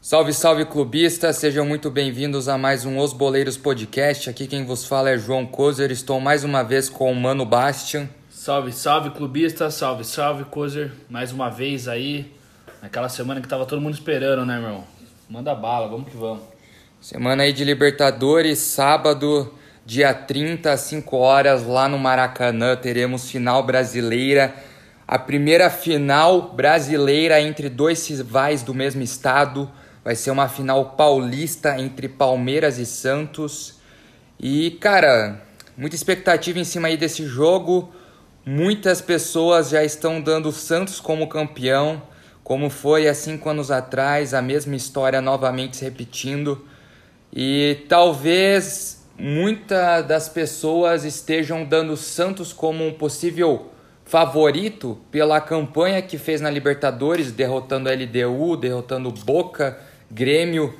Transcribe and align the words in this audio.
Salve, 0.00 0.32
salve 0.32 0.64
clubistas, 0.66 1.38
sejam 1.38 1.66
muito 1.66 1.90
bem-vindos 1.90 2.48
a 2.48 2.56
mais 2.56 2.84
um 2.84 2.98
Os 2.98 3.12
Boleiros 3.12 3.56
Podcast. 3.56 4.30
Aqui 4.30 4.46
quem 4.46 4.64
vos 4.64 4.86
fala 4.86 5.10
é 5.10 5.18
João 5.18 5.44
Kozer, 5.44 5.90
estou 5.90 6.20
mais 6.20 6.44
uma 6.44 6.62
vez 6.62 6.88
com 6.88 7.10
o 7.10 7.16
Mano 7.16 7.44
Bastian. 7.44 8.08
Salve, 8.30 8.70
salve 8.70 9.10
clubistas, 9.10 9.74
salve, 9.74 10.04
salve 10.04 10.44
Kozer, 10.44 10.92
mais 11.10 11.32
uma 11.32 11.50
vez 11.50 11.88
aí, 11.88 12.32
naquela 12.80 13.08
semana 13.08 13.40
que 13.40 13.48
tava 13.48 13.66
todo 13.66 13.82
mundo 13.82 13.94
esperando, 13.94 14.46
né, 14.46 14.54
irmão? 14.54 14.84
Manda 15.28 15.52
bala, 15.52 15.88
vamos 15.88 16.08
que 16.08 16.16
vamos. 16.16 16.44
Semana 17.00 17.42
aí 17.42 17.52
de 17.52 17.64
Libertadores, 17.64 18.60
sábado, 18.60 19.52
dia 19.84 20.14
30 20.14 20.70
às 20.70 20.80
5 20.82 21.16
horas, 21.16 21.66
lá 21.66 21.88
no 21.88 21.98
Maracanã, 21.98 22.76
teremos 22.76 23.30
final 23.30 23.62
brasileira. 23.64 24.54
A 25.06 25.18
primeira 25.18 25.68
final 25.68 26.52
brasileira 26.52 27.40
entre 27.40 27.68
dois 27.68 28.06
rivais 28.08 28.62
do 28.62 28.72
mesmo 28.72 29.02
estado. 29.02 29.70
Vai 30.04 30.14
ser 30.14 30.30
uma 30.30 30.48
final 30.48 30.90
paulista 30.96 31.78
entre 31.78 32.08
Palmeiras 32.08 32.78
e 32.78 32.86
Santos. 32.86 33.80
E, 34.38 34.72
cara, 34.80 35.42
muita 35.76 35.96
expectativa 35.96 36.58
em 36.58 36.64
cima 36.64 36.88
aí 36.88 36.96
desse 36.96 37.26
jogo. 37.26 37.92
Muitas 38.44 39.00
pessoas 39.00 39.68
já 39.68 39.84
estão 39.84 40.20
dando 40.20 40.50
Santos 40.50 40.98
como 40.98 41.28
campeão, 41.28 42.02
como 42.42 42.70
foi 42.70 43.06
há 43.06 43.14
cinco 43.14 43.48
anos 43.48 43.70
atrás, 43.70 44.34
a 44.34 44.42
mesma 44.42 44.74
história 44.74 45.20
novamente 45.20 45.76
se 45.76 45.84
repetindo. 45.84 46.66
E 47.32 47.84
talvez 47.88 49.01
muitas 49.18 50.06
das 50.06 50.28
pessoas 50.28 51.04
estejam 51.04 51.64
dando 51.64 51.96
Santos 51.96 52.52
como 52.52 52.86
um 52.86 52.92
possível 52.92 53.70
favorito 54.04 54.98
pela 55.10 55.40
campanha 55.40 56.02
que 56.02 56.18
fez 56.18 56.40
na 56.40 56.50
Libertadores, 56.50 57.32
derrotando 57.32 57.88
a 57.88 57.92
LDU, 57.92 58.56
derrotando 58.56 59.10
Boca, 59.10 59.78
Grêmio 60.10 60.78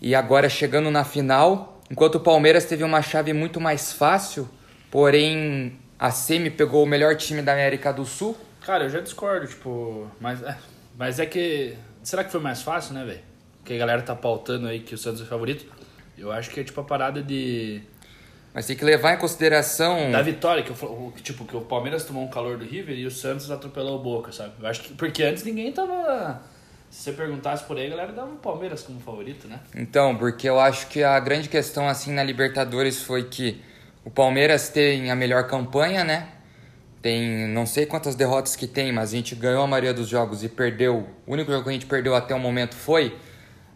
e 0.00 0.14
agora 0.14 0.48
chegando 0.48 0.90
na 0.90 1.04
final. 1.04 1.80
Enquanto 1.90 2.16
o 2.16 2.20
Palmeiras 2.20 2.64
teve 2.64 2.84
uma 2.84 3.02
chave 3.02 3.32
muito 3.32 3.60
mais 3.60 3.92
fácil, 3.92 4.48
porém 4.90 5.76
a 5.98 6.10
Semi 6.10 6.50
pegou 6.50 6.84
o 6.84 6.86
melhor 6.86 7.16
time 7.16 7.42
da 7.42 7.52
América 7.52 7.92
do 7.92 8.04
Sul. 8.04 8.36
Cara, 8.64 8.84
eu 8.84 8.90
já 8.90 9.00
discordo, 9.00 9.46
tipo, 9.46 10.08
mas, 10.20 10.42
é, 10.42 10.56
mas 10.96 11.18
é 11.18 11.26
que. 11.26 11.76
Será 12.02 12.22
que 12.22 12.30
foi 12.30 12.40
mais 12.40 12.62
fácil, 12.62 12.94
né, 12.94 13.04
velho? 13.04 13.20
Porque 13.58 13.74
a 13.74 13.78
galera 13.78 14.00
tá 14.02 14.14
pautando 14.14 14.68
aí 14.68 14.80
que 14.80 14.94
o 14.94 14.98
Santos 14.98 15.20
é 15.20 15.24
favorito. 15.24 15.66
Eu 16.20 16.30
acho 16.30 16.50
que 16.50 16.60
é 16.60 16.64
tipo 16.64 16.80
a 16.80 16.84
parada 16.84 17.22
de. 17.22 17.82
Mas 18.52 18.66
tem 18.66 18.76
que 18.76 18.84
levar 18.84 19.14
em 19.14 19.18
consideração. 19.18 20.10
Da 20.10 20.22
vitória, 20.22 20.62
que, 20.62 20.70
eu, 20.70 21.12
tipo, 21.22 21.44
que 21.44 21.56
o 21.56 21.60
Palmeiras 21.60 22.04
tomou 22.04 22.24
um 22.24 22.28
calor 22.28 22.58
do 22.58 22.64
River 22.64 22.96
e 22.98 23.06
o 23.06 23.10
Santos 23.10 23.50
atropelou 23.50 23.98
o 23.98 24.02
Boca, 24.02 24.32
sabe? 24.32 24.54
Eu 24.60 24.66
acho 24.66 24.82
que. 24.82 24.94
Porque 24.94 25.22
antes 25.22 25.44
ninguém 25.44 25.72
tava 25.72 26.40
se 26.90 27.04
você 27.04 27.12
perguntasse 27.12 27.64
por 27.64 27.78
aí, 27.78 27.86
a 27.86 27.90
galera 27.90 28.12
dava 28.12 28.32
o 28.32 28.36
Palmeiras 28.36 28.82
como 28.82 28.98
favorito, 28.98 29.46
né? 29.46 29.60
Então, 29.76 30.16
porque 30.16 30.48
eu 30.48 30.58
acho 30.58 30.88
que 30.88 31.04
a 31.04 31.18
grande 31.20 31.48
questão 31.48 31.88
assim 31.88 32.12
na 32.12 32.22
Libertadores 32.24 33.00
foi 33.00 33.24
que 33.24 33.62
o 34.04 34.10
Palmeiras 34.10 34.68
tem 34.68 35.08
a 35.08 35.14
melhor 35.14 35.46
campanha, 35.46 36.02
né? 36.02 36.28
Tem 37.00 37.46
não 37.46 37.64
sei 37.64 37.86
quantas 37.86 38.16
derrotas 38.16 38.56
que 38.56 38.66
tem, 38.66 38.92
mas 38.92 39.12
a 39.12 39.16
gente 39.16 39.36
ganhou 39.36 39.62
a 39.62 39.66
maioria 39.68 39.94
dos 39.94 40.08
jogos 40.08 40.42
e 40.42 40.48
perdeu. 40.48 41.08
O 41.26 41.32
único 41.32 41.52
jogo 41.52 41.62
que 41.62 41.70
a 41.70 41.72
gente 41.72 41.86
perdeu 41.86 42.14
até 42.14 42.34
o 42.34 42.40
momento 42.40 42.74
foi 42.74 43.16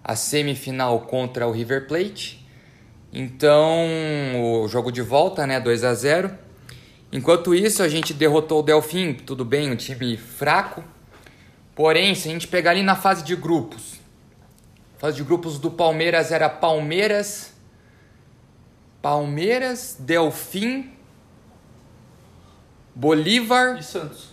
a 0.05 0.15
semifinal 0.15 1.01
contra 1.01 1.49
o 1.49 1.51
River 1.51 1.89
Plate. 1.89 2.47
Então, 3.13 3.79
o 4.63 4.69
jogo 4.69 4.93
de 4.93 5.01
volta, 5.03 5.47
né, 5.47 5.59
2 5.59 5.83
a 5.85 5.95
0. 5.95 6.31
Enquanto 7.11 7.55
isso, 7.55 7.83
a 7.83 7.89
gente 7.89 8.13
derrotou 8.13 8.61
o 8.61 8.63
Delfim, 8.63 9.15
tudo 9.15 9.45
bem, 9.45 9.71
um 9.71 9.77
time 9.77 10.17
fraco, 10.17 10.85
Porém, 11.75 12.15
se 12.15 12.29
a 12.29 12.31
gente 12.33 12.47
pegar 12.47 12.71
ali 12.71 12.83
na 12.83 12.95
fase 12.95 13.25
de 13.25 13.35
grupos, 13.35 14.01
fase 14.97 15.17
de 15.17 15.25
grupos 15.25 15.59
do 15.59 15.71
Palmeiras 15.71 16.31
era 16.31 16.49
Palmeiras, 16.49 17.53
Palmeiras, 19.03 19.97
Delfim, 19.99 20.93
Bolívar. 22.95 23.77
E 23.77 23.83
Santos? 23.83 24.29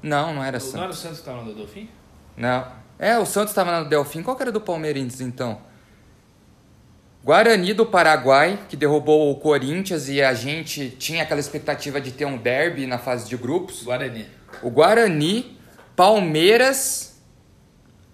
Não, 0.00 0.32
não 0.32 0.44
era 0.44 0.58
Não 0.58 0.64
Santos. 0.64 0.80
era 0.80 0.90
o 0.90 0.94
Santos 0.94 1.16
que 1.18 1.22
estava 1.28 1.42
no 1.42 1.54
Delfim? 1.54 1.90
Não. 2.36 2.85
É, 2.98 3.18
o 3.18 3.26
Santos 3.26 3.50
estava 3.50 3.80
no 3.80 3.88
Delfim. 3.88 4.22
Qual 4.22 4.36
que 4.36 4.42
era 4.42 4.52
do 4.52 4.60
Palmeirense 4.60 5.22
então? 5.22 5.60
Guarani 7.22 7.74
do 7.74 7.84
Paraguai, 7.84 8.60
que 8.68 8.76
derrubou 8.76 9.32
o 9.32 9.36
Corinthians 9.36 10.08
e 10.08 10.22
a 10.22 10.32
gente 10.32 10.90
tinha 10.90 11.24
aquela 11.24 11.40
expectativa 11.40 12.00
de 12.00 12.12
ter 12.12 12.24
um 12.24 12.38
derby 12.38 12.86
na 12.86 12.98
fase 12.98 13.28
de 13.28 13.36
grupos. 13.36 13.82
Guarani. 13.82 14.26
O 14.62 14.70
Guarani, 14.70 15.58
Palmeiras, 15.96 17.20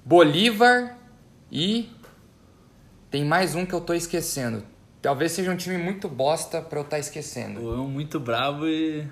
Bolívar 0.05 0.97
e 1.51 1.91
tem 3.11 3.25
mais 3.25 3.55
um 3.55 3.67
que 3.67 3.75
eu 3.75 3.81
tô 3.83 3.93
esquecendo. 3.93 4.65
Talvez 5.03 5.33
seja 5.33 5.51
um 5.51 5.57
time 5.57 5.77
muito 5.77 6.09
bosta 6.09 6.63
pra 6.63 6.79
eu 6.79 6.85
estar 6.85 6.99
esquecendo. 6.99 7.61
Luan 7.61 7.87
muito 7.87 8.19
bravo 8.19 8.67
e. 8.67 9.07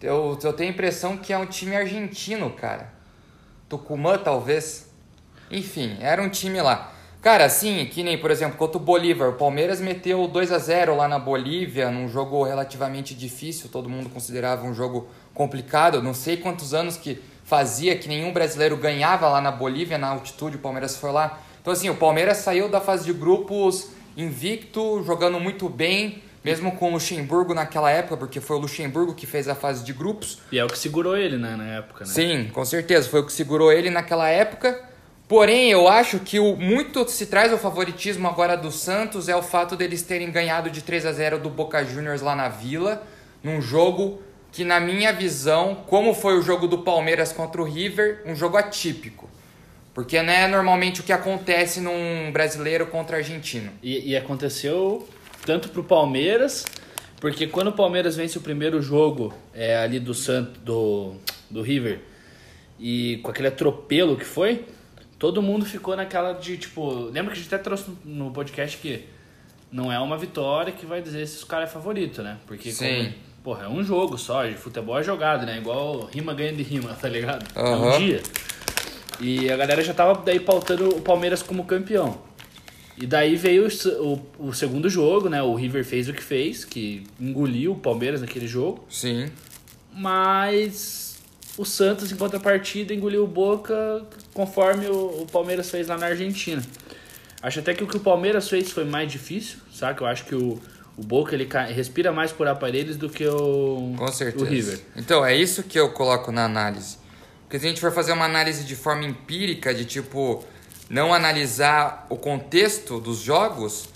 Eu, 0.00 0.38
eu 0.40 0.52
tenho 0.52 0.70
a 0.70 0.72
impressão 0.72 1.16
que 1.16 1.32
é 1.32 1.36
um 1.36 1.46
time 1.46 1.74
argentino, 1.74 2.48
cara. 2.50 2.99
Tucumã, 3.70 4.18
talvez. 4.18 4.90
Enfim, 5.48 5.96
era 6.00 6.20
um 6.20 6.28
time 6.28 6.60
lá. 6.60 6.92
Cara, 7.22 7.44
assim, 7.44 7.86
que 7.86 8.02
nem, 8.02 8.18
por 8.18 8.30
exemplo, 8.30 8.58
contra 8.58 8.78
o 8.78 8.80
Bolívar. 8.80 9.28
O 9.28 9.34
Palmeiras 9.34 9.80
meteu 9.80 10.26
2 10.26 10.50
a 10.50 10.58
0 10.58 10.96
lá 10.96 11.06
na 11.06 11.20
Bolívia, 11.20 11.88
num 11.88 12.08
jogo 12.08 12.42
relativamente 12.42 13.14
difícil. 13.14 13.70
Todo 13.70 13.88
mundo 13.88 14.10
considerava 14.10 14.66
um 14.66 14.74
jogo 14.74 15.08
complicado. 15.32 16.02
Não 16.02 16.12
sei 16.12 16.36
quantos 16.36 16.74
anos 16.74 16.96
que 16.96 17.22
fazia 17.44 17.96
que 17.96 18.08
nenhum 18.08 18.32
brasileiro 18.32 18.76
ganhava 18.76 19.28
lá 19.28 19.40
na 19.40 19.52
Bolívia, 19.52 19.96
na 19.96 20.08
altitude. 20.08 20.56
O 20.56 20.60
Palmeiras 20.60 20.96
foi 20.96 21.12
lá. 21.12 21.40
Então, 21.60 21.72
assim, 21.72 21.88
o 21.88 21.94
Palmeiras 21.94 22.38
saiu 22.38 22.68
da 22.68 22.80
fase 22.80 23.04
de 23.04 23.12
grupos 23.12 23.90
invicto, 24.16 25.02
jogando 25.04 25.38
muito 25.38 25.68
bem, 25.68 26.22
mesmo 26.44 26.72
com 26.72 26.90
o 26.90 26.92
Luxemburgo 26.94 27.54
naquela 27.54 27.90
época, 27.90 28.16
porque 28.16 28.40
foi 28.40 28.56
o 28.56 28.60
Luxemburgo 28.60 29.14
que 29.14 29.26
fez 29.26 29.48
a 29.48 29.54
fase 29.54 29.84
de 29.84 29.92
grupos. 29.92 30.38
E 30.50 30.58
é 30.58 30.64
o 30.64 30.68
que 30.68 30.78
segurou 30.78 31.16
ele, 31.16 31.36
né, 31.36 31.54
na 31.56 31.66
época, 31.66 32.04
né? 32.04 32.10
Sim, 32.10 32.50
com 32.52 32.64
certeza, 32.64 33.08
foi 33.08 33.20
o 33.20 33.26
que 33.26 33.32
segurou 33.32 33.72
ele 33.72 33.90
naquela 33.90 34.28
época. 34.28 34.88
Porém, 35.28 35.70
eu 35.70 35.86
acho 35.86 36.18
que 36.18 36.40
o 36.40 36.56
muito 36.56 37.08
se 37.08 37.26
traz 37.26 37.52
o 37.52 37.58
favoritismo 37.58 38.26
agora 38.26 38.56
do 38.56 38.72
Santos 38.72 39.28
é 39.28 39.36
o 39.36 39.42
fato 39.42 39.76
deles 39.76 40.02
terem 40.02 40.30
ganhado 40.32 40.70
de 40.70 40.82
3 40.82 41.06
a 41.06 41.12
0 41.12 41.38
do 41.38 41.48
Boca 41.48 41.84
Juniors 41.84 42.20
lá 42.20 42.34
na 42.34 42.48
Vila, 42.48 43.06
num 43.40 43.60
jogo 43.60 44.20
que 44.50 44.64
na 44.64 44.80
minha 44.80 45.12
visão, 45.12 45.84
como 45.86 46.12
foi 46.14 46.36
o 46.36 46.42
jogo 46.42 46.66
do 46.66 46.78
Palmeiras 46.78 47.32
contra 47.32 47.62
o 47.62 47.64
River, 47.64 48.22
um 48.26 48.34
jogo 48.34 48.56
atípico. 48.56 49.30
Porque 49.94 50.20
não 50.20 50.32
é 50.32 50.48
normalmente 50.48 51.00
o 51.00 51.04
que 51.04 51.12
acontece 51.12 51.80
num 51.80 52.32
brasileiro 52.32 52.86
contra 52.86 53.18
argentino. 53.18 53.70
E, 53.82 54.10
e 54.10 54.16
aconteceu 54.16 55.06
tanto 55.44 55.68
pro 55.68 55.82
Palmeiras, 55.82 56.64
porque 57.20 57.46
quando 57.46 57.68
o 57.68 57.72
Palmeiras 57.72 58.16
vence 58.16 58.38
o 58.38 58.40
primeiro 58.40 58.80
jogo 58.80 59.34
é, 59.54 59.76
ali 59.76 60.00
do 60.00 60.14
Santo, 60.14 60.58
do, 60.60 61.14
do 61.50 61.62
River, 61.62 62.00
e 62.78 63.18
com 63.22 63.30
aquele 63.30 63.48
atropelo 63.48 64.16
que 64.16 64.24
foi, 64.24 64.64
todo 65.18 65.42
mundo 65.42 65.66
ficou 65.66 65.94
naquela 65.94 66.32
de 66.32 66.56
tipo. 66.56 67.04
Lembra 67.04 67.32
que 67.32 67.40
a 67.40 67.42
gente 67.42 67.54
até 67.54 67.62
trouxe 67.62 67.90
no 68.04 68.30
podcast 68.30 68.78
que 68.78 69.06
não 69.70 69.92
é 69.92 69.98
uma 70.00 70.16
vitória 70.16 70.72
que 70.72 70.86
vai 70.86 71.02
dizer 71.02 71.26
se 71.26 71.44
o 71.44 71.46
cara 71.46 71.64
é 71.64 71.66
favorito, 71.66 72.22
né? 72.22 72.38
Porque 72.46 72.72
Sim. 72.72 72.86
como, 72.86 73.14
porra, 73.44 73.64
é 73.66 73.68
um 73.68 73.84
jogo 73.84 74.16
só, 74.16 74.46
de 74.46 74.54
futebol 74.54 74.98
é 74.98 75.02
jogado, 75.02 75.44
né? 75.44 75.58
Igual 75.58 76.06
rima 76.06 76.32
ganha 76.32 76.52
de 76.52 76.62
rima, 76.62 76.96
tá 77.00 77.08
ligado? 77.08 77.46
É 77.54 77.60
Aham. 77.60 77.96
um 77.96 77.98
dia. 77.98 78.22
E 79.20 79.52
a 79.52 79.56
galera 79.56 79.84
já 79.84 79.92
tava 79.92 80.22
daí 80.24 80.40
pautando 80.40 80.88
o 80.88 81.02
Palmeiras 81.02 81.42
como 81.42 81.64
campeão. 81.64 82.18
E 83.00 83.06
daí 83.06 83.34
veio 83.34 83.66
o, 84.00 84.20
o, 84.38 84.52
segundo 84.52 84.88
jogo, 84.90 85.30
né? 85.30 85.42
O 85.42 85.54
River 85.54 85.84
fez 85.84 86.08
o 86.08 86.12
que 86.12 86.22
fez, 86.22 86.66
que 86.66 87.02
engoliu 87.18 87.72
o 87.72 87.76
Palmeiras 87.76 88.20
naquele 88.20 88.46
jogo. 88.46 88.84
Sim. 88.90 89.30
Mas 89.94 91.18
o 91.56 91.64
Santos, 91.64 92.12
em 92.12 92.16
contrapartida, 92.16 92.92
engoliu 92.92 93.24
o 93.24 93.26
Boca 93.26 94.04
conforme 94.34 94.86
o, 94.86 95.22
o 95.22 95.26
Palmeiras 95.26 95.70
fez 95.70 95.88
lá 95.88 95.96
na 95.96 96.06
Argentina. 96.06 96.62
Acho 97.42 97.60
até 97.60 97.72
que 97.72 97.82
o 97.82 97.86
que 97.86 97.96
o 97.96 98.00
Palmeiras 98.00 98.50
fez 98.50 98.70
foi 98.70 98.84
mais 98.84 99.10
difícil, 99.10 99.58
saca? 99.72 100.04
Eu 100.04 100.06
acho 100.06 100.26
que 100.26 100.34
o, 100.34 100.60
o 100.94 101.02
Boca 101.02 101.34
ele 101.34 101.48
respira 101.72 102.12
mais 102.12 102.30
por 102.32 102.46
aparelhos 102.46 102.98
do 102.98 103.08
que 103.08 103.26
o, 103.26 103.94
Com 103.96 104.08
certeza. 104.08 104.44
o 104.44 104.46
River. 104.46 104.78
Então, 104.94 105.24
é 105.24 105.34
isso 105.34 105.62
que 105.62 105.80
eu 105.80 105.90
coloco 105.92 106.30
na 106.30 106.44
análise. 106.44 106.98
Porque 107.44 107.58
se 107.58 107.64
a 107.64 107.68
gente 107.70 107.80
for 107.80 107.90
fazer 107.90 108.12
uma 108.12 108.26
análise 108.26 108.62
de 108.62 108.76
forma 108.76 109.04
empírica, 109.04 109.74
de 109.74 109.86
tipo, 109.86 110.44
não 110.90 111.14
analisar 111.14 112.04
o 112.10 112.16
contexto 112.16 112.98
dos 112.98 113.18
jogos, 113.18 113.88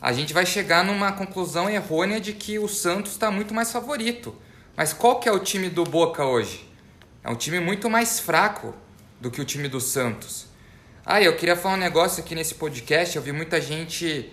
a 0.00 0.12
gente 0.12 0.34
vai 0.34 0.44
chegar 0.44 0.84
numa 0.84 1.12
conclusão 1.12 1.70
errônea 1.70 2.20
de 2.20 2.32
que 2.32 2.58
o 2.58 2.66
Santos 2.66 3.12
está 3.12 3.30
muito 3.30 3.54
mais 3.54 3.70
favorito. 3.70 4.34
Mas 4.76 4.92
qual 4.92 5.20
que 5.20 5.28
é 5.28 5.32
o 5.32 5.38
time 5.38 5.70
do 5.70 5.84
Boca 5.84 6.24
hoje? 6.24 6.68
É 7.22 7.30
um 7.30 7.36
time 7.36 7.60
muito 7.60 7.88
mais 7.88 8.18
fraco 8.18 8.74
do 9.20 9.30
que 9.30 9.40
o 9.40 9.44
time 9.44 9.68
do 9.68 9.80
Santos. 9.80 10.46
Ah, 11.06 11.22
eu 11.22 11.36
queria 11.36 11.54
falar 11.54 11.74
um 11.76 11.78
negócio 11.78 12.20
aqui 12.20 12.34
nesse 12.34 12.56
podcast. 12.56 13.14
Eu 13.14 13.22
vi 13.22 13.30
muita 13.30 13.60
gente 13.60 14.32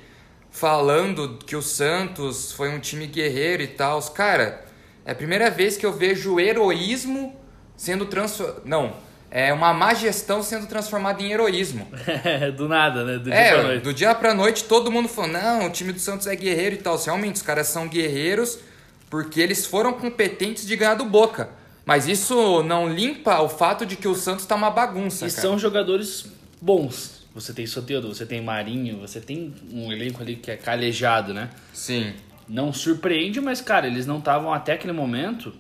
falando 0.50 1.38
que 1.45 1.56
o 1.56 1.62
Santos 1.62 2.51
foi 2.51 2.69
um 2.69 2.80
time 2.80 3.06
guerreiro 3.06 3.62
e 3.62 3.68
tal. 3.68 4.01
Cara, 4.09 4.65
é 5.06 5.12
a 5.12 5.15
primeira 5.15 5.51
vez 5.51 5.77
que 5.77 5.86
eu 5.86 5.94
vejo 5.94 6.39
heroísmo 6.39 7.39
sendo 7.77 8.07
transformado. 8.07 8.63
Não, 8.65 8.95
é 9.31 9.54
uma 9.54 9.74
má 9.74 9.94
gestão 9.94 10.44
sendo 10.44 10.68
transformada 10.68 11.24
em 11.24 11.31
heroísmo. 11.31 11.88
do 12.57 12.68
nada, 12.68 13.06
né? 13.06 13.18
Do 13.18 13.24
dia 13.24 13.33
é, 13.33 13.54
pra 13.54 13.63
noite. 13.63 13.83
do 13.83 13.94
dia 13.94 14.16
pra 14.16 14.33
noite 14.33 14.63
todo 14.66 14.92
mundo 14.92 15.07
falou: 15.07 15.31
não, 15.31 15.68
o 15.68 15.69
time 15.69 15.94
do 15.94 16.00
Santos 16.00 16.28
é 16.28 16.36
guerreiro 16.36 16.75
e 16.75 16.80
tal. 16.80 17.01
Realmente, 17.01 17.38
os 17.38 17.42
caras 17.42 17.68
são 17.68 17.88
guerreiros 17.88 18.60
porque 19.10 19.39
eles 19.39 19.66
foram 19.66 19.94
competentes 19.94 20.68
de 20.68 20.75
ganhar 20.75 20.95
do 20.95 21.06
Boca. 21.06 21.50
Mas 21.86 22.07
isso 22.07 22.62
não 22.63 22.88
limpa 22.88 23.42
o 23.42 23.50
fato 23.50 23.86
de 23.86 23.95
que 23.95 24.07
o 24.07 24.13
Santos 24.13 24.45
tá 24.45 24.56
uma 24.56 24.69
bagunça. 24.69 25.25
E 25.25 25.30
cara. 25.30 25.42
são 25.42 25.57
jogadores 25.57 26.25
bons. 26.62 27.22
Você 27.34 27.54
tem 27.54 27.66
Soteldo, 27.66 28.13
você 28.13 28.25
tem 28.25 28.42
Marinho, 28.42 29.00
você 29.00 29.19
tem 29.19 29.54
um 29.72 29.92
elenco 29.92 30.22
ali 30.22 30.36
que 30.36 30.51
é 30.51 30.57
calejado, 30.57 31.34
né? 31.34 31.50
Sim. 31.74 32.13
Não 32.48 32.74
surpreende, 32.74 33.39
mas, 33.39 33.62
cara, 33.62 33.88
eles 33.88 34.06
não 34.06 34.19
estavam 34.19 34.54
até 34.54 34.74
aquele 34.74 34.92
momento. 34.94 35.54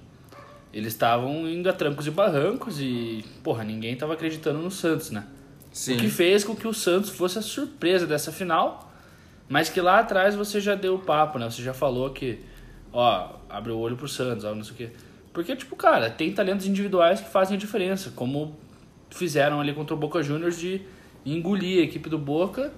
Eles 0.73 0.93
estavam 0.93 1.47
indo 1.49 1.69
a 1.69 1.73
trancos 1.73 2.07
e 2.07 2.11
barrancos 2.11 2.79
e, 2.79 3.25
porra, 3.43 3.63
ninguém 3.63 3.95
tava 3.95 4.13
acreditando 4.13 4.59
no 4.59 4.71
Santos, 4.71 5.11
né? 5.11 5.25
Sim. 5.71 5.95
O 5.95 5.99
que 5.99 6.09
fez 6.09 6.43
com 6.43 6.55
que 6.55 6.67
o 6.67 6.73
Santos 6.73 7.09
fosse 7.09 7.37
a 7.39 7.41
surpresa 7.41 8.07
dessa 8.07 8.31
final, 8.31 8.91
mas 9.49 9.69
que 9.69 9.81
lá 9.81 9.99
atrás 9.99 10.35
você 10.35 10.61
já 10.61 10.75
deu 10.75 10.95
o 10.95 10.99
papo, 10.99 11.37
né? 11.37 11.49
Você 11.49 11.61
já 11.61 11.73
falou 11.73 12.09
que, 12.11 12.39
ó, 12.93 13.35
abre 13.49 13.71
o 13.71 13.77
olho 13.77 13.97
pro 13.97 14.07
Santos, 14.07 14.45
ó, 14.45 14.55
não 14.55 14.63
sei 14.63 14.73
o 14.73 14.77
quê. 14.77 14.89
Porque, 15.33 15.55
tipo, 15.55 15.75
cara, 15.75 16.09
tem 16.09 16.33
talentos 16.33 16.65
individuais 16.65 17.19
que 17.19 17.29
fazem 17.29 17.55
a 17.55 17.59
diferença, 17.59 18.11
como 18.15 18.57
fizeram 19.09 19.59
ali 19.59 19.73
contra 19.73 19.93
o 19.93 19.97
Boca 19.97 20.23
Juniors 20.23 20.57
de 20.57 20.81
engolir 21.25 21.81
a 21.81 21.83
equipe 21.83 22.09
do 22.09 22.17
Boca 22.17 22.71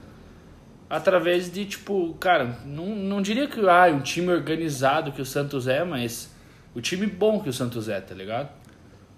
através 0.90 1.52
de, 1.52 1.66
tipo, 1.66 2.16
cara, 2.20 2.60
não, 2.66 2.88
não 2.96 3.22
diria 3.22 3.48
que 3.48 3.60
ah, 3.68 3.86
um 3.88 4.02
time 4.02 4.32
organizado 4.32 5.12
que 5.12 5.22
o 5.22 5.26
Santos 5.26 5.68
é, 5.68 5.84
mas 5.84 6.33
o 6.76 6.82
time 6.82 7.06
bom 7.06 7.40
que 7.42 7.50
o 7.50 7.54
Santos 7.54 7.90
é, 7.90 8.00
tá 8.02 8.14
ligado? 8.14 8.50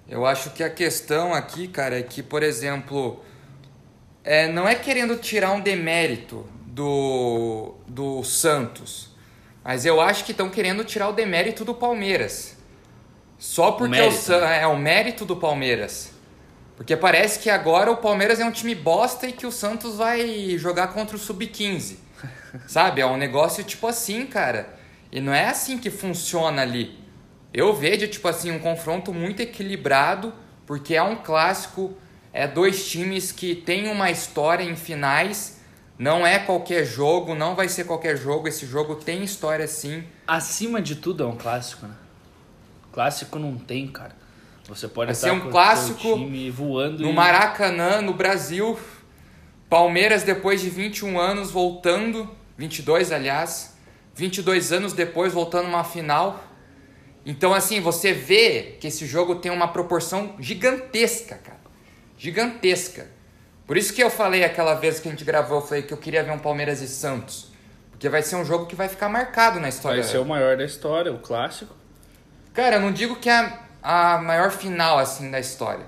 Eu 0.08 0.26
acho 0.26 0.52
que 0.52 0.64
a 0.64 0.70
questão 0.70 1.34
aqui, 1.34 1.68
cara, 1.68 2.00
é 2.00 2.04
que, 2.04 2.22
por 2.22 2.44
exemplo, 2.44 3.24
é, 4.24 4.48
não 4.48 4.68
é 4.68 4.76
querendo 4.76 5.18
tirar 5.18 5.52
um 5.52 5.62
demérito 5.62 6.46
do, 6.66 7.76
do 7.88 8.24
Santos, 8.24 9.10
mas 9.64 9.86
eu 9.86 10.00
acho 10.00 10.24
que 10.26 10.32
estão 10.32 10.50
querendo 10.50 10.84
tirar 10.84 11.10
o 11.10 11.14
demérito 11.14 11.66
do 11.66 11.74
Palmeiras. 11.74 12.56
Só 13.38 13.72
porque 13.72 13.86
o, 13.86 13.90
mérito, 13.90 14.22
San- 14.22 14.42
né? 14.42 14.62
é 14.62 14.68
o 14.68 14.78
mérito 14.78 15.26
do 15.26 15.36
Palmeiras. 15.36 16.12
Porque 16.76 16.96
parece 16.96 17.40
que 17.40 17.50
agora 17.50 17.90
o 17.92 17.98
Palmeiras 17.98 18.40
é 18.40 18.46
um 18.46 18.52
time 18.52 18.76
bosta 18.76 19.28
e 19.28 19.32
que 19.32 19.46
o 19.48 19.52
Santos 19.52 19.96
vai 19.96 20.58
jogar 20.58 20.88
contra 20.90 21.16
o 21.16 21.20
Sub-15. 21.20 21.98
Sabe? 22.68 23.02
É 23.02 23.06
um 23.06 23.18
negócio 23.18 23.64
tipo 23.64 23.88
assim, 23.88 24.26
cara. 24.26 24.78
E 25.12 25.22
não 25.22 25.34
é 25.34 25.48
assim 25.48 25.78
que 25.78 25.90
funciona 25.90 26.62
ali. 26.62 27.05
Eu 27.56 27.74
vejo, 27.74 28.06
tipo 28.10 28.28
assim, 28.28 28.52
um 28.52 28.60
confronto 28.60 29.14
muito 29.14 29.40
equilibrado, 29.40 30.34
porque 30.68 30.94
é 30.94 31.02
um 31.02 31.16
clássico, 31.16 31.94
é 32.34 32.46
dois 32.46 32.86
times 32.86 33.32
que 33.32 33.56
têm 33.56 33.88
uma 33.88 34.12
história 34.12 34.62
em 34.62 34.76
finais. 34.76 35.62
Não 35.98 36.28
é 36.28 36.38
qualquer 36.38 36.84
jogo, 36.84 37.34
não 37.34 37.56
vai 37.56 37.70
ser 37.70 37.86
qualquer 37.86 38.18
jogo. 38.18 38.50
Esse 38.50 38.66
jogo 38.66 38.96
tem 38.96 39.24
história 39.24 39.66
sim. 39.70 40.04
Acima 40.28 40.82
de 40.82 40.96
tudo 40.96 41.24
é 41.24 41.26
um 41.26 41.38
clássico, 41.38 41.88
né? 41.88 41.96
Clássico 42.92 43.40
não 43.40 43.58
tem, 43.58 43.88
cara. 43.88 44.12
Você 44.68 44.90
pode 44.90 45.06
Vai 45.06 45.14
estar 45.14 45.28
ser 45.30 45.34
um 45.34 45.50
clássico 45.50 46.18
time 46.18 46.52
voando 46.52 47.04
No 47.04 47.12
e... 47.12 47.14
Maracanã, 47.14 48.02
no 48.02 48.14
Brasil, 48.14 48.78
Palmeiras 49.70 50.24
depois 50.24 50.60
de 50.60 50.70
21 50.70 51.18
anos 51.18 51.52
voltando, 51.52 52.30
22 52.58 53.14
aliás, 53.14 53.78
22 54.14 54.74
anos 54.74 54.92
depois 54.92 55.32
voltando 55.32 55.70
uma 55.70 55.86
final. 55.86 56.44
Então 57.26 57.54
assim, 57.54 57.82
você 57.82 58.14
vê 58.14 58.78
que 58.80 58.88
esse 58.88 59.06
jogo 59.06 59.36
tem 59.36 59.52
uma 59.52 59.68
proporção 59.68 60.36
gigantesca, 60.40 61.36
cara. 61.36 61.60
Gigantesca. 62.18 63.08
Por 63.66 63.78
isso 63.78 63.94
que 63.94 64.04
eu 64.04 64.12
falei 64.12 64.44
aquela 64.44 64.76
vez 64.76 65.00
que 65.00 65.08
a 65.08 65.12
gente 65.12 65.26
gravou, 65.26 65.58
eu 65.58 65.66
falei 65.66 65.84
que 65.84 65.94
eu 65.94 65.98
queria 65.98 66.24
ver 66.24 66.32
um 66.32 66.40
Palmeiras 66.40 66.82
e 66.82 66.88
Santos. 66.88 67.52
Porque 67.90 68.08
vai 68.08 68.22
ser 68.22 68.36
um 68.36 68.46
jogo 68.46 68.68
que 68.68 68.76
vai 68.76 68.88
ficar 68.88 69.10
marcado 69.10 69.60
na 69.60 69.70
história. 69.70 70.02
Vai 70.02 70.12
ser 70.12 70.20
o 70.20 70.26
maior 70.26 70.56
da 70.56 70.64
história, 70.64 71.12
o 71.12 71.18
clássico. 71.18 71.74
Cara, 72.54 72.76
eu 72.76 72.82
não 72.82 72.92
digo 72.92 73.16
que 73.16 73.30
é 73.30 73.60
a 73.82 74.20
maior 74.20 74.52
final 74.52 75.00
assim 75.00 75.32
da 75.32 75.40
história. 75.40 75.86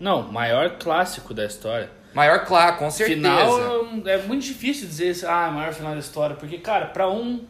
Não, 0.00 0.32
maior 0.32 0.78
clássico 0.78 1.32
da 1.32 1.44
história. 1.44 1.90
Maior, 2.12 2.44
claro, 2.44 2.76
com 2.76 2.90
certeza. 2.90 3.16
Final 3.18 3.86
é 4.06 4.18
muito 4.18 4.44
difícil 4.44 4.88
dizer 4.88 5.14
ah, 5.26 5.50
maior 5.50 5.72
final 5.72 5.92
da 5.92 6.00
história, 6.00 6.34
porque 6.34 6.58
cara, 6.58 6.86
pra 6.86 7.08
um 7.08 7.44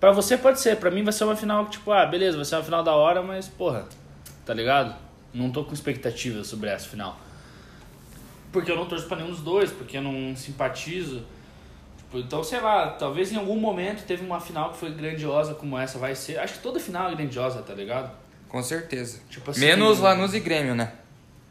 Pra 0.00 0.12
você 0.12 0.38
pode 0.38 0.58
ser, 0.58 0.76
pra 0.76 0.90
mim 0.90 1.04
vai 1.04 1.12
ser 1.12 1.24
uma 1.24 1.36
final 1.36 1.66
que 1.66 1.72
tipo, 1.72 1.92
ah, 1.92 2.06
beleza, 2.06 2.36
vai 2.36 2.44
ser 2.46 2.56
uma 2.56 2.64
final 2.64 2.82
da 2.82 2.94
hora, 2.94 3.22
mas 3.22 3.46
porra, 3.46 3.86
tá 4.46 4.54
ligado? 4.54 4.96
Não 5.32 5.50
tô 5.50 5.62
com 5.62 5.74
expectativa 5.74 6.42
sobre 6.42 6.70
essa 6.70 6.88
final. 6.88 7.20
Porque 8.50 8.72
eu 8.72 8.76
não 8.76 8.86
torço 8.86 9.06
pra 9.06 9.18
nenhum 9.18 9.30
dos 9.30 9.42
dois, 9.42 9.70
porque 9.70 9.98
eu 9.98 10.02
não 10.02 10.34
simpatizo. 10.34 11.22
Tipo, 11.98 12.18
então, 12.18 12.42
sei 12.42 12.60
lá, 12.60 12.88
talvez 12.90 13.30
em 13.30 13.36
algum 13.36 13.56
momento 13.56 14.04
teve 14.06 14.24
uma 14.24 14.40
final 14.40 14.70
que 14.70 14.78
foi 14.78 14.90
grandiosa 14.90 15.54
como 15.54 15.78
essa 15.78 15.98
vai 15.98 16.14
ser. 16.14 16.38
Acho 16.38 16.54
que 16.54 16.60
toda 16.60 16.80
final 16.80 17.10
é 17.10 17.14
grandiosa, 17.14 17.62
tá 17.62 17.74
ligado? 17.74 18.10
Com 18.48 18.62
certeza. 18.62 19.20
Tipo 19.28 19.50
assim, 19.50 19.60
Menos 19.60 20.00
Lanús 20.00 20.34
e 20.34 20.40
Grêmio, 20.40 20.74
né? 20.74 20.92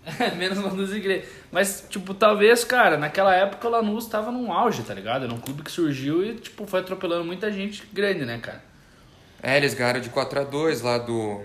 Menos 0.38 0.58
Lanús 0.58 0.94
e 0.94 1.00
Grêmio. 1.00 1.26
Mas, 1.52 1.86
tipo, 1.90 2.14
talvez, 2.14 2.64
cara, 2.64 2.98
naquela 2.98 3.36
época 3.36 3.68
o 3.68 3.72
Lanús 3.72 4.08
tava 4.08 4.32
num 4.32 4.52
auge, 4.52 4.84
tá 4.84 4.94
ligado? 4.94 5.26
Era 5.26 5.34
um 5.34 5.40
clube 5.40 5.64
que 5.64 5.72
surgiu 5.72 6.26
e, 6.26 6.36
tipo, 6.36 6.66
foi 6.66 6.80
atropelando 6.80 7.24
muita 7.26 7.52
gente 7.52 7.84
grande, 7.92 8.26
né, 8.26 8.40
cara? 8.40 8.64
É, 9.42 9.58
eles 9.58 9.74
ganharam 9.74 10.02
de 10.02 10.10
4 10.10 10.40
a 10.42 10.44
2 10.44 10.82
lá 10.82 10.98
do, 10.98 11.42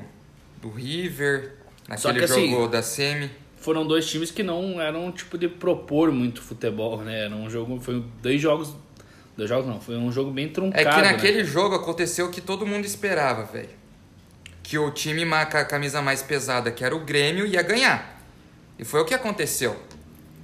do 0.61 0.71
River, 0.71 1.53
naquele 1.89 2.19
que 2.19 2.25
assim- 2.25 2.51
jogo 2.51 2.69
da 2.69 2.83
Semi. 2.83 3.31
Foram 3.57 3.87
dois 3.87 4.07
times 4.07 4.31
que 4.31 4.43
não 4.43 4.79
eram, 4.79 5.11
tipo, 5.11 5.39
de 5.39 5.49
propor 5.49 6.13
muito 6.13 6.43
futebol, 6.43 6.99
né? 6.99 7.25
Era 7.25 7.35
um 7.35 7.49
jogo, 7.49 7.81
foi 7.81 8.05
dois 8.21 8.39
jogos, 8.39 8.75
dois 9.35 9.49
jogos 9.49 9.67
não, 9.67 9.81
foi 9.81 9.97
um 9.97 10.13
jogo 10.13 10.31
bem 10.31 10.47
É 10.47 10.49
truncado, 10.49 10.85
que 10.97 11.03
né? 11.03 11.13
naquele 11.13 11.45
jogo 11.45 11.75
aconteceu 11.75 12.27
o 12.27 12.31
que 12.31 12.43
todo 12.43 12.67
mundo 12.67 12.85
esperava, 12.85 13.45
velho. 13.45 13.71
Que 14.63 14.77
o 14.77 14.91
time 14.91 15.25
com 15.25 15.57
a 15.57 15.65
camisa 15.65 16.03
mais 16.03 16.21
pesada, 16.23 16.71
que 16.71 16.85
era 16.85 16.95
o 16.95 17.01
Grêmio, 17.01 17.47
ia 17.47 17.63
ganhar. 17.63 18.14
E 18.79 18.85
foi 18.85 19.01
o 19.01 19.05
que 19.05 19.15
aconteceu. 19.15 19.77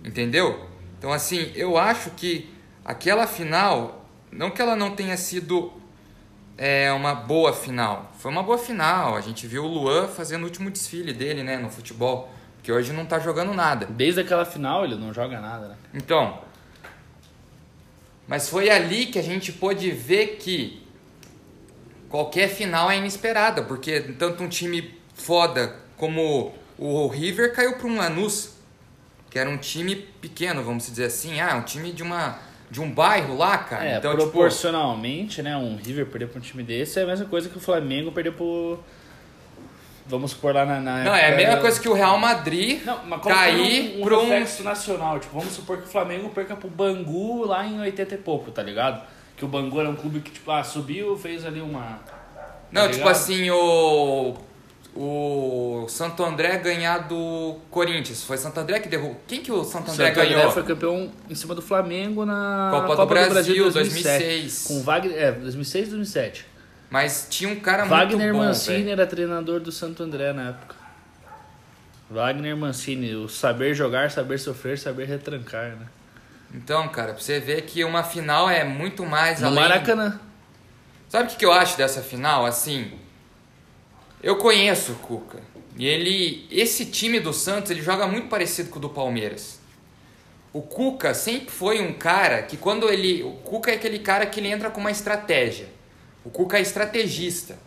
Entendeu? 0.05 0.67
Então, 0.99 1.13
assim, 1.13 1.53
eu 1.55 1.77
acho 1.77 2.11
que 2.11 2.53
aquela 2.85 3.27
final, 3.27 4.07
não 4.31 4.51
que 4.51 4.61
ela 4.61 4.77
não 4.77 4.95
tenha 4.95 5.17
sido 5.17 5.73
é, 6.57 6.93
uma 6.93 7.15
boa 7.15 7.53
final. 7.53 8.13
Foi 8.19 8.31
uma 8.31 8.43
boa 8.43 8.59
final. 8.59 9.17
A 9.17 9.21
gente 9.21 9.47
viu 9.47 9.65
o 9.65 9.69
Luan 9.69 10.09
fazendo 10.09 10.43
o 10.43 10.45
último 10.45 10.71
desfile 10.71 11.13
dele, 11.13 11.43
né, 11.43 11.57
no 11.57 11.71
futebol. 11.71 12.33
Que 12.63 12.71
hoje 12.71 12.93
não 12.93 13.07
tá 13.07 13.19
jogando 13.19 13.55
nada. 13.55 13.87
Desde 13.87 14.21
aquela 14.21 14.45
final 14.45 14.85
ele 14.85 14.95
não 14.95 15.15
joga 15.15 15.41
nada, 15.41 15.69
né? 15.69 15.77
Então, 15.95 16.39
mas 18.31 18.49
foi 18.49 18.71
ali 18.71 19.07
que 19.07 19.19
a 19.19 19.23
gente 19.23 19.51
pôde 19.51 19.91
ver 19.91 20.37
que 20.37 20.81
qualquer 22.09 22.49
final 22.49 22.89
é 22.89 22.97
inesperada, 22.97 23.65
porque 23.65 24.01
tanto 24.01 24.45
um 24.45 24.49
time 24.49 24.95
foda 25.15 25.75
como 25.97 26.55
o 26.81 27.07
River 27.09 27.55
caiu 27.55 27.75
para 27.75 27.87
um 27.87 27.99
Lanús, 27.99 28.55
que 29.29 29.39
era 29.39 29.51
um 29.51 29.59
time 29.59 29.95
pequeno, 29.95 30.65
vamos 30.65 30.87
dizer 30.87 31.05
assim, 31.05 31.39
ah, 31.39 31.57
um 31.57 31.63
time 31.63 31.93
de 31.93 32.03
uma 32.03 32.39
de 32.71 32.81
um 32.81 32.91
bairro 32.91 33.37
lá, 33.37 33.59
cara. 33.59 33.85
É, 33.85 33.97
então, 33.99 34.13
tipo, 34.13 34.31
proporcionalmente, 34.31 35.43
né, 35.43 35.57
um 35.57 35.77
River 35.77 36.07
perder 36.07 36.29
pra 36.29 36.39
um 36.39 36.41
time 36.41 36.63
desse 36.63 37.01
é 37.01 37.03
a 37.03 37.07
mesma 37.07 37.27
coisa 37.27 37.49
que 37.49 37.59
o 37.59 37.61
Flamengo 37.61 38.13
perder 38.13 38.33
pro... 38.33 38.79
Vamos 40.07 40.31
supor 40.31 40.55
lá 40.55 40.65
na... 40.65 40.81
na 40.81 41.05
não, 41.05 41.15
é 41.15 41.33
a 41.33 41.37
mesma 41.37 41.57
coisa 41.59 41.81
que 41.81 41.89
o 41.89 41.93
Real 41.93 42.19
Madrid 42.19 42.83
Não, 42.85 43.05
mas 43.07 43.23
cair 43.23 43.97
um, 43.97 44.03
um 44.03 44.05
para 44.05 44.19
um 44.19 44.21
reflexo 44.23 44.63
nacional. 44.63 45.19
Tipo, 45.19 45.39
vamos 45.39 45.53
supor 45.53 45.79
que 45.79 45.85
o 45.85 45.89
Flamengo 45.89 46.29
perca 46.31 46.57
pro 46.57 46.69
Bangu 46.69 47.45
lá 47.45 47.67
em 47.67 47.81
80 47.81 48.15
e 48.15 48.19
pouco, 48.19 48.51
tá 48.51 48.63
ligado? 48.63 49.03
Que 49.37 49.45
o 49.45 49.49
Bangu 49.49 49.81
era 49.81 49.91
um 49.91 49.97
clube 49.97 50.21
que, 50.21 50.31
tipo, 50.31 50.51
ah, 50.51 50.63
subiu, 50.63 51.17
fez 51.17 51.45
ali 51.45 51.61
uma... 51.61 51.99
Não, 52.71 52.87
tá 52.87 52.93
tipo 52.93 53.09
assim, 53.09 53.51
o. 53.51 54.37
O 55.03 55.87
Santo 55.89 56.23
André 56.23 56.59
ganhar 56.59 56.99
do 57.09 57.57
Corinthians. 57.71 58.23
Foi 58.23 58.37
Santo 58.37 58.61
André 58.61 58.81
que 58.81 58.89
derrubou. 58.89 59.19
Quem 59.27 59.41
que 59.41 59.51
o 59.51 59.65
Santo 59.65 59.91
André 59.91 60.09
Santo 60.09 60.21
André 60.21 60.35
ganhou? 60.35 60.53
foi 60.53 60.63
campeão 60.63 61.11
em 61.27 61.35
cima 61.35 61.55
do 61.55 61.63
Flamengo 61.63 62.27
na 62.27 62.69
Copa 62.71 62.89
do 62.89 62.97
Copa 62.97 63.07
Brasil, 63.07 63.67
de 63.69 63.73
2006. 63.73 64.65
Com 64.69 64.83
Wagner, 64.83 65.17
é, 65.17 65.33
2006 65.33 65.87
e 65.87 65.91
2007. 65.93 66.47
Mas 66.91 67.27
tinha 67.31 67.49
um 67.49 67.59
cara 67.59 67.87
Wagner 67.87 68.19
muito 68.19 68.33
bom. 68.41 68.45
Mancini 68.45 68.79
velho. 68.81 68.91
era 68.91 69.07
treinador 69.07 69.59
do 69.59 69.73
Santo 69.73 70.03
André 70.03 70.35
na 70.35 70.51
época. 70.51 70.77
Wagner 72.11 72.55
Mancini, 72.55 73.15
o 73.15 73.27
saber 73.27 73.73
jogar, 73.73 74.11
saber 74.11 74.37
sofrer, 74.37 74.79
saber 74.79 75.07
retrancar, 75.07 75.77
né? 75.77 75.87
Então, 76.53 76.87
cara, 76.89 77.15
pra 77.15 77.23
você 77.23 77.41
ver 77.41 77.63
que 77.63 77.83
uma 77.85 78.03
final 78.03 78.51
é 78.51 78.65
muito 78.65 79.07
mais 79.07 79.41
No 79.41 79.47
além. 79.47 79.61
Maracanã. 79.61 80.21
Sabe 81.09 81.25
o 81.25 81.29
que 81.29 81.37
que 81.37 81.47
eu 81.47 81.53
acho 81.53 81.79
dessa 81.79 82.03
final? 82.03 82.45
Assim, 82.45 82.93
eu 84.23 84.37
conheço 84.37 84.93
o 84.93 84.97
Cuca. 84.97 85.41
E 85.77 85.87
ele. 85.87 86.47
Esse 86.51 86.87
time 86.87 87.21
do 87.21 87.33
Santos, 87.33 87.71
ele 87.71 87.83
joga 87.83 88.07
muito 88.07 88.29
parecido 88.29 88.71
com 88.71 88.79
o 88.79 88.83
do 88.83 88.91
Palmeiras. 88.91 89.59
o 90.53 90.61
Cuca 90.61 91.15
sempre 91.15 91.51
foi 91.51 91.81
um 91.81 91.93
cara 91.93 92.43
que 92.43 92.57
quando 92.57 92.89
ele. 92.89 93.23
O 93.23 93.33
Cuca 93.37 93.71
é 93.71 93.75
aquele 93.75 93.99
cara 93.99 94.27
que 94.27 94.41
ele 94.41 94.49
entra 94.49 94.71
com 94.71 94.81
uma 94.81 94.91
estratégia. 94.91 95.69
O 96.25 96.31
Cuca 96.31 96.59
é 96.59 96.61
estrategista. 96.61 97.59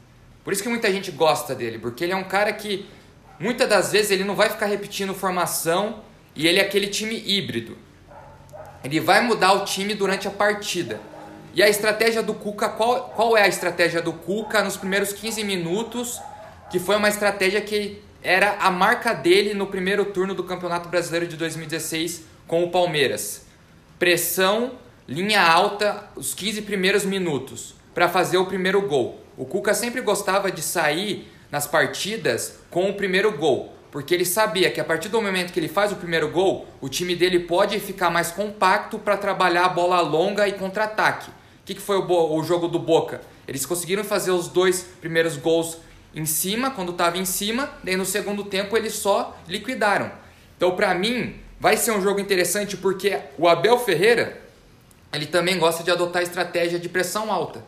Por 0.44 0.54
isso 0.54 0.62
que 0.62 0.70
muita 0.70 0.92
gente 0.92 1.10
gosta 1.10 1.56
dele, 1.56 1.80
porque 1.80 2.04
ele 2.04 2.12
é 2.12 2.16
um 2.16 2.26
cara 2.26 2.52
que 2.52 2.86
muitas 3.40 3.68
das 3.68 3.92
vezes 3.92 4.12
ele 4.12 4.24
não 4.24 4.36
vai 4.36 4.50
ficar 4.50 4.66
repetindo 4.66 5.14
formação 5.14 6.04
e 6.36 6.48
ele 6.48 6.60
é 6.60 6.62
aquele 6.62 6.88
time 6.88 7.16
híbrido. 7.16 7.78
Ele 8.84 9.00
vai 9.00 9.22
mudar 9.22 9.54
o 9.54 9.64
time 9.64 9.96
durante 9.96 10.28
a 10.28 10.32
partida. 10.32 11.00
E 11.54 11.64
a 11.64 11.70
estratégia 11.70 12.22
do 12.22 12.34
Cuca, 12.34 12.68
qual, 12.68 13.12
qual 13.16 13.38
é 13.38 13.44
a 13.44 13.48
estratégia 13.48 14.02
do 14.02 14.12
Cuca 14.12 14.62
nos 14.64 14.76
primeiros 14.76 15.14
15 15.14 15.44
minutos? 15.44 16.20
Que 16.70 16.79
foi 16.79 16.96
uma 16.96 17.10
estratégia 17.10 17.62
que 17.62 18.01
era 18.24 18.58
a 18.60 18.72
marca 18.72 19.13
dele 19.13 19.53
no 19.53 19.67
primeiro 19.67 20.05
turno 20.05 20.34
do 20.34 20.43
Campeonato 20.43 20.89
Brasileiro 20.89 21.27
de 21.27 21.36
2016 21.36 22.24
com 22.48 22.63
o 22.63 22.72
Palmeiras. 22.72 23.46
Pressão, 24.00 24.74
linha 25.08 25.41
alta, 25.41 26.10
os 26.15 26.34
15 26.34 26.62
primeiros 26.62 27.05
minutos 27.05 27.75
para 27.93 28.10
fazer 28.10 28.38
o 28.38 28.46
primeiro 28.46 28.82
gol. 28.82 29.20
O 29.38 29.46
Cuca 29.46 29.74
sempre 29.74 30.01
gostava 30.01 30.51
de 30.51 30.62
sair 30.62 31.32
nas 31.51 31.67
partidas 31.67 32.60
com 32.70 32.89
o 32.89 32.93
primeiro 32.93 33.32
gol, 33.38 33.74
porque 33.91 34.13
ele 34.13 34.25
sabia 34.25 34.72
que 34.72 34.82
a 34.82 34.84
partir 34.84 35.10
do 35.10 35.22
momento 35.22 35.51
que 35.51 35.60
ele 35.60 35.67
faz 35.67 35.91
o 35.91 35.96
primeiro 35.96 36.29
gol, 36.29 36.67
o 36.82 36.89
time 36.89 37.15
dele 37.15 37.39
pode 37.39 37.79
ficar 37.79 38.10
mais 38.10 38.32
compacto 38.32 38.98
para 38.98 39.17
trabalhar 39.17 39.65
a 39.65 39.70
bola 39.70 40.01
longa 40.01 40.48
e 40.48 40.53
contra-ataque. 40.53 41.29
O 41.29 41.65
que, 41.65 41.75
que 41.75 41.82
foi 41.82 41.98
o, 41.98 42.36
o 42.36 42.43
jogo 42.43 42.67
do 42.67 42.79
Boca? 42.79 43.22
Eles 43.48 43.65
conseguiram 43.65 44.03
fazer 44.03 44.32
os 44.32 44.48
dois 44.48 44.82
primeiros 45.00 45.38
gols 45.38 45.77
em 46.13 46.25
cima, 46.25 46.72
quando 46.72 46.91
estava 46.91 47.17
em 47.17 47.25
cima, 47.25 47.70
daí 47.84 47.96
no 47.96 48.05
segundo 48.05 48.43
tempo 48.43 48.77
eles 48.77 48.93
só 48.93 49.38
liquidaram. 49.48 50.12
Então, 50.55 50.75
para 50.75 50.93
mim, 50.93 51.36
vai 51.60 51.75
ser 51.75 51.91
um 51.91 52.01
jogo 52.01 52.20
interessante 52.20 52.77
porque 52.77 53.20
o 53.38 53.48
Abel 53.48 53.77
Ferreira, 53.79 54.41
ele 55.12 55.25
também 55.25 55.58
gosta 55.58 55.84
de 55.84 55.91
adotar 55.91 56.22
estratégia 56.22 56.79
de 56.79 56.88
pressão 56.88 57.32
alta. 57.32 57.63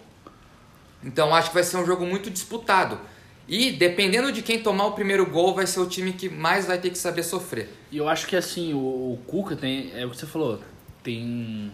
Então, 1.04 1.34
acho 1.34 1.50
que 1.50 1.56
vai 1.56 1.64
ser 1.64 1.78
um 1.78 1.86
jogo 1.86 2.06
muito 2.06 2.30
disputado. 2.30 3.00
E 3.48 3.72
dependendo 3.72 4.32
de 4.32 4.42
quem 4.42 4.62
tomar 4.62 4.88
o 4.88 4.92
primeiro 4.94 5.26
gol, 5.26 5.54
vai 5.54 5.68
ser 5.68 5.80
o 5.80 5.86
time 5.86 6.14
que 6.14 6.28
mais 6.30 6.66
vai 6.66 6.80
ter 6.80 6.90
que 6.90 6.98
saber 6.98 7.24
sofrer. 7.24 7.70
E 7.92 7.98
eu 7.98 8.10
acho 8.10 8.26
que 8.26 8.36
assim, 8.36 8.74
o, 8.74 8.78
o 8.78 9.20
Cuca 9.28 9.56
tem, 9.56 9.92
é 9.96 10.06
o 10.06 10.10
que 10.10 10.18
você 10.18 10.26
falou, 10.26 10.60
tem 11.04 11.72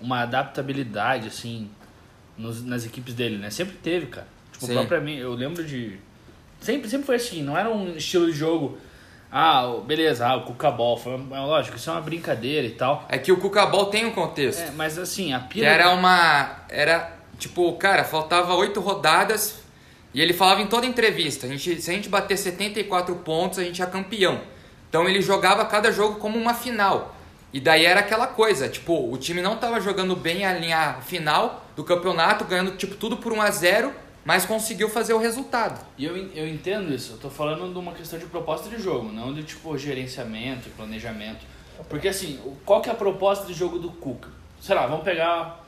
uma 0.00 0.22
adaptabilidade 0.22 1.26
assim 1.28 1.68
nos, 2.38 2.64
nas 2.64 2.86
equipes 2.86 3.14
dele, 3.14 3.38
né? 3.38 3.50
Sempre 3.50 3.76
teve, 3.76 4.06
cara. 4.06 4.28
Tipo, 4.66 4.78
propriamente, 4.80 5.20
eu 5.20 5.34
lembro 5.34 5.64
de 5.64 5.98
sempre 6.60 6.88
sempre 6.88 7.06
foi 7.06 7.16
assim, 7.16 7.42
não 7.42 7.56
era 7.56 7.70
um 7.70 7.96
estilo 7.96 8.26
de 8.26 8.32
jogo 8.32 8.78
ah, 9.36 9.80
beleza, 9.84 10.24
ah, 10.28 10.36
o 10.36 10.42
Cucabol, 10.42 10.96
foi 10.96 11.16
lógico, 11.16 11.76
isso 11.76 11.90
é 11.90 11.92
uma 11.92 12.00
brincadeira 12.00 12.68
e 12.68 12.70
tal. 12.70 13.04
É 13.08 13.18
que 13.18 13.32
o 13.32 13.36
Cucabol 13.36 13.86
tem 13.86 14.04
um 14.04 14.12
contexto. 14.12 14.60
É, 14.60 14.70
mas 14.76 14.96
assim, 14.96 15.32
a 15.32 15.40
pira... 15.40 15.66
Que 15.66 15.72
era 15.74 15.90
uma... 15.90 16.58
Era, 16.68 17.12
tipo, 17.36 17.72
cara, 17.72 18.04
faltava 18.04 18.54
oito 18.54 18.78
rodadas, 18.78 19.58
e 20.14 20.20
ele 20.20 20.32
falava 20.32 20.62
em 20.62 20.68
toda 20.68 20.86
entrevista, 20.86 21.46
a 21.46 21.48
gente, 21.48 21.82
se 21.82 21.90
a 21.90 21.94
gente 21.94 22.08
bater 22.08 22.38
74 22.38 23.12
pontos, 23.16 23.58
a 23.58 23.64
gente 23.64 23.82
é 23.82 23.86
campeão. 23.86 24.40
Então 24.88 25.08
ele 25.08 25.20
jogava 25.20 25.64
cada 25.64 25.90
jogo 25.90 26.20
como 26.20 26.38
uma 26.38 26.54
final. 26.54 27.16
E 27.52 27.58
daí 27.58 27.84
era 27.84 27.98
aquela 27.98 28.28
coisa, 28.28 28.68
tipo, 28.68 29.12
o 29.12 29.18
time 29.18 29.42
não 29.42 29.54
estava 29.54 29.80
jogando 29.80 30.14
bem 30.14 30.46
a 30.46 30.52
linha 30.52 30.98
final 31.04 31.66
do 31.74 31.82
campeonato, 31.82 32.44
ganhando 32.44 32.76
tipo 32.76 32.94
tudo 32.94 33.16
por 33.16 33.32
1 33.32 33.42
a 33.42 33.50
0, 33.50 33.92
mas 34.24 34.46
conseguiu 34.46 34.88
fazer 34.88 35.12
o 35.12 35.18
resultado. 35.18 35.84
E 35.98 36.04
eu, 36.04 36.16
eu 36.16 36.48
entendo 36.48 36.92
isso, 36.92 37.12
eu 37.12 37.18
tô 37.18 37.28
falando 37.28 37.70
de 37.70 37.78
uma 37.78 37.92
questão 37.92 38.18
de 38.18 38.24
proposta 38.26 38.68
de 38.68 38.82
jogo, 38.82 39.12
não 39.12 39.34
de 39.34 39.42
tipo 39.42 39.76
gerenciamento 39.76 40.68
e 40.68 40.70
planejamento. 40.70 41.44
Porque 41.88 42.08
assim, 42.08 42.40
qual 42.64 42.80
que 42.80 42.88
é 42.88 42.92
a 42.92 42.96
proposta 42.96 43.46
de 43.46 43.52
jogo 43.52 43.78
do 43.78 43.90
Cuca? 43.90 44.30
Sei 44.60 44.74
lá, 44.74 44.86
vamos 44.86 45.04
pegar 45.04 45.62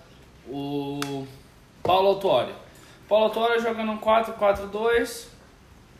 o 0.49 1.27
Paulo 1.83 2.09
Autuori. 2.09 2.55
Paulo 3.07 3.27
Autuori 3.27 3.61
jogando 3.61 3.93
um 3.93 3.99
4-4-2, 3.99 5.27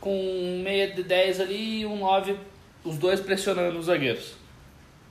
com 0.01 0.11
um 0.11 0.63
meia 0.63 0.93
de 0.93 1.03
10 1.03 1.41
ali 1.41 1.81
e 1.81 1.87
um 1.87 1.99
9, 1.99 2.39
os 2.85 2.97
dois 2.97 3.21
pressionando 3.21 3.79
os 3.79 3.87
zagueiros. 3.87 4.35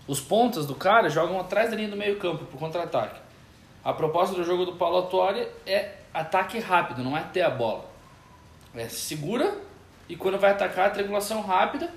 Os 0.07 0.19
pontas 0.19 0.65
do 0.65 0.75
cara 0.75 1.09
jogam 1.09 1.39
atrás 1.39 1.69
da 1.69 1.75
linha 1.75 1.89
do 1.89 1.95
meio 1.95 2.17
campo 2.17 2.45
pro 2.45 2.57
contra-ataque. 2.57 3.19
A 3.83 3.93
proposta 3.93 4.35
do 4.35 4.43
jogo 4.43 4.65
do 4.65 4.73
Paulo 4.73 4.97
Autuori 4.97 5.47
é 5.65 5.95
ataque 6.15 6.59
rápido, 6.59 7.03
não 7.03 7.15
é 7.15 7.21
ter 7.21 7.41
a 7.41 7.49
bola. 7.49 7.89
É 8.73 8.87
segura 8.87 9.55
e 10.07 10.15
quando 10.15 10.39
vai 10.39 10.51
atacar, 10.51 10.87
a 10.87 10.89
triangulação 10.89 11.41
rápida. 11.41 11.89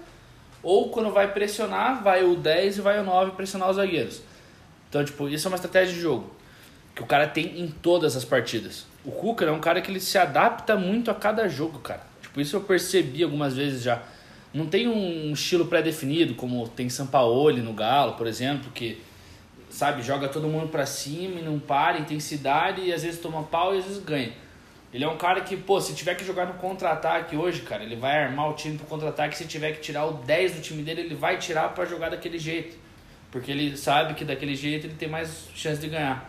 Ou 0.62 0.90
quando 0.90 1.12
vai 1.12 1.32
pressionar, 1.32 2.02
vai 2.02 2.24
o 2.24 2.34
10 2.34 2.78
e 2.78 2.80
vai 2.80 2.98
o 2.98 3.04
9 3.04 3.32
pressionar 3.32 3.70
os 3.70 3.76
zagueiros. 3.76 4.22
Então, 4.88 5.04
tipo, 5.04 5.28
isso 5.28 5.46
é 5.46 5.48
uma 5.50 5.54
estratégia 5.54 5.94
de 5.94 6.00
jogo 6.00 6.38
que 6.98 7.02
o 7.02 7.06
cara 7.06 7.28
tem 7.28 7.60
em 7.60 7.68
todas 7.68 8.16
as 8.16 8.24
partidas. 8.24 8.84
O 9.04 9.12
Cuca 9.12 9.44
é 9.44 9.52
um 9.52 9.60
cara 9.60 9.80
que 9.80 9.88
ele 9.88 10.00
se 10.00 10.18
adapta 10.18 10.76
muito 10.76 11.12
a 11.12 11.14
cada 11.14 11.48
jogo, 11.48 11.78
cara. 11.78 12.02
Tipo, 12.20 12.40
isso 12.40 12.56
eu 12.56 12.60
percebi 12.60 13.22
algumas 13.22 13.54
vezes 13.54 13.84
já. 13.84 14.02
Não 14.52 14.66
tem 14.66 14.88
um 14.88 15.32
estilo 15.32 15.66
pré-definido, 15.66 16.34
como 16.34 16.66
tem 16.66 16.88
Sampaoli 16.88 17.62
no 17.62 17.72
Galo, 17.72 18.14
por 18.14 18.26
exemplo, 18.26 18.72
que, 18.72 19.00
sabe, 19.78 20.02
joga 20.02 20.28
todo 20.28 20.48
mundo 20.48 20.68
pra 20.70 20.84
cima 20.84 21.38
e 21.38 21.42
não 21.42 21.56
para, 21.56 22.00
intensidade, 22.00 22.80
e 22.80 22.92
às 22.92 23.04
vezes 23.04 23.20
toma 23.20 23.44
pau 23.44 23.72
e 23.72 23.78
às 23.78 23.84
vezes 23.84 24.02
ganha. 24.02 24.32
Ele 24.92 25.04
é 25.04 25.08
um 25.08 25.16
cara 25.16 25.40
que, 25.42 25.56
pô, 25.56 25.80
se 25.80 25.94
tiver 25.94 26.16
que 26.16 26.24
jogar 26.24 26.46
no 26.46 26.54
contra-ataque 26.54 27.36
hoje, 27.36 27.60
cara, 27.60 27.84
ele 27.84 27.94
vai 27.94 28.24
armar 28.24 28.50
o 28.50 28.54
time 28.54 28.76
pro 28.76 28.88
contra-ataque. 28.88 29.36
Se 29.36 29.44
tiver 29.44 29.70
que 29.70 29.80
tirar 29.80 30.06
o 30.06 30.14
10 30.14 30.56
do 30.56 30.62
time 30.62 30.82
dele, 30.82 31.02
ele 31.02 31.14
vai 31.14 31.38
tirar 31.38 31.68
para 31.74 31.84
jogar 31.84 32.08
daquele 32.08 32.40
jeito. 32.40 32.76
Porque 33.30 33.52
ele 33.52 33.76
sabe 33.76 34.14
que 34.14 34.24
daquele 34.24 34.56
jeito 34.56 34.88
ele 34.88 34.94
tem 34.94 35.08
mais 35.08 35.46
chance 35.54 35.80
de 35.80 35.88
ganhar. 35.88 36.28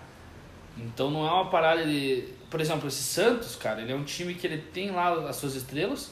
Então 0.77 1.09
não 1.09 1.27
é 1.27 1.31
uma 1.31 1.49
parada 1.49 1.83
de. 1.83 2.25
Por 2.51 2.61
exemplo, 2.61 2.87
esse 2.87 3.01
Santos, 3.01 3.55
cara, 3.55 3.81
ele 3.81 3.91
é 3.91 3.95
um 3.95 4.03
time 4.03 4.35
que 4.35 4.45
ele 4.45 4.59
tem 4.59 4.91
lá 4.91 5.27
as 5.27 5.37
suas 5.37 5.55
estrelas, 5.55 6.11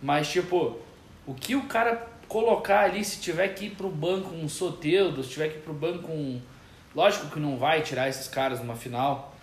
mas 0.00 0.30
tipo, 0.30 0.78
o 1.26 1.34
que 1.34 1.56
o 1.56 1.64
cara 1.64 2.08
colocar 2.28 2.84
ali, 2.84 3.04
se 3.04 3.20
tiver 3.20 3.48
que 3.48 3.66
ir 3.66 3.70
pro 3.70 3.90
banco 3.90 4.32
um 4.32 4.48
Soteudo, 4.48 5.24
se 5.24 5.30
tiver 5.30 5.48
que 5.48 5.58
ir 5.58 5.62
pro 5.62 5.74
banco 5.74 6.12
um. 6.12 6.40
Lógico 6.94 7.28
que 7.28 7.38
não 7.38 7.56
vai 7.56 7.82
tirar 7.82 8.08
esses 8.08 8.26
caras 8.28 8.58
numa 8.60 8.74
final, 8.74 9.36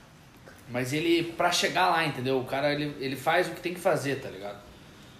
mas 0.70 0.92
ele, 0.92 1.32
pra 1.34 1.51
chegar 1.51 1.89
lá, 1.89 2.06
entendeu? 2.06 2.39
O 2.39 2.46
cara, 2.46 2.74
ele, 2.74 2.96
ele 3.00 3.16
faz 3.16 3.48
o 3.48 3.51
que 3.51 3.62
tem 3.62 3.74
que 3.74 3.80
fazer, 3.80 4.20
tá 4.22 4.30
ligado? 4.30 4.58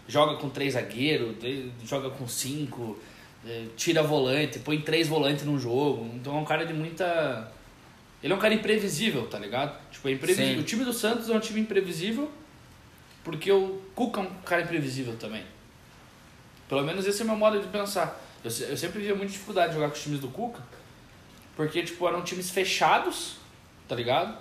Joga 0.08 0.36
com 0.36 0.50
três 0.50 0.74
zagueiros, 0.74 1.36
joga 1.84 2.10
com 2.10 2.28
cinco, 2.28 2.98
eh, 3.46 3.66
tira 3.76 4.04
volante, 4.04 4.60
põe 4.60 4.80
três 4.82 5.08
volantes 5.08 5.46
num 5.46 5.60
jogo. 5.60 6.10
Então 6.16 6.36
é 6.36 6.40
um 6.40 6.46
cara 6.46 6.66
de 6.66 6.74
muita 6.74 7.52
ele 8.22 8.34
é 8.34 8.36
um 8.36 8.40
cara 8.40 8.54
imprevisível, 8.54 9.28
tá 9.28 9.38
ligado? 9.38 9.78
Tipo, 9.92 10.08
é 10.10 10.12
imprevisível. 10.12 10.56
Sim. 10.56 10.60
O 10.60 10.64
time 10.64 10.84
do 10.84 10.94
Santos 10.94 11.30
é 11.30 11.34
um 11.34 11.40
time 11.40 11.62
imprevisível 11.62 12.30
porque 13.24 13.52
o 13.52 13.82
Cuca 13.94 14.22
é 14.22 14.24
um 14.24 14.30
cara 14.46 14.62
imprevisível 14.64 15.16
também. 15.18 15.44
Pelo 16.68 16.84
menos 16.84 17.06
esse 17.06 17.22
é 17.22 17.24
o 17.24 17.28
meu 17.28 17.38
modo 17.38 17.60
de 17.60 17.68
pensar. 17.68 18.20
Eu, 18.44 18.52
eu 18.68 18.78
sempre 18.78 19.02
via 19.02 19.14
muita 19.14 19.32
dificuldade 19.32 19.70
de 19.70 19.76
jogar 19.76 19.90
com 19.90 19.96
os 19.96 20.02
times 20.02 20.20
do 20.20 20.30
Cuca 20.30 20.62
porque, 21.58 21.84
tipo, 21.84 22.08
eram 22.08 22.22
times 22.22 22.50
fechados, 22.50 23.36
tá 23.90 23.96
ligado? 23.96 24.38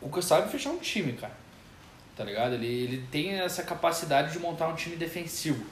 O 0.00 0.10
Cuca 0.10 0.20
sabe 0.20 0.50
fechar 0.50 0.70
um 0.70 0.78
time, 0.78 1.14
cara. 1.14 1.32
Tá 2.14 2.24
ligado? 2.24 2.54
Ele, 2.54 2.66
ele 2.66 3.06
tem 3.10 3.30
essa 3.40 3.62
capacidade 3.62 4.32
de 4.32 4.38
montar 4.38 4.68
um 4.68 4.74
time 4.74 4.96
defensivo. 4.96 5.64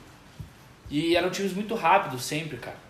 E 0.90 1.14
eram 1.14 1.28
times 1.30 1.52
muito 1.52 1.74
rápidos 1.74 2.24
sempre, 2.24 2.56
cara 2.56 2.84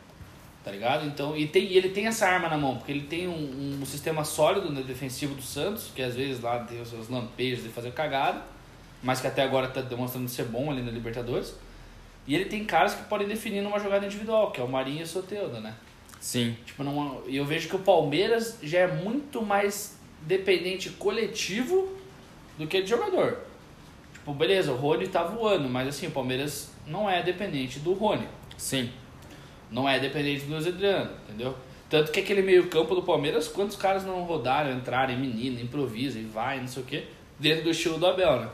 tá 0.64 0.70
ligado? 0.70 1.06
Então, 1.06 1.36
e, 1.36 1.46
tem, 1.46 1.64
e 1.64 1.76
ele 1.76 1.90
tem 1.90 2.06
essa 2.06 2.26
arma 2.26 2.48
na 2.48 2.56
mão, 2.56 2.78
porque 2.78 2.90
ele 2.90 3.02
tem 3.02 3.28
um, 3.28 3.80
um 3.82 3.84
sistema 3.84 4.24
sólido 4.24 4.72
no 4.72 4.82
defensivo 4.82 5.34
do 5.34 5.42
Santos, 5.42 5.90
que 5.94 6.02
às 6.02 6.14
vezes 6.14 6.40
lá 6.40 6.60
tem 6.60 6.80
os 6.80 6.88
seus 6.88 7.10
lampejos 7.10 7.62
de 7.62 7.68
fazer 7.68 7.92
cagada, 7.92 8.42
mas 9.02 9.20
que 9.20 9.26
até 9.26 9.42
agora 9.42 9.68
tá 9.68 9.82
demonstrando 9.82 10.26
ser 10.26 10.46
bom 10.46 10.70
ali 10.70 10.80
na 10.80 10.90
Libertadores. 10.90 11.54
E 12.26 12.34
ele 12.34 12.46
tem 12.46 12.64
caras 12.64 12.94
que 12.94 13.02
podem 13.04 13.28
definir 13.28 13.60
numa 13.60 13.78
jogada 13.78 14.06
individual, 14.06 14.50
que 14.50 14.58
é 14.58 14.64
o 14.64 14.68
Marinho 14.68 15.00
e 15.00 15.02
o 15.02 15.06
Soteudo, 15.06 15.60
né? 15.60 15.74
Sim. 16.24 16.56
Tipo, 16.64 16.82
e 17.26 17.36
eu 17.36 17.44
vejo 17.44 17.68
que 17.68 17.76
o 17.76 17.80
Palmeiras 17.80 18.58
já 18.62 18.78
é 18.78 18.86
muito 18.86 19.42
mais 19.42 19.98
dependente 20.22 20.88
coletivo 20.88 21.86
do 22.58 22.66
que 22.66 22.80
de 22.80 22.88
jogador. 22.88 23.40
Tipo, 24.14 24.32
beleza, 24.32 24.72
o 24.72 24.74
Rony 24.74 25.06
tá 25.06 25.22
voando, 25.22 25.68
mas 25.68 25.86
assim, 25.86 26.06
o 26.06 26.10
Palmeiras 26.10 26.72
não 26.86 27.10
é 27.10 27.22
dependente 27.22 27.78
do 27.78 27.92
Rony. 27.92 28.26
Sim. 28.56 28.90
Não 29.70 29.86
é 29.86 30.00
dependente 30.00 30.46
do 30.46 30.56
Adriano, 30.56 31.10
entendeu? 31.28 31.54
Tanto 31.90 32.10
que 32.10 32.20
aquele 32.20 32.40
meio 32.40 32.68
campo 32.68 32.94
do 32.94 33.02
Palmeiras, 33.02 33.46
quantos 33.46 33.76
caras 33.76 34.06
não 34.06 34.22
rodaram, 34.22 34.72
entraram, 34.72 35.14
menino, 35.18 35.60
improvisa 35.60 36.18
e 36.18 36.24
vai, 36.24 36.58
não 36.58 36.68
sei 36.68 36.82
o 36.82 36.86
quê, 36.86 37.04
dentro 37.38 37.64
do 37.64 37.70
estilo 37.70 37.98
do 37.98 38.06
Abel, 38.06 38.40
né? 38.40 38.48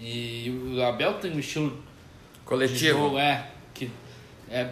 E 0.00 0.76
o 0.76 0.80
Abel 0.84 1.14
tem 1.14 1.32
um 1.32 1.40
estilo 1.40 1.76
coletivo, 2.44 3.00
jogo, 3.00 3.18
é, 3.18 3.50
que 3.74 3.90
é 4.48 4.70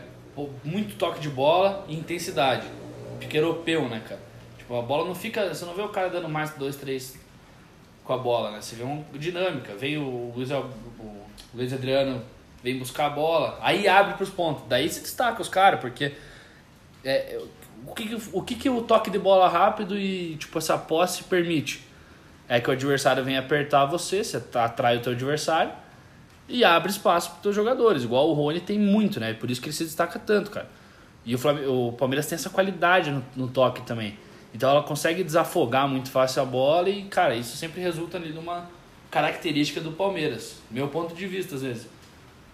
muito 0.65 0.97
toque 0.97 1.21
de 1.21 1.29
bola 1.29 1.85
e 1.89 1.95
intensidade. 1.97 2.67
Pique 3.19 3.37
europeu, 3.37 3.89
né, 3.89 4.01
cara? 4.09 4.21
Tipo, 4.57 4.79
a 4.79 4.83
bola 4.83 5.05
não 5.07 5.15
fica, 5.15 5.53
você 5.53 5.65
não 5.65 5.75
vê 5.75 5.83
o 5.83 5.89
cara 5.89 6.09
dando 6.09 6.29
mais 6.29 6.51
dois, 6.55 6.77
três 6.77 7.19
com 8.05 8.13
a 8.13 8.19
bola, 8.19 8.51
né? 8.53 8.61
Você 8.61 8.77
vê 8.77 8.83
uma 8.83 9.05
dinâmica. 9.15 9.75
Vem 9.77 9.99
o 9.99 10.33
Luiz, 10.35 10.51
o 10.51 10.65
Luiz 11.55 11.73
Adriano 11.73 12.23
vem 12.63 12.79
buscar 12.79 13.07
a 13.07 13.11
bola, 13.11 13.59
aí 13.63 13.89
abre 13.89 14.15
para 14.15 14.23
os 14.25 14.31
pontos. 14.31 14.63
Daí 14.69 14.89
se 14.89 15.01
destaca 15.01 15.41
os 15.41 15.49
caras, 15.49 15.81
porque 15.81 16.13
é, 17.05 17.41
o 17.87 17.95
que, 17.95 18.09
que- 18.09 18.29
o 18.33 18.43
que, 18.43 18.55
que 18.55 18.69
o 18.71 18.83
toque 18.83 19.11
de 19.11 19.19
bola 19.19 19.49
rápido 19.49 19.99
e 19.99 20.37
tipo 20.37 20.59
essa 20.59 20.77
posse 20.77 21.25
permite? 21.25 21.83
É 22.49 22.61
que 22.61 22.69
o 22.69 22.73
adversário 22.73 23.25
vem 23.25 23.39
apertar 23.39 23.87
você, 23.87 24.23
você 24.25 24.43
atrai 24.55 24.97
o 24.97 25.01
teu 25.01 25.13
adversário 25.13 25.73
e 26.51 26.65
abre 26.65 26.91
espaço 26.91 27.31
para 27.31 27.41
teus 27.41 27.55
jogadores. 27.55 28.03
Igual 28.03 28.29
o 28.29 28.33
Rony 28.33 28.61
tem 28.61 28.79
muito, 28.79 29.21
né? 29.21 29.33
Por 29.35 29.51
isso 29.51 29.61
que 29.61 29.69
ele 29.69 29.77
se 29.77 29.85
destaca 29.85 30.19
tanto, 30.19 30.51
cara. 30.51 30.69
E 31.25 31.35
o, 31.35 31.39
Flam- 31.39 31.67
o 31.69 31.93
Palmeiras 31.93 32.27
tem 32.27 32.37
essa 32.37 32.51
qualidade 32.51 33.11
no, 33.11 33.25
no 33.37 33.49
toque 33.49 33.83
também. 33.83 34.19
Então 34.53 34.69
ela 34.69 34.83
consegue 34.83 35.23
desafogar 35.23 35.87
muito 35.89 36.11
fácil 36.11 36.43
a 36.43 36.45
bola 36.45 36.89
e, 36.89 37.05
cara, 37.05 37.35
isso 37.37 37.57
sempre 37.57 37.81
resulta 37.81 38.17
ali 38.17 38.33
numa 38.33 38.69
característica 39.11 39.81
do 39.81 39.93
Palmeiras. 39.93 40.57
Meu 40.71 40.89
ponto 40.89 41.15
de 41.15 41.27
vista, 41.27 41.55
às 41.55 41.63
vezes. 41.63 41.87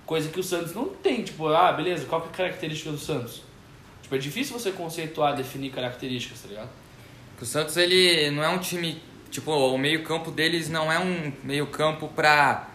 Coisa 0.04 0.28
que 0.28 0.38
o 0.38 0.42
Santos 0.42 0.74
não 0.74 0.86
tem, 0.86 1.22
tipo, 1.22 1.48
ah, 1.48 1.72
beleza, 1.72 2.06
qual 2.06 2.20
que 2.20 2.28
é 2.28 2.30
a 2.30 2.48
característica 2.48 2.90
do 2.92 2.98
Santos? 2.98 3.42
Tipo, 4.02 4.14
é 4.14 4.18
difícil 4.18 4.56
você 4.58 4.70
conceituar, 4.70 5.34
definir 5.34 5.70
características, 5.70 6.42
tá 6.42 6.48
ligado? 6.48 6.68
O 7.40 7.44
Santos 7.44 7.76
ele 7.76 8.30
não 8.30 8.42
é 8.44 8.48
um 8.48 8.58
time, 8.58 9.02
tipo, 9.30 9.50
o 9.50 9.76
meio-campo 9.76 10.30
deles 10.30 10.68
não 10.68 10.92
é 10.92 10.98
um 10.98 11.32
meio-campo 11.42 12.08
pra 12.08 12.68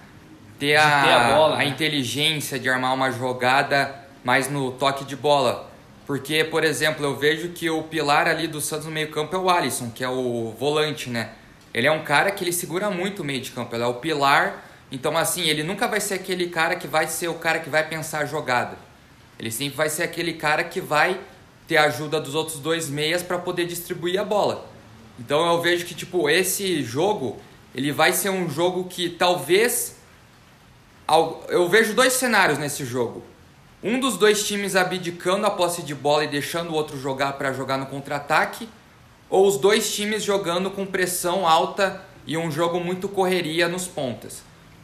ter 0.61 0.75
a, 0.75 1.03
ter 1.03 1.09
a 1.11 1.35
bola, 1.35 1.57
né? 1.57 1.65
inteligência 1.65 2.59
de 2.59 2.69
armar 2.69 2.93
uma 2.93 3.09
jogada 3.11 3.95
mais 4.23 4.49
no 4.49 4.71
toque 4.71 5.03
de 5.03 5.15
bola. 5.15 5.69
Porque, 6.05 6.43
por 6.43 6.63
exemplo, 6.63 7.03
eu 7.05 7.15
vejo 7.15 7.49
que 7.49 7.69
o 7.69 7.83
pilar 7.83 8.27
ali 8.27 8.47
do 8.47 8.61
Santos 8.61 8.85
no 8.85 8.91
meio-campo 8.91 9.35
é 9.35 9.39
o 9.39 9.49
Alisson, 9.49 9.89
que 9.89 10.03
é 10.03 10.09
o 10.09 10.53
volante, 10.59 11.09
né? 11.09 11.29
Ele 11.73 11.87
é 11.87 11.91
um 11.91 12.03
cara 12.03 12.29
que 12.31 12.43
ele 12.43 12.51
segura 12.53 12.89
muito 12.89 13.21
o 13.21 13.25
meio 13.25 13.41
de 13.41 13.49
campo, 13.51 13.75
ele 13.75 13.83
é 13.83 13.87
o 13.87 13.95
pilar. 13.95 14.65
Então, 14.91 15.17
assim, 15.17 15.43
ele 15.43 15.63
nunca 15.63 15.87
vai 15.87 15.99
ser 16.01 16.15
aquele 16.15 16.47
cara 16.49 16.75
que 16.75 16.85
vai 16.87 17.07
ser 17.07 17.29
o 17.29 17.35
cara 17.35 17.59
que 17.59 17.69
vai 17.69 17.87
pensar 17.87 18.19
a 18.19 18.25
jogada. 18.25 18.77
Ele 19.39 19.49
sempre 19.49 19.77
vai 19.77 19.89
ser 19.89 20.03
aquele 20.03 20.33
cara 20.33 20.63
que 20.63 20.81
vai 20.81 21.19
ter 21.67 21.77
a 21.77 21.85
ajuda 21.85 22.19
dos 22.19 22.35
outros 22.35 22.59
dois 22.59 22.89
meias 22.89 23.23
para 23.23 23.37
poder 23.39 23.65
distribuir 23.65 24.19
a 24.19 24.23
bola. 24.23 24.67
Então 25.19 25.45
eu 25.51 25.61
vejo 25.61 25.85
que 25.85 25.95
tipo 25.95 26.29
esse 26.29 26.83
jogo, 26.83 27.39
ele 27.73 27.91
vai 27.91 28.11
ser 28.11 28.29
um 28.29 28.49
jogo 28.49 28.83
que 28.85 29.09
talvez 29.09 29.95
al- 29.95 30.00
eu 31.49 31.67
vejo 31.67 31.93
dois 31.93 32.13
cenários 32.13 32.57
nesse 32.57 32.85
jogo. 32.85 33.21
Um 33.83 33.99
dos 33.99 34.15
dois 34.15 34.47
times 34.47 34.75
abdicando 34.75 35.45
a 35.45 35.49
posse 35.49 35.81
de 35.81 35.93
bola 35.93 36.23
e 36.23 36.27
deixando 36.27 36.69
o 36.69 36.73
outro 36.73 36.97
jogar 36.97 37.33
para 37.33 37.51
jogar 37.51 37.77
no 37.77 37.87
contra-ataque, 37.87 38.69
ou 39.29 39.45
os 39.45 39.57
dois 39.57 39.93
times 39.93 40.23
jogando 40.23 40.71
com 40.71 40.85
pressão 40.85 41.47
alta 41.47 42.01
e 42.25 42.37
um 42.37 42.49
jogo 42.49 42.79
muito 42.79 43.09
correria 43.09 43.67
nos 43.67 43.87
pontas. 43.87 44.41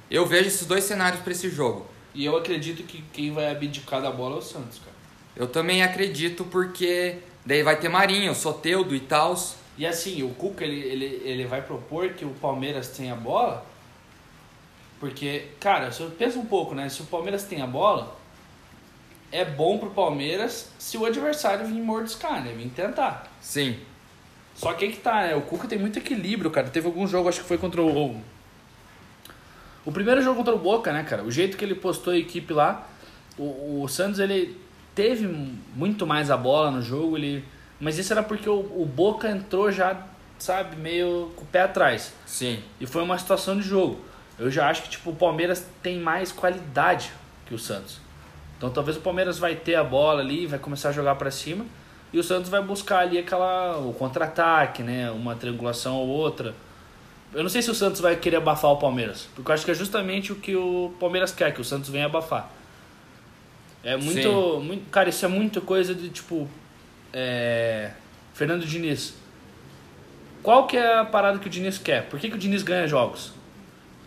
Eu 0.09 0.25
vejo 0.25 0.47
esses 0.47 0.65
dois 0.65 0.83
cenários 0.83 1.21
para 1.21 1.31
esse 1.31 1.49
jogo. 1.49 1.85
E 2.13 2.25
eu 2.25 2.35
acredito 2.35 2.83
que 2.83 3.03
quem 3.13 3.31
vai 3.31 3.49
abdicar 3.51 4.01
da 4.01 4.11
bola 4.11 4.35
é 4.35 4.39
o 4.39 4.41
Santos, 4.41 4.79
cara. 4.79 4.95
Eu 5.35 5.47
também 5.47 5.83
acredito 5.83 6.43
porque 6.43 7.19
daí 7.45 7.61
vai 7.61 7.79
ter 7.79 7.89
Marinho, 7.89 8.33
Soteudo 8.33 8.95
e 8.95 8.99
tal. 8.99 9.35
E 9.77 9.85
assim, 9.85 10.23
o 10.23 10.29
Cuca 10.29 10.65
ele, 10.65 10.79
ele, 10.79 11.21
ele 11.23 11.45
vai 11.45 11.61
propor 11.61 12.09
que 12.09 12.25
o 12.25 12.31
Palmeiras 12.31 12.89
tenha 12.89 13.13
a 13.13 13.15
bola. 13.15 13.63
Porque, 14.99 15.47
cara, 15.59 15.91
se 15.91 16.01
eu 16.01 16.09
penso 16.09 16.39
um 16.39 16.45
pouco, 16.45 16.73
né? 16.73 16.89
Se 16.89 17.01
o 17.01 17.05
Palmeiras 17.05 17.43
tem 17.43 17.61
a 17.61 17.67
bola, 17.67 18.15
é 19.31 19.45
bom 19.45 19.77
pro 19.77 19.89
Palmeiras 19.91 20.71
se 20.79 20.97
o 20.97 21.05
adversário 21.05 21.65
vir 21.65 21.81
mordiscar, 21.81 22.43
né? 22.43 22.53
Vir 22.53 22.69
tentar. 22.69 23.31
Sim. 23.39 23.77
Só 24.55 24.73
que 24.73 24.85
aí 24.85 24.91
que 24.91 24.99
tá, 24.99 25.21
né? 25.21 25.35
O 25.35 25.41
Cuca 25.41 25.67
tem 25.67 25.77
muito 25.77 25.99
equilíbrio, 25.99 26.49
cara. 26.49 26.67
Teve 26.67 26.87
algum 26.87 27.07
jogo, 27.07 27.29
acho 27.29 27.41
que 27.41 27.47
foi 27.47 27.57
contra 27.57 27.81
o. 27.81 28.19
O 29.85 29.91
primeiro 29.91 30.21
jogo 30.21 30.37
contra 30.37 30.53
o 30.53 30.59
Boca, 30.59 30.91
né, 30.91 31.03
cara? 31.03 31.23
O 31.23 31.31
jeito 31.31 31.55
que 31.55 31.63
ele 31.63 31.75
postou 31.75 32.13
a 32.13 32.17
equipe 32.17 32.51
lá. 32.51 32.87
O, 33.37 33.83
o 33.83 33.87
Santos, 33.87 34.19
ele 34.19 34.59
teve 34.95 35.27
muito 35.75 36.07
mais 36.07 36.31
a 36.31 36.35
bola 36.35 36.71
no 36.71 36.81
jogo, 36.81 37.17
ele. 37.17 37.45
Mas 37.79 37.99
isso 37.99 38.11
era 38.11 38.23
porque 38.23 38.49
o, 38.49 38.59
o 38.59 38.85
Boca 38.85 39.29
entrou 39.29 39.71
já, 39.71 40.07
sabe, 40.39 40.75
meio 40.75 41.31
com 41.35 41.43
o 41.43 41.47
pé 41.47 41.61
atrás. 41.61 42.11
Sim. 42.25 42.59
E 42.81 42.87
foi 42.87 43.03
uma 43.03 43.17
situação 43.17 43.55
de 43.55 43.61
jogo. 43.61 43.99
Eu 44.39 44.51
já 44.51 44.69
acho 44.69 44.83
que 44.83 44.89
tipo, 44.89 45.09
o 45.09 45.15
Palmeiras 45.15 45.65
tem 45.81 45.99
mais 45.99 46.31
qualidade 46.31 47.11
que 47.45 47.53
o 47.53 47.59
Santos. 47.59 47.99
Então 48.57 48.69
talvez 48.69 48.97
o 48.97 49.01
Palmeiras 49.01 49.39
vai 49.39 49.55
ter 49.55 49.75
a 49.75 49.83
bola 49.83 50.21
ali, 50.21 50.45
vai 50.45 50.59
começar 50.59 50.89
a 50.89 50.91
jogar 50.91 51.15
para 51.15 51.31
cima. 51.31 51.65
E 52.11 52.19
o 52.19 52.23
Santos 52.23 52.49
vai 52.49 52.61
buscar 52.61 52.99
ali 52.99 53.17
aquela 53.17 53.77
o 53.77 53.93
contra-ataque, 53.93 54.81
né? 54.81 55.11
Uma 55.11 55.35
triangulação 55.35 55.95
ou 55.95 56.07
outra. 56.07 56.55
Eu 57.33 57.43
não 57.43 57.49
sei 57.49 57.61
se 57.61 57.69
o 57.69 57.75
Santos 57.75 57.99
vai 57.99 58.15
querer 58.15 58.37
abafar 58.37 58.71
o 58.71 58.77
Palmeiras, 58.77 59.27
porque 59.35 59.51
eu 59.51 59.53
acho 59.53 59.65
que 59.65 59.71
é 59.71 59.73
justamente 59.73 60.31
o 60.31 60.35
que 60.35 60.55
o 60.55 60.93
Palmeiras 60.99 61.31
quer, 61.31 61.53
que 61.53 61.59
o 61.59 61.63
Santos 61.63 61.89
venha 61.89 62.05
abafar. 62.05 62.49
É 63.83 63.97
muito, 63.97 64.59
muito 64.61 64.89
cara, 64.89 65.09
isso 65.09 65.23
é 65.25 65.27
muito 65.27 65.61
coisa 65.61 65.93
de 65.93 66.09
tipo 66.09 66.47
é, 67.13 67.91
Fernando 68.33 68.65
Diniz. 68.65 69.13
Qual 70.41 70.65
que 70.65 70.77
é 70.77 70.99
a 70.99 71.05
parada 71.05 71.39
que 71.39 71.47
o 71.47 71.49
Diniz 71.49 71.77
quer? 71.77 72.07
Por 72.07 72.19
que, 72.19 72.29
que 72.29 72.35
o 72.35 72.39
Diniz 72.39 72.63
ganha 72.63 72.87
jogos? 72.87 73.33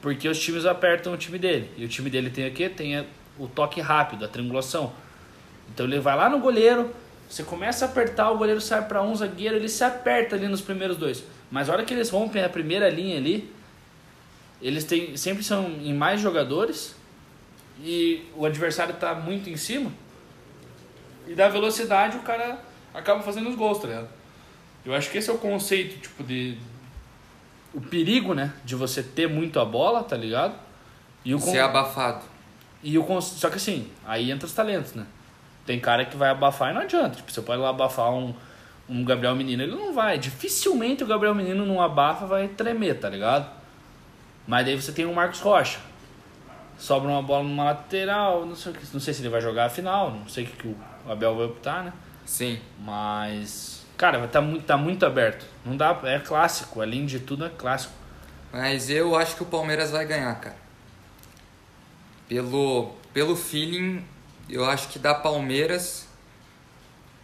Porque 0.01 0.29
os 0.29 0.39
times 0.39 0.65
apertam 0.65 1.13
o 1.13 1.17
time 1.17 1.39
dele. 1.39 1.71
E 1.77 1.85
o 1.85 1.89
time 1.89 2.09
dele 2.09 2.31
tem 2.31 2.49
o 2.49 2.53
quê? 2.53 2.69
Tem 2.69 3.07
o 3.39 3.47
toque 3.47 3.81
rápido, 3.81 4.25
a 4.25 4.29
triangulação. 4.29 4.93
Então 5.73 5.87
ele 5.87 6.01
vai 6.01 6.17
lá 6.17 6.29
no 6.29 6.41
goleiro, 6.41 6.91
você 7.29 7.43
começa 7.43 7.85
a 7.85 7.89
apertar, 7.89 8.31
o 8.31 8.39
goleiro 8.39 8.61
sai 8.61 8.87
para 8.87 9.03
um 9.03 9.15
zagueiro, 9.15 9.57
ele 9.57 9.69
se 9.69 9.85
aperta 9.85 10.35
ali 10.35 10.49
nos 10.49 10.61
primeiros 10.61 10.97
dois. 10.97 11.23
Mas 11.51 11.69
a 11.69 11.73
hora 11.73 11.85
que 11.85 11.95
eles 11.95 12.11
rompem 12.11 12.43
a 12.43 12.49
primeira 12.49 12.89
linha 12.89 13.17
ali, 13.17 13.53
eles 14.61 14.85
têm, 14.85 15.17
sempre 15.17 15.43
são 15.43 15.67
em 15.81 15.95
mais 15.95 16.21
jogadores 16.21 16.95
e 17.83 18.25
o 18.37 18.45
adversário 18.45 18.95
tá 18.95 19.15
muito 19.15 19.49
em 19.49 19.57
cima. 19.57 19.93
E 21.27 21.35
da 21.35 21.49
velocidade 21.49 22.17
o 22.17 22.23
cara 22.23 22.59
acaba 22.93 23.23
fazendo 23.23 23.49
os 23.49 23.55
gols, 23.55 23.79
tá 23.79 23.87
ligado? 23.87 24.09
Eu 24.85 24.95
acho 24.95 25.11
que 25.11 25.19
esse 25.19 25.31
é 25.31 25.33
o 25.33 25.39
conceito, 25.39 26.01
tipo, 26.01 26.25
de. 26.25 26.57
O 27.73 27.81
perigo, 27.81 28.35
né? 28.35 28.53
De 28.65 28.75
você 28.75 29.03
ter 29.03 29.29
muito 29.29 29.61
a 29.61 29.65
bola, 29.65 30.03
tá 30.03 30.17
ligado? 30.17 30.55
E 31.25 31.35
o 31.35 31.39
con- 31.39 31.51
Ser 31.51 31.61
abafado. 31.61 32.23
e 32.83 32.99
o 32.99 33.05
cons- 33.05 33.25
Só 33.39 33.49
que 33.51 33.57
assim, 33.57 33.89
aí 34.07 34.31
entra 34.31 34.47
os 34.47 34.53
talentos, 34.53 34.95
né? 34.95 35.07
Tem 35.67 35.79
cara 35.79 36.05
que 36.05 36.17
vai 36.17 36.31
abafar 36.31 36.71
e 36.71 36.75
não 36.75 36.81
adianta. 36.83 37.17
Tipo, 37.17 37.31
você 37.31 37.43
pode 37.43 37.61
lá 37.61 37.69
abafar 37.71 38.11
um, 38.13 38.35
um 38.89 39.05
Gabriel 39.05 39.37
Menino, 39.37 39.63
ele 39.63 39.75
não 39.77 39.93
vai. 39.93 40.19
Dificilmente 40.19 41.05
o 41.05 41.07
Gabriel 41.07 41.35
Menino 41.35 41.65
não 41.65 41.81
abafa 41.81 42.27
vai 42.27 42.49
tremer, 42.49 42.99
tá 42.99 43.09
ligado? 43.09 43.49
Mas 44.49 44.65
daí 44.67 44.81
você 44.81 44.91
tem 44.91 45.05
o 45.05 45.15
Marcos 45.15 45.39
Rocha. 45.41 45.79
Sobra 46.79 47.09
uma 47.11 47.23
bola 47.23 47.45
numa 47.45 47.65
lateral, 47.65 48.47
não 48.47 48.57
sei, 48.57 48.73
o 48.73 48.75
que- 48.75 48.87
não 48.93 48.99
sei 49.01 49.13
se 49.15 49.21
ele 49.21 49.29
vai 49.29 49.41
jogar 49.41 49.67
a 49.67 49.69
final, 49.69 50.11
não 50.11 50.27
sei 50.27 50.45
o 50.45 50.47
que, 50.47 50.57
que 50.57 50.67
o 50.69 50.77
Abel 51.13 51.37
vai 51.37 51.45
optar, 51.47 51.85
né? 51.85 51.93
Sim. 52.25 52.59
Mas. 52.81 53.85
Cara, 54.01 54.27
tá 54.29 54.41
muito, 54.41 54.65
tá 54.65 54.79
muito 54.79 55.05
aberto. 55.05 55.45
Não 55.63 55.77
dá. 55.77 56.01
É 56.05 56.19
clássico, 56.19 56.81
além 56.81 57.05
de 57.05 57.21
tudo 57.21 57.45
é 57.45 57.51
clássico. 57.51 57.93
Mas 58.51 58.89
eu 58.89 59.15
acho 59.15 59.37
que 59.37 59.43
o 59.43 59.47
Palmeiras 59.47 59.91
vai 59.91 60.07
ganhar, 60.07 60.35
cara. 60.41 60.57
Pelo, 62.27 62.95
pelo 63.13 63.37
feeling, 63.37 64.03
eu 64.49 64.65
acho 64.65 64.89
que 64.89 64.99
dá 64.99 65.15
Palmeiras. 65.15 66.09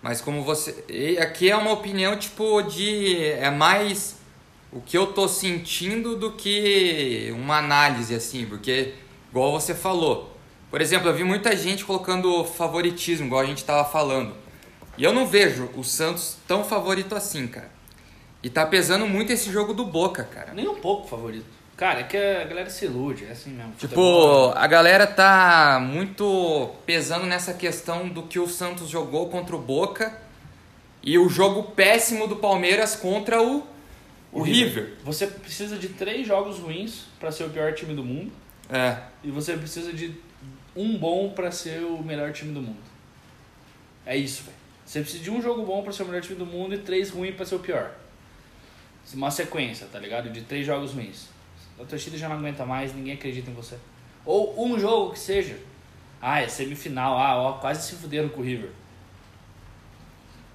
Mas 0.03 0.21
como 0.21 0.45
você. 0.45 0.85
e 0.87 1.17
Aqui 1.17 1.51
é 1.51 1.57
uma 1.57 1.73
opinião 1.73 2.15
tipo 2.15 2.61
de. 2.61 3.25
É 3.25 3.51
mais 3.51 4.19
o 4.71 4.79
que 4.83 4.99
eu 4.99 5.07
tô 5.15 5.27
sentindo 5.29 6.15
do 6.15 6.33
que 6.33 7.33
uma 7.35 7.57
análise, 7.57 8.15
assim. 8.15 8.45
Porque, 8.45 8.93
igual 9.31 9.51
você 9.51 9.75
falou. 9.75 10.37
Por 10.71 10.83
exemplo, 10.83 11.09
eu 11.09 11.15
vi 11.15 11.25
muita 11.25 11.57
gente 11.57 11.87
colocando 11.87 12.45
favoritismo, 12.45 13.25
igual 13.29 13.41
a 13.41 13.47
gente 13.47 13.65
tava 13.65 13.89
falando. 13.89 14.45
E 14.99 15.05
eu 15.05 15.13
não 15.13 15.27
vejo 15.27 15.71
o 15.77 15.85
Santos 15.85 16.37
tão 16.47 16.65
favorito 16.65 17.15
assim, 17.15 17.47
cara. 17.47 17.71
E 18.43 18.49
tá 18.51 18.65
pesando 18.65 19.07
muito 19.07 19.33
esse 19.33 19.51
jogo 19.51 19.75
do 19.75 19.85
Boca, 19.85 20.25
cara. 20.25 20.53
Nem 20.55 20.69
um 20.69 20.77
pouco 20.77 21.09
favorito. 21.09 21.47
Cara, 21.77 22.01
é 22.01 22.03
que 22.05 22.17
a 22.17 22.45
galera 22.45 22.71
se 22.71 22.87
ilude, 22.87 23.27
é 23.27 23.33
assim 23.33 23.51
mesmo. 23.51 23.73
Tipo, 23.79 24.51
a 24.55 24.67
galera 24.67 25.07
tá 25.07 25.79
muito 25.83 26.71
pesando 26.87 27.27
nessa 27.27 27.53
questão 27.53 28.09
do 28.09 28.23
que 28.23 28.39
o 28.39 28.47
Santos 28.49 28.89
jogou 28.89 29.29
contra 29.29 29.55
o 29.55 29.59
Boca 29.59 30.17
e 31.03 31.19
o 31.19 31.29
jogo 31.29 31.65
péssimo 31.73 32.27
do 32.27 32.37
Palmeiras 32.37 32.97
contra 32.97 33.43
o, 33.43 33.63
o 34.33 34.41
River. 34.43 34.95
Você 35.05 35.27
precisa 35.27 35.77
de 35.77 35.91
três 35.91 36.27
jogos 36.27 36.59
ruins 36.59 37.05
pra 37.21 37.31
ser 37.31 37.45
o 37.45 37.51
pior 37.51 37.75
time 37.75 37.95
do 37.95 38.03
mundo. 38.03 38.33
É, 38.71 38.97
E 39.23 39.31
você 39.31 39.55
precisa 39.55 39.93
de 39.93 40.15
um 40.75 40.97
bom 40.97 41.31
pra 41.31 41.51
ser 41.51 41.85
o 41.85 42.03
melhor 42.03 42.33
time 42.33 42.53
do 42.55 42.63
mundo. 42.63 42.79
É 44.07 44.17
isso, 44.17 44.45
velho. 44.45 44.56
Você 44.87 45.01
precisa 45.01 45.25
de 45.25 45.31
um 45.33 45.43
jogo 45.43 45.65
bom 45.65 45.83
pra 45.83 45.93
ser 45.93 46.05
o 46.05 46.07
melhor 46.07 46.23
time 46.23 46.39
do 46.39 46.47
mundo 46.47 46.75
e 46.75 46.79
três 46.79 47.11
ruins 47.11 47.35
pra 47.35 47.45
ser 47.45 47.57
o 47.57 47.59
pior. 47.59 47.91
Uma 49.13 49.33
sequência, 49.33 49.87
tá 49.91 49.99
ligado? 49.99 50.31
De 50.31 50.43
três 50.43 50.65
jogos 50.65 50.93
ruins. 50.93 51.27
A 51.79 51.85
torcida 51.85 52.17
já 52.17 52.29
não 52.29 52.37
aguenta 52.37 52.65
mais, 52.65 52.95
ninguém 52.95 53.15
acredita 53.15 53.51
em 53.51 53.55
você. 53.55 53.77
Ou 54.25 54.65
um 54.65 54.79
jogo 54.79 55.13
que 55.13 55.19
seja. 55.19 55.59
Ah, 56.23 56.41
é 56.41 56.49
semifinal. 56.49 57.19
Ah, 57.19 57.37
ó, 57.37 57.53
quase 57.55 57.87
se 57.87 57.97
fuderam 57.97 58.29
com 58.29 58.41
o 58.41 58.45
River. 58.45 58.71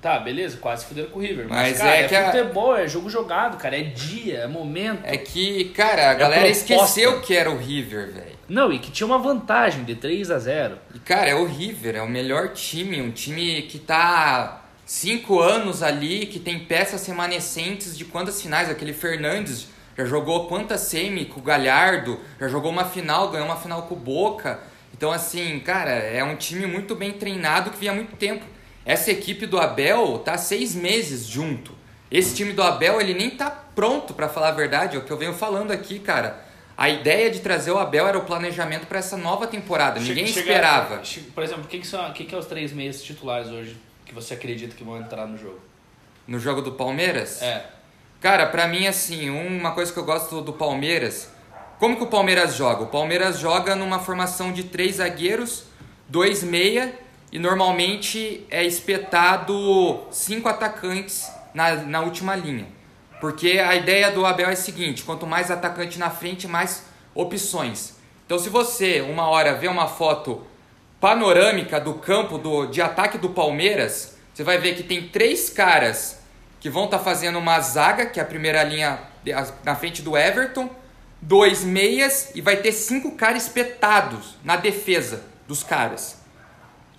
Tá, 0.01 0.17
beleza, 0.17 0.57
quase 0.57 0.81
se 0.81 0.87
fuderam 0.87 1.09
com 1.11 1.19
o 1.19 1.21
River. 1.21 1.45
Mas, 1.47 1.73
Mas 1.73 1.77
cara, 1.77 1.95
é 1.95 2.03
é, 2.03 2.07
que 2.07 2.15
a- 2.15 2.31
futebol, 2.31 2.75
é 2.75 2.87
jogo 2.87 3.07
jogado, 3.09 3.57
cara. 3.57 3.77
É 3.79 3.83
dia, 3.83 4.39
é 4.39 4.47
momento. 4.47 5.01
é 5.03 5.15
que, 5.15 5.65
cara, 5.65 6.09
a 6.09 6.13
galera 6.15 6.41
proposta. 6.41 6.73
esqueceu 6.73 7.21
que 7.21 7.35
era 7.35 7.51
o 7.51 7.57
River, 7.57 8.11
velho. 8.11 8.39
Não, 8.49 8.73
e 8.73 8.79
que 8.79 8.89
tinha 8.89 9.05
uma 9.05 9.19
vantagem 9.19 9.83
de 9.83 9.93
3 9.95 10.31
a 10.31 10.39
0 10.39 10.77
E, 10.95 10.99
cara, 10.99 11.29
é 11.29 11.35
o 11.35 11.45
River, 11.45 11.95
é 11.95 12.01
o 12.01 12.09
melhor 12.09 12.49
time, 12.49 12.99
um 12.99 13.11
time 13.11 13.61
que 13.61 13.77
tá 13.77 14.63
cinco 14.85 15.39
anos 15.39 15.83
ali, 15.83 16.25
que 16.25 16.39
tem 16.39 16.59
peças 16.59 17.05
remanescentes 17.05 17.95
de 17.95 18.03
quantas 18.03 18.41
finais? 18.41 18.69
Aquele 18.71 18.93
Fernandes 18.93 19.67
já 19.95 20.03
jogou 20.05 20.47
quantas 20.47 20.81
semi 20.81 21.25
com 21.25 21.39
o 21.39 21.43
Galhardo, 21.43 22.19
já 22.39 22.47
jogou 22.47 22.71
uma 22.71 22.85
final, 22.85 23.29
ganhou 23.29 23.45
uma 23.45 23.55
final 23.55 23.83
com 23.83 23.93
o 23.93 23.97
Boca. 23.97 24.59
Então, 24.93 25.11
assim, 25.11 25.59
cara, 25.59 25.91
é 25.91 26.23
um 26.23 26.35
time 26.35 26.65
muito 26.65 26.95
bem 26.95 27.11
treinado 27.11 27.69
que 27.69 27.77
vinha 27.77 27.91
há 27.91 27.95
muito 27.95 28.15
tempo. 28.15 28.43
Essa 28.85 29.11
equipe 29.11 29.45
do 29.45 29.59
Abel 29.59 30.19
tá 30.19 30.37
seis 30.37 30.73
meses 30.73 31.25
junto. 31.25 31.73
Esse 32.09 32.35
time 32.35 32.51
do 32.51 32.61
Abel, 32.61 32.99
ele 32.99 33.13
nem 33.13 33.29
tá 33.29 33.49
pronto, 33.49 34.13
para 34.13 34.27
falar 34.27 34.49
a 34.49 34.53
verdade, 34.53 34.95
é 34.97 34.99
o 34.99 35.03
que 35.03 35.11
eu 35.11 35.17
venho 35.17 35.33
falando 35.33 35.71
aqui, 35.71 35.99
cara. 35.99 36.45
A 36.77 36.89
ideia 36.89 37.29
de 37.29 37.39
trazer 37.39 37.71
o 37.71 37.77
Abel 37.77 38.07
era 38.07 38.17
o 38.17 38.25
planejamento 38.25 38.87
para 38.87 38.99
essa 38.99 39.15
nova 39.15 39.45
temporada. 39.47 39.99
Ninguém 39.99 40.25
chega, 40.25 40.39
esperava. 40.39 41.03
Chega, 41.03 41.27
por 41.33 41.43
exemplo, 41.43 41.65
quem 41.69 41.79
que 41.79 41.87
são, 41.87 42.11
quem 42.11 42.25
que 42.25 42.33
é 42.33 42.37
os 42.37 42.47
três 42.47 42.73
meias 42.73 43.03
titulares 43.03 43.49
hoje 43.49 43.77
que 44.05 44.13
você 44.13 44.33
acredita 44.33 44.75
que 44.75 44.83
vão 44.83 44.97
entrar 44.97 45.27
no 45.27 45.37
jogo? 45.37 45.59
No 46.27 46.39
jogo 46.39 46.61
do 46.61 46.71
Palmeiras? 46.71 47.41
É. 47.41 47.65
Cara, 48.19 48.47
para 48.47 48.67
mim, 48.67 48.87
assim, 48.87 49.29
uma 49.29 49.71
coisa 49.71 49.93
que 49.93 49.99
eu 49.99 50.03
gosto 50.03 50.41
do 50.41 50.53
Palmeiras. 50.53 51.29
Como 51.79 51.97
que 51.97 52.03
o 52.03 52.07
Palmeiras 52.07 52.55
joga? 52.55 52.83
O 52.83 52.87
Palmeiras 52.87 53.39
joga 53.39 53.75
numa 53.75 53.99
formação 53.99 54.51
de 54.51 54.63
três 54.63 54.95
zagueiros, 54.95 55.65
dois 56.07 56.43
meia 56.43 56.93
e 57.31 57.39
normalmente 57.39 58.45
é 58.49 58.63
espetado 58.63 60.01
cinco 60.11 60.49
atacantes 60.49 61.31
na, 61.53 61.75
na 61.75 62.01
última 62.01 62.35
linha. 62.35 62.67
Porque 63.21 63.59
a 63.59 63.75
ideia 63.75 64.11
do 64.11 64.25
Abel 64.25 64.49
é 64.49 64.53
a 64.53 64.55
seguinte: 64.55 65.03
quanto 65.03 65.25
mais 65.25 65.49
atacante 65.49 65.97
na 65.97 66.09
frente, 66.09 66.47
mais 66.47 66.85
opções. 67.13 67.95
Então, 68.25 68.39
se 68.39 68.49
você 68.49 69.01
uma 69.01 69.27
hora 69.27 69.53
vê 69.53 69.67
uma 69.67 69.87
foto 69.87 70.45
panorâmica 70.99 71.79
do 71.79 71.95
campo 71.95 72.37
do, 72.37 72.65
de 72.65 72.81
ataque 72.81 73.17
do 73.17 73.29
Palmeiras, 73.29 74.17
você 74.33 74.43
vai 74.43 74.57
ver 74.57 74.75
que 74.75 74.83
tem 74.83 75.07
três 75.07 75.49
caras 75.49 76.19
que 76.59 76.69
vão 76.69 76.85
estar 76.85 76.99
tá 76.99 77.03
fazendo 77.03 77.39
uma 77.39 77.59
zaga, 77.59 78.05
que 78.05 78.19
é 78.19 78.23
a 78.23 78.25
primeira 78.25 78.63
linha 78.63 78.99
na 79.63 79.75
frente 79.75 80.01
do 80.01 80.17
Everton, 80.17 80.69
dois 81.21 81.63
meias 81.63 82.31
e 82.35 82.41
vai 82.41 82.57
ter 82.57 82.71
cinco 82.71 83.11
caras 83.11 83.43
espetados 83.43 84.35
na 84.43 84.55
defesa 84.55 85.25
dos 85.47 85.63
caras. 85.63 86.20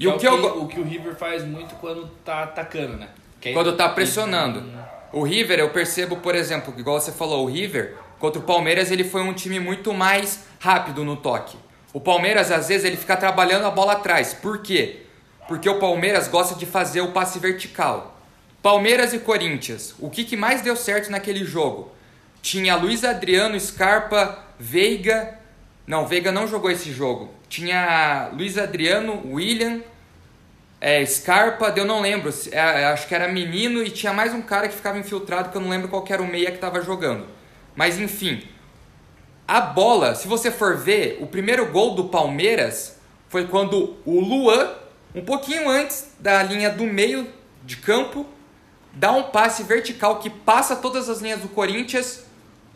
E 0.03 0.07
o, 0.09 0.17
é 0.17 0.19
que, 0.19 0.27
o, 0.27 0.31
que 0.31 0.45
eu... 0.45 0.63
o 0.63 0.67
que 0.67 0.81
o 0.81 0.83
River 0.83 1.15
faz 1.15 1.45
muito 1.45 1.77
quando 1.77 2.09
tá 2.25 2.43
atacando, 2.43 2.97
né? 2.97 3.09
Quando 3.53 3.77
tá 3.77 3.89
pressionando. 3.89 4.65
O 5.13 5.23
River, 5.23 5.61
eu 5.61 5.71
percebo, 5.71 6.17
por 6.17 6.35
exemplo, 6.35 6.75
igual 6.77 7.01
você 7.01 7.13
falou, 7.13 7.45
o 7.45 7.49
River, 7.49 7.97
contra 8.19 8.41
o 8.41 8.43
Palmeiras, 8.43 8.91
ele 8.91 9.05
foi 9.05 9.23
um 9.23 9.33
time 9.33 9.61
muito 9.61 9.95
mais 9.95 10.45
rápido 10.59 11.05
no 11.05 11.17
toque. 11.17 11.57
O 11.93 12.01
Palmeiras, 12.01 12.51
às 12.51 12.69
vezes, 12.69 12.85
ele 12.85 12.97
fica 12.97 13.17
trabalhando 13.17 13.65
a 13.65 13.71
bola 13.71 13.93
atrás. 13.93 14.35
Por 14.35 14.61
quê? 14.63 15.03
Porque 15.47 15.69
o 15.69 15.79
Palmeiras 15.79 16.27
gosta 16.27 16.57
de 16.57 16.67
fazer 16.67 17.01
o 17.01 17.13
passe 17.13 17.39
vertical. 17.39 18.21
Palmeiras 18.61 19.13
e 19.13 19.21
Corinthians, 19.21 19.95
o 20.01 20.11
que, 20.11 20.25
que 20.25 20.37
mais 20.37 20.63
deu 20.63 20.75
certo 20.75 21.11
naquele 21.11 21.45
jogo? 21.45 21.93
Tinha 22.41 22.75
Luiz 22.75 23.05
Adriano, 23.05 23.59
Scarpa, 23.59 24.39
Veiga. 24.59 25.39
Não, 25.87 26.07
Veiga 26.07 26.33
não 26.33 26.49
jogou 26.49 26.71
esse 26.71 26.93
jogo. 26.93 27.31
Tinha 27.49 28.31
Luiz 28.33 28.57
Adriano, 28.57 29.23
William, 29.27 29.81
é, 30.85 31.07
Scarpa, 31.07 31.73
eu 31.77 31.85
não 31.85 32.01
lembro. 32.01 32.35
É, 32.51 32.87
acho 32.87 33.07
que 33.07 33.15
era 33.15 33.29
menino 33.29 33.85
e 33.85 33.89
tinha 33.89 34.13
mais 34.13 34.35
um 34.35 34.43
cara 34.43 34.67
que 34.69 34.75
ficava 34.75 34.99
infiltrado 34.99 35.51
que 35.51 35.57
eu 35.57 35.61
não 35.61 35.71
lembro 35.71 35.87
qual 35.87 36.05
era 36.11 36.21
o 36.21 36.27
meia 36.27 36.51
que 36.51 36.57
estava 36.57 36.83
jogando. 36.83 37.25
Mas 37.77 38.01
enfim, 38.01 38.43
a 39.47 39.61
bola, 39.61 40.17
se 40.17 40.27
você 40.27 40.51
for 40.51 40.77
ver, 40.77 41.19
o 41.21 41.27
primeiro 41.29 41.71
gol 41.71 41.95
do 41.95 42.07
Palmeiras 42.07 42.99
foi 43.29 43.47
quando 43.47 43.97
o 44.05 44.19
Luan, 44.19 44.73
um 45.15 45.25
pouquinho 45.25 45.71
antes 45.71 46.17
da 46.19 46.43
linha 46.43 46.69
do 46.69 46.83
meio 46.83 47.29
de 47.63 47.77
campo, 47.77 48.27
dá 48.93 49.13
um 49.13 49.23
passe 49.23 49.63
vertical 49.63 50.19
que 50.19 50.29
passa 50.29 50.75
todas 50.75 51.09
as 51.09 51.21
linhas 51.21 51.41
do 51.41 51.49
Corinthians. 51.49 52.25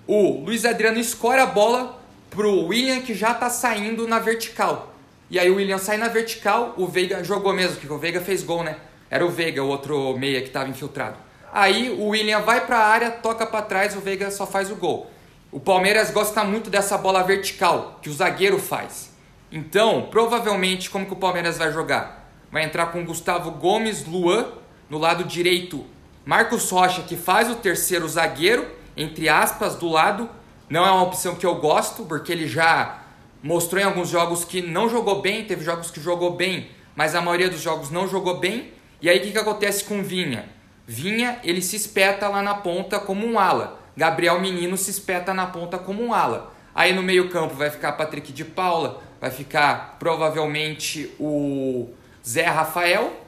O 0.07 0.45
Luiz 0.45 0.65
Adriano 0.65 1.01
escora 1.01 1.43
a 1.43 1.47
bola 1.47 2.01
pro 2.31 2.67
William 2.67 3.01
que 3.01 3.15
já 3.15 3.35
tá 3.35 3.51
saindo 3.51 4.07
na 4.07 4.21
vertical. 4.21 4.96
E 5.29 5.39
aí 5.39 5.51
o 5.51 5.57
William 5.57 5.79
sai 5.79 5.97
na 5.97 6.09
vertical, 6.09 6.75
o 6.77 6.87
Veiga 6.87 7.25
jogou 7.25 7.53
mesmo, 7.53 7.77
porque 7.77 7.93
o 7.93 7.99
Veiga 7.99 8.21
fez 8.21 8.43
gol, 8.43 8.63
né? 8.63 8.77
Era 9.11 9.27
o 9.27 9.29
Veiga, 9.29 9.63
o 9.63 9.69
outro 9.69 10.17
meia 10.17 10.41
que 10.41 10.49
estava 10.49 10.69
infiltrado. 10.69 11.17
Aí 11.53 11.91
o 11.91 12.09
William 12.09 12.41
vai 12.41 12.67
para 12.67 12.79
a 12.79 12.87
área, 12.87 13.11
toca 13.11 13.47
para 13.47 13.63
trás, 13.63 13.97
o 13.97 14.01
Veiga 14.01 14.31
só 14.31 14.47
faz 14.47 14.71
o 14.71 14.77
gol. 14.77 15.11
O 15.51 15.59
Palmeiras 15.59 16.11
gosta 16.11 16.45
muito 16.45 16.71
dessa 16.71 16.99
bola 16.99 17.23
vertical 17.23 17.99
que 18.03 18.09
o 18.09 18.13
zagueiro 18.13 18.59
faz. 18.59 19.15
Então, 19.51 20.09
provavelmente, 20.11 20.91
como 20.91 21.07
que 21.07 21.13
o 21.13 21.17
Palmeiras 21.17 21.57
vai 21.57 21.73
jogar? 21.73 22.31
Vai 22.51 22.65
entrar 22.65 22.87
com 22.87 23.05
Gustavo 23.05 23.51
Gomes, 23.53 24.05
Luan, 24.05 24.47
no 24.91 24.99
lado 24.99 25.25
direito, 25.25 25.85
Marcos 26.25 26.71
Rocha, 26.71 27.03
que 27.03 27.17
faz 27.17 27.51
o 27.51 27.55
terceiro 27.55 28.09
zagueiro, 28.09 28.67
entre 28.97 29.29
aspas, 29.29 29.77
do 29.77 29.89
lado. 29.89 30.29
Não 30.69 30.85
é 30.85 30.91
uma 30.91 31.05
opção 31.05 31.37
que 31.37 31.47
eu 31.47 31.55
gosto, 31.57 32.05
porque 32.05 32.33
ele 32.33 32.49
já 32.49 32.99
mostrou 33.43 33.81
em 33.81 33.85
alguns 33.85 34.09
jogos 34.09 34.45
que 34.45 34.63
não 34.63 34.89
jogou 34.89 35.21
bem, 35.21 35.45
teve 35.45 35.65
jogos 35.65 35.91
que 35.91 36.01
jogou 36.01 36.33
bem, 36.33 36.69
mas 36.95 37.15
a 37.15 37.21
maioria 37.21 37.51
dos 37.51 37.61
jogos 37.61 37.91
não 37.91 38.09
jogou 38.09 38.39
bem. 38.39 38.73
E 39.01 39.09
aí 39.09 39.19
o 39.19 39.23
que, 39.23 39.33
que 39.33 39.39
acontece 39.39 39.85
com 39.85 40.03
Vinha? 40.03 40.49
Vinha, 40.87 41.39
ele 41.43 41.61
se 41.61 41.77
espeta 41.77 42.29
lá 42.29 42.43
na 42.43 42.55
ponta 42.55 42.99
como 42.99 43.27
um 43.27 43.39
ala. 43.39 43.81
Gabriel 43.97 44.41
Menino 44.41 44.77
se 44.77 44.91
espeta 44.91 45.35
na 45.35 45.47
ponta 45.47 45.79
como 45.79 46.03
um 46.03 46.15
ala. 46.15 46.53
Aí 46.75 46.93
no 46.93 47.03
meio-campo 47.03 47.55
vai 47.55 47.71
ficar 47.71 47.93
Patrick 47.93 48.33
de 48.33 48.45
Paula, 48.45 49.03
vai 49.21 49.31
ficar 49.31 49.97
provavelmente 49.99 51.11
o 51.19 51.89
Zé 52.27 52.45
Rafael. 52.45 53.25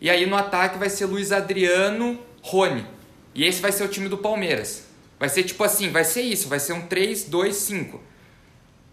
E 0.00 0.08
aí 0.08 0.26
no 0.26 0.36
ataque 0.36 0.78
vai 0.78 0.88
ser 0.88 1.06
Luiz 1.06 1.32
Adriano, 1.32 2.18
Rony. 2.42 2.86
E 3.34 3.44
esse 3.44 3.60
vai 3.60 3.72
ser 3.72 3.84
o 3.84 3.88
time 3.88 4.08
do 4.08 4.18
Palmeiras. 4.18 4.86
Vai 5.18 5.28
ser 5.28 5.42
tipo 5.42 5.62
assim, 5.62 5.90
vai 5.90 6.04
ser 6.04 6.22
isso, 6.22 6.48
vai 6.48 6.58
ser 6.58 6.72
um 6.72 6.82
3, 6.86 7.24
2, 7.24 7.54
5. 7.54 8.00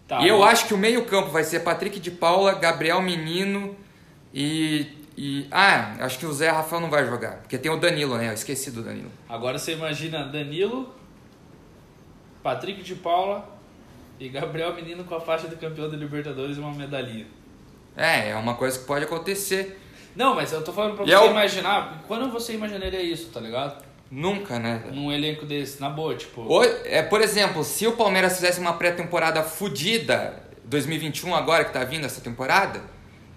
Tá, 0.08 0.22
e 0.22 0.28
eu 0.28 0.42
acho 0.42 0.66
que 0.66 0.72
o 0.72 0.78
meio-campo 0.78 1.28
vai 1.28 1.44
ser 1.44 1.60
Patrick 1.60 2.00
de 2.00 2.10
Paula, 2.10 2.54
Gabriel 2.54 3.02
Menino 3.02 3.76
e, 4.32 4.86
e. 5.14 5.46
Ah, 5.50 5.96
acho 6.00 6.18
que 6.18 6.24
o 6.24 6.32
Zé 6.32 6.48
Rafael 6.48 6.80
não 6.80 6.88
vai 6.88 7.06
jogar. 7.06 7.36
Porque 7.42 7.58
tem 7.58 7.70
o 7.70 7.76
Danilo, 7.76 8.16
né? 8.16 8.30
Eu 8.30 8.32
esqueci 8.32 8.70
do 8.70 8.82
Danilo. 8.82 9.10
Agora 9.28 9.58
você 9.58 9.74
imagina 9.74 10.24
Danilo, 10.24 10.94
Patrick 12.42 12.82
de 12.82 12.94
Paula 12.94 13.46
e 14.18 14.30
Gabriel 14.30 14.74
Menino 14.74 15.04
com 15.04 15.14
a 15.14 15.20
faixa 15.20 15.46
de 15.46 15.56
campeão 15.56 15.90
da 15.90 15.96
Libertadores 15.96 16.56
e 16.56 16.60
uma 16.60 16.72
medalhinha. 16.72 17.26
É, 17.94 18.30
é 18.30 18.36
uma 18.36 18.54
coisa 18.54 18.78
que 18.78 18.86
pode 18.86 19.04
acontecer. 19.04 19.78
Não, 20.16 20.34
mas 20.34 20.52
eu 20.52 20.64
tô 20.64 20.72
falando 20.72 20.96
pra 20.96 21.04
e 21.04 21.08
você 21.08 21.14
eu... 21.14 21.30
imaginar. 21.30 22.02
Quando 22.08 22.30
você 22.30 22.54
imaginaria 22.54 23.02
isso, 23.02 23.28
tá 23.30 23.40
ligado? 23.40 23.84
Nunca, 24.10 24.58
né? 24.58 24.82
Num 24.92 25.12
elenco 25.12 25.44
desse, 25.44 25.80
na 25.80 25.90
boa, 25.90 26.14
tipo. 26.14 26.40
Ou, 26.42 26.64
é, 26.64 27.02
por 27.02 27.20
exemplo, 27.20 27.62
se 27.62 27.86
o 27.86 27.92
Palmeiras 27.92 28.36
fizesse 28.36 28.58
uma 28.58 28.72
pré-temporada 28.72 29.42
fodida, 29.42 30.42
2021 30.64 31.34
agora 31.34 31.64
que 31.64 31.72
tá 31.72 31.84
vindo 31.84 32.06
essa 32.06 32.20
temporada, 32.20 32.80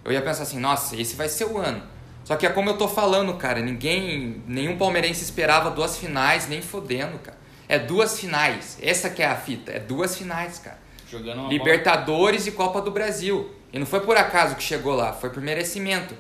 eu 0.04 0.12
ia 0.12 0.22
pensar 0.22 0.44
assim, 0.44 0.60
nossa, 0.60 0.96
esse 0.96 1.16
vai 1.16 1.28
ser 1.28 1.46
o 1.46 1.58
ano. 1.58 1.84
Só 2.24 2.36
que 2.36 2.46
é 2.46 2.50
como 2.50 2.70
eu 2.70 2.78
tô 2.78 2.88
falando, 2.88 3.34
cara, 3.34 3.60
ninguém, 3.60 4.42
nenhum 4.48 4.78
palmeirense 4.78 5.24
esperava 5.24 5.70
duas 5.72 5.98
finais, 5.98 6.48
nem 6.48 6.62
fodendo, 6.62 7.20
cara. 7.20 7.38
É 7.68 7.80
duas 7.80 8.20
finais. 8.20 8.78
Essa 8.82 9.10
que 9.10 9.22
é 9.22 9.26
a 9.26 9.36
fita. 9.36 9.72
É 9.72 9.80
duas 9.80 10.18
finais, 10.18 10.60
cara. 10.60 10.80
Jogando 11.10 11.48
Libertadores 11.50 12.44
bola. 12.44 12.54
e 12.54 12.58
Copa 12.58 12.82
do 12.82 12.92
Brasil. 12.92 13.50
E 13.74 13.80
não 13.80 13.86
foi 13.86 14.02
por 14.02 14.18
acaso 14.18 14.56
que 14.56 14.64
chegou 14.64 14.94
lá, 14.94 15.14
foi 15.14 15.30
por 15.30 15.42
merecimento. 15.42 16.16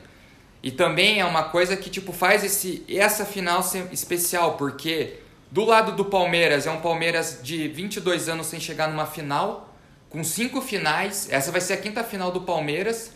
E 0.63 0.71
também 0.71 1.19
é 1.19 1.25
uma 1.25 1.43
coisa 1.45 1.75
que 1.75 1.89
tipo 1.89 2.11
faz 2.11 2.43
esse 2.43 2.85
essa 2.87 3.25
final 3.25 3.63
ser 3.63 3.87
especial, 3.91 4.57
porque 4.57 5.19
do 5.49 5.65
lado 5.65 5.93
do 5.93 6.05
Palmeiras 6.05 6.67
é 6.67 6.71
um 6.71 6.81
Palmeiras 6.81 7.39
de 7.41 7.67
22 7.67 8.29
anos 8.29 8.47
sem 8.47 8.59
chegar 8.59 8.87
numa 8.87 9.05
final, 9.05 9.73
com 10.09 10.23
cinco 10.23 10.61
finais. 10.61 11.27
Essa 11.31 11.51
vai 11.51 11.61
ser 11.61 11.73
a 11.73 11.77
quinta 11.77 12.03
final 12.03 12.31
do 12.31 12.41
Palmeiras. 12.41 13.11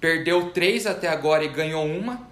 Perdeu 0.00 0.50
três 0.50 0.86
até 0.86 1.08
agora 1.08 1.44
e 1.44 1.48
ganhou 1.48 1.84
uma. 1.86 2.26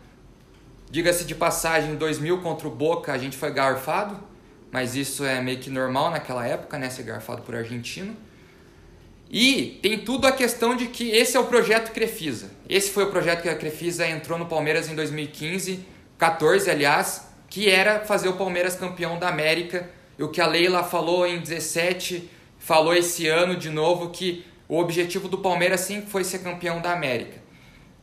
Diga-se 0.90 1.24
de 1.24 1.34
passagem, 1.34 1.92
em 1.92 1.96
2000 1.96 2.40
contra 2.42 2.68
o 2.68 2.70
Boca 2.70 3.12
a 3.12 3.18
gente 3.18 3.36
foi 3.36 3.52
garfado 3.52 4.20
mas 4.76 4.94
isso 4.94 5.24
é 5.24 5.40
meio 5.40 5.58
que 5.58 5.70
normal 5.70 6.10
naquela 6.10 6.46
época, 6.46 6.78
né? 6.78 6.90
Ser 6.90 7.04
garfado 7.04 7.42
por 7.42 7.54
argentino. 7.54 8.16
E 9.30 9.78
tem 9.82 9.98
tudo 9.98 10.26
a 10.26 10.32
questão 10.32 10.76
de 10.76 10.86
que 10.86 11.10
esse 11.10 11.36
é 11.36 11.40
o 11.40 11.46
projeto 11.46 11.92
Crefisa. 11.92 12.50
Esse 12.68 12.90
foi 12.90 13.04
o 13.04 13.10
projeto 13.10 13.42
que 13.42 13.48
a 13.48 13.56
Crefisa 13.56 14.06
entrou 14.06 14.38
no 14.38 14.46
Palmeiras 14.46 14.88
em 14.88 14.94
2015, 14.94 15.84
14, 16.16 16.70
aliás, 16.70 17.28
que 17.48 17.68
era 17.68 18.00
fazer 18.00 18.28
o 18.28 18.34
Palmeiras 18.34 18.76
campeão 18.76 19.18
da 19.18 19.28
América. 19.28 19.90
E 20.18 20.22
o 20.22 20.28
que 20.28 20.40
a 20.40 20.46
Leila 20.46 20.84
falou 20.84 21.26
em 21.26 21.40
17, 21.40 22.30
falou 22.58 22.94
esse 22.94 23.26
ano 23.26 23.56
de 23.56 23.68
novo 23.68 24.10
que 24.10 24.44
o 24.68 24.78
objetivo 24.78 25.28
do 25.28 25.38
Palmeiras 25.38 25.80
sempre 25.80 26.10
foi 26.10 26.24
ser 26.24 26.38
campeão 26.40 26.80
da 26.80 26.92
América. 26.92 27.42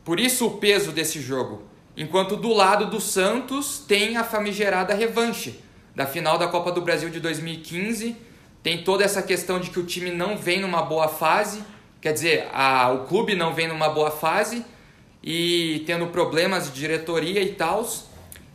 Por 0.04 0.20
isso 0.20 0.46
o 0.46 0.58
peso 0.58 0.92
desse 0.92 1.20
jogo. 1.20 1.62
Enquanto 1.96 2.36
do 2.36 2.52
lado 2.52 2.86
do 2.86 3.00
Santos 3.00 3.78
tem 3.78 4.16
a 4.16 4.24
famigerada 4.24 4.94
revanche 4.94 5.60
da 5.94 6.06
final 6.06 6.36
da 6.36 6.48
Copa 6.48 6.72
do 6.72 6.80
Brasil 6.80 7.08
de 7.08 7.20
2015. 7.20 8.16
Tem 8.64 8.82
toda 8.82 9.04
essa 9.04 9.22
questão 9.22 9.60
de 9.60 9.68
que 9.68 9.78
o 9.78 9.84
time 9.84 10.10
não 10.10 10.38
vem 10.38 10.58
numa 10.58 10.80
boa 10.80 11.06
fase, 11.06 11.62
quer 12.00 12.14
dizer, 12.14 12.48
a, 12.50 12.90
o 12.92 13.04
clube 13.04 13.34
não 13.34 13.52
vem 13.52 13.68
numa 13.68 13.90
boa 13.90 14.10
fase 14.10 14.64
e 15.22 15.84
tendo 15.86 16.06
problemas 16.06 16.72
de 16.72 16.80
diretoria 16.80 17.42
e 17.42 17.52
tal. 17.52 17.86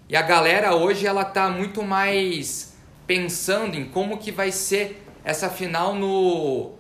E 0.10 0.16
a 0.16 0.24
galera 0.24 0.74
hoje 0.74 1.06
ela 1.06 1.24
tá 1.24 1.48
muito 1.52 1.84
mais 1.84 2.76
pensando 3.06 3.78
em 3.78 3.86
como 3.86 4.18
que 4.18 4.32
vai 4.32 4.52
ser 4.52 5.00
essa 5.24 5.48
final 5.48 5.94
no, 5.94 6.72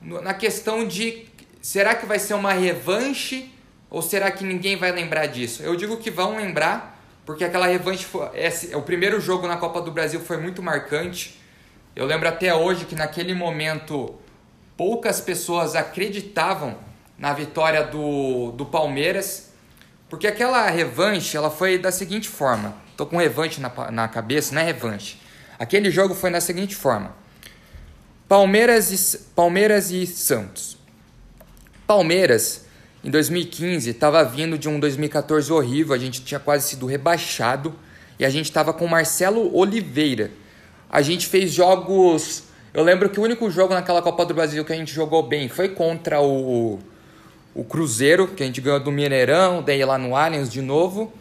no 0.00 0.20
na 0.20 0.34
questão 0.34 0.84
de 0.84 1.26
será 1.60 1.94
que 1.94 2.06
vai 2.06 2.18
ser 2.18 2.34
uma 2.34 2.52
revanche 2.52 3.54
ou 3.88 4.02
será 4.02 4.32
que 4.32 4.42
ninguém 4.42 4.74
vai 4.74 4.90
lembrar 4.90 5.26
disso? 5.26 5.62
Eu 5.62 5.76
digo 5.76 5.96
que 5.96 6.10
vão 6.10 6.38
lembrar, 6.38 7.00
porque 7.24 7.44
aquela 7.44 7.68
revanche 7.68 8.04
foi 8.04 8.28
esse, 8.34 8.74
o 8.74 8.82
primeiro 8.82 9.20
jogo 9.20 9.46
na 9.46 9.56
Copa 9.56 9.80
do 9.80 9.92
Brasil 9.92 10.18
foi 10.18 10.38
muito 10.38 10.60
marcante. 10.60 11.40
Eu 11.94 12.06
lembro 12.06 12.26
até 12.26 12.54
hoje 12.54 12.86
que 12.86 12.94
naquele 12.94 13.34
momento 13.34 14.14
poucas 14.78 15.20
pessoas 15.20 15.74
acreditavam 15.74 16.78
na 17.18 17.34
vitória 17.34 17.84
do, 17.84 18.50
do 18.52 18.64
Palmeiras, 18.64 19.52
porque 20.08 20.26
aquela 20.26 20.70
revanche 20.70 21.36
ela 21.36 21.50
foi 21.50 21.76
da 21.76 21.92
seguinte 21.92 22.30
forma. 22.30 22.74
Tô 22.96 23.04
com 23.04 23.18
revanche 23.18 23.60
na, 23.60 23.70
na 23.90 24.08
cabeça, 24.08 24.54
não 24.54 24.62
é 24.62 24.64
revanche. 24.64 25.20
Aquele 25.58 25.90
jogo 25.90 26.14
foi 26.14 26.30
da 26.30 26.40
seguinte 26.40 26.74
forma: 26.74 27.14
Palmeiras 28.26 28.90
e, 28.90 29.18
Palmeiras 29.34 29.90
e 29.90 30.06
Santos. 30.06 30.78
Palmeiras, 31.86 32.64
em 33.04 33.10
2015, 33.10 33.90
estava 33.90 34.24
vindo 34.24 34.56
de 34.56 34.66
um 34.66 34.80
2014 34.80 35.52
horrível, 35.52 35.94
a 35.94 35.98
gente 35.98 36.24
tinha 36.24 36.40
quase 36.40 36.70
sido 36.70 36.86
rebaixado 36.86 37.78
e 38.18 38.24
a 38.24 38.30
gente 38.30 38.46
estava 38.46 38.72
com 38.72 38.86
Marcelo 38.86 39.54
Oliveira. 39.54 40.30
A 40.92 41.02
gente 41.02 41.26
fez 41.26 41.50
jogos. 41.50 42.44
Eu 42.72 42.84
lembro 42.84 43.08
que 43.08 43.18
o 43.18 43.22
único 43.22 43.50
jogo 43.50 43.74
naquela 43.74 44.02
Copa 44.02 44.24
do 44.24 44.34
Brasil 44.34 44.64
que 44.64 44.72
a 44.72 44.76
gente 44.76 44.92
jogou 44.92 45.22
bem 45.22 45.48
foi 45.48 45.70
contra 45.70 46.20
o 46.20 46.78
o 47.54 47.64
Cruzeiro, 47.64 48.28
que 48.28 48.42
a 48.42 48.46
gente 48.46 48.60
ganhou 48.60 48.80
do 48.80 48.90
Mineirão, 48.90 49.62
daí 49.62 49.84
lá 49.84 49.98
no 49.98 50.16
Allianz 50.16 50.50
de 50.50 50.62
novo. 50.62 51.12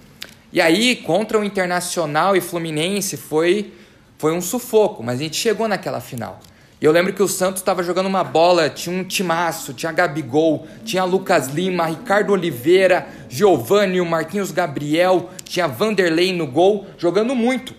E 0.53 0.61
aí, 0.61 0.95
contra 0.95 1.39
o 1.39 1.43
Internacional 1.43 2.35
e 2.35 2.41
Fluminense, 2.41 3.17
foi, 3.17 3.73
foi 4.17 4.33
um 4.33 4.41
sufoco, 4.41 5.03
mas 5.03 5.19
a 5.19 5.23
gente 5.23 5.35
chegou 5.35 5.67
naquela 5.67 5.99
final. 5.99 6.39
E 6.79 6.85
eu 6.85 6.91
lembro 6.91 7.13
que 7.13 7.21
o 7.21 7.27
Santos 7.27 7.61
estava 7.61 7.83
jogando 7.83 8.07
uma 8.07 8.23
bola, 8.23 8.69
tinha 8.69 8.95
um 8.95 9.03
timaço, 9.03 9.73
tinha 9.73 9.91
Gabigol, 9.91 10.67
tinha 10.83 11.03
Lucas 11.03 11.47
Lima, 11.47 11.85
Ricardo 11.85 12.33
Oliveira, 12.33 13.07
Giovanni, 13.29 14.01
Marquinhos 14.01 14.51
Gabriel, 14.51 15.29
tinha 15.43 15.67
Vanderlei 15.67 16.33
no 16.33 16.47
gol, 16.47 16.87
jogando 16.97 17.35
muito. 17.35 17.75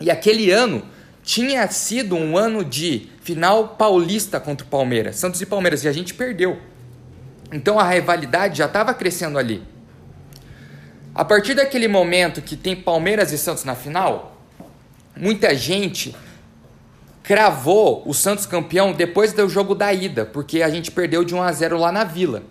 E 0.00 0.10
aquele 0.10 0.50
ano 0.50 0.82
tinha 1.28 1.70
sido 1.70 2.16
um 2.16 2.38
ano 2.38 2.64
de 2.64 3.06
final 3.20 3.76
paulista 3.76 4.40
contra 4.40 4.66
o 4.66 4.70
Palmeiras, 4.70 5.16
Santos 5.16 5.42
e 5.42 5.44
Palmeiras, 5.44 5.84
e 5.84 5.88
a 5.88 5.92
gente 5.92 6.14
perdeu. 6.14 6.58
Então 7.52 7.78
a 7.78 7.86
rivalidade 7.86 8.56
já 8.56 8.64
estava 8.64 8.94
crescendo 8.94 9.36
ali. 9.36 9.62
A 11.14 11.22
partir 11.26 11.52
daquele 11.52 11.86
momento 11.86 12.40
que 12.40 12.56
tem 12.56 12.74
Palmeiras 12.74 13.30
e 13.30 13.36
Santos 13.36 13.64
na 13.64 13.74
final, 13.74 14.40
muita 15.14 15.54
gente 15.54 16.16
cravou 17.22 18.02
o 18.06 18.14
Santos 18.14 18.46
campeão 18.46 18.94
depois 18.94 19.34
do 19.34 19.46
jogo 19.50 19.74
da 19.74 19.92
ida, 19.92 20.24
porque 20.24 20.62
a 20.62 20.70
gente 20.70 20.90
perdeu 20.90 21.22
de 21.24 21.34
1 21.34 21.42
a 21.42 21.52
0 21.52 21.76
lá 21.76 21.92
na 21.92 22.04
Vila. 22.04 22.42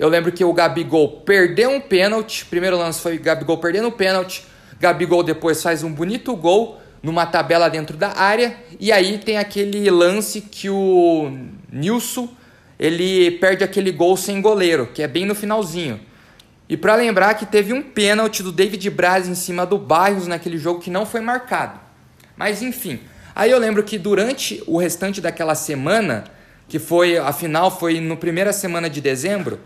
Eu 0.00 0.08
lembro 0.08 0.32
que 0.32 0.42
o 0.44 0.52
Gabigol 0.52 1.20
perdeu 1.20 1.70
um 1.70 1.80
pênalti, 1.80 2.44
primeiro 2.44 2.76
lance 2.76 3.00
foi 3.00 3.18
o 3.18 3.22
Gabigol 3.22 3.58
perdendo 3.58 3.86
um 3.86 3.92
pênalti, 3.92 4.44
Gabigol 4.80 5.22
depois 5.22 5.62
faz 5.62 5.84
um 5.84 5.92
bonito 5.92 6.34
gol 6.34 6.80
numa 7.06 7.24
tabela 7.24 7.68
dentro 7.68 7.96
da 7.96 8.18
área, 8.18 8.56
e 8.80 8.90
aí 8.90 9.16
tem 9.18 9.38
aquele 9.38 9.88
lance 9.88 10.40
que 10.40 10.68
o 10.68 11.30
Nilson 11.70 12.28
ele 12.76 13.30
perde 13.30 13.62
aquele 13.62 13.92
gol 13.92 14.16
sem 14.16 14.42
goleiro, 14.42 14.88
que 14.92 15.00
é 15.00 15.06
bem 15.06 15.24
no 15.24 15.32
finalzinho. 15.32 16.00
E 16.68 16.76
para 16.76 16.96
lembrar 16.96 17.34
que 17.34 17.46
teve 17.46 17.72
um 17.72 17.80
pênalti 17.80 18.42
do 18.42 18.50
David 18.50 18.90
Braz 18.90 19.28
em 19.28 19.36
cima 19.36 19.64
do 19.64 19.78
Barros 19.78 20.26
naquele 20.26 20.58
jogo 20.58 20.80
que 20.80 20.90
não 20.90 21.06
foi 21.06 21.20
marcado. 21.20 21.78
Mas 22.36 22.60
enfim, 22.60 22.98
aí 23.36 23.52
eu 23.52 23.58
lembro 23.60 23.84
que 23.84 23.98
durante 23.98 24.60
o 24.66 24.76
restante 24.76 25.20
daquela 25.20 25.54
semana, 25.54 26.24
que 26.66 26.80
foi 26.80 27.18
a 27.18 27.32
final 27.32 27.70
foi 27.70 28.00
no 28.00 28.16
primeira 28.16 28.52
semana 28.52 28.90
de 28.90 29.00
dezembro, 29.00 29.60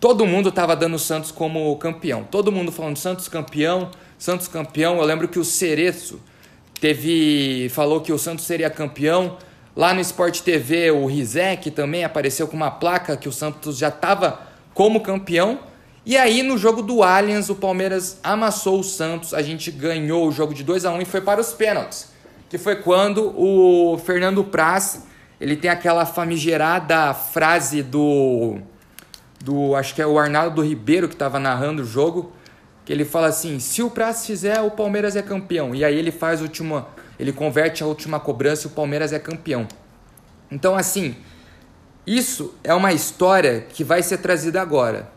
todo 0.00 0.24
mundo 0.24 0.48
estava 0.48 0.74
dando 0.74 0.94
o 0.94 0.98
Santos 0.98 1.30
como 1.30 1.76
campeão. 1.76 2.24
Todo 2.24 2.50
mundo 2.50 2.72
falando 2.72 2.96
Santos 2.96 3.28
campeão, 3.28 3.90
Santos 4.18 4.48
campeão. 4.48 4.96
Eu 4.96 5.04
lembro 5.04 5.28
que 5.28 5.38
o 5.38 5.44
Cereço 5.44 6.18
teve 6.80 7.68
falou 7.70 8.00
que 8.00 8.12
o 8.12 8.18
Santos 8.18 8.44
seria 8.44 8.70
campeão. 8.70 9.38
Lá 9.74 9.92
no 9.92 10.00
Sport 10.00 10.40
TV, 10.40 10.90
o 10.90 11.06
Rizek 11.06 11.70
também 11.70 12.04
apareceu 12.04 12.48
com 12.48 12.56
uma 12.56 12.70
placa 12.70 13.16
que 13.16 13.28
o 13.28 13.32
Santos 13.32 13.76
já 13.76 13.88
estava 13.88 14.40
como 14.72 15.00
campeão. 15.00 15.60
E 16.04 16.16
aí, 16.16 16.42
no 16.42 16.56
jogo 16.56 16.82
do 16.82 17.02
Allianz, 17.02 17.50
o 17.50 17.54
Palmeiras 17.54 18.20
amassou 18.22 18.80
o 18.80 18.84
Santos. 18.84 19.34
A 19.34 19.42
gente 19.42 19.70
ganhou 19.70 20.26
o 20.26 20.32
jogo 20.32 20.54
de 20.54 20.62
2 20.62 20.84
a 20.84 20.92
1 20.92 21.02
e 21.02 21.04
foi 21.04 21.20
para 21.20 21.40
os 21.40 21.52
pênaltis. 21.52 22.10
Que 22.48 22.56
foi 22.56 22.76
quando 22.76 23.34
o 23.36 23.98
Fernando 23.98 24.44
Praz 24.44 25.04
ele 25.40 25.56
tem 25.56 25.70
aquela 25.70 26.06
famigerada 26.06 27.12
frase 27.12 27.82
do. 27.82 28.58
do 29.42 29.74
acho 29.74 29.94
que 29.94 30.00
é 30.00 30.06
o 30.06 30.18
Arnaldo 30.18 30.62
Ribeiro 30.62 31.08
que 31.08 31.14
estava 31.14 31.38
narrando 31.38 31.82
o 31.82 31.84
jogo. 31.84 32.32
Que 32.86 32.92
ele 32.92 33.04
fala 33.04 33.26
assim: 33.26 33.58
se 33.58 33.82
o 33.82 33.90
Praz 33.90 34.24
fizer, 34.24 34.62
o 34.62 34.70
Palmeiras 34.70 35.14
é 35.14 35.20
campeão. 35.20 35.74
E 35.74 35.84
aí 35.84 35.98
ele 35.98 36.10
faz 36.10 36.40
última 36.40 36.86
ele 37.18 37.32
converte 37.32 37.82
a 37.82 37.86
última 37.86 38.20
cobrança 38.20 38.66
e 38.66 38.70
o 38.70 38.74
Palmeiras 38.74 39.12
é 39.12 39.18
campeão. 39.18 39.66
Então, 40.50 40.76
assim, 40.76 41.16
isso 42.06 42.54
é 42.62 42.74
uma 42.74 42.92
história 42.92 43.66
que 43.68 43.82
vai 43.82 44.02
ser 44.02 44.18
trazida 44.18 44.60
agora. 44.60 45.10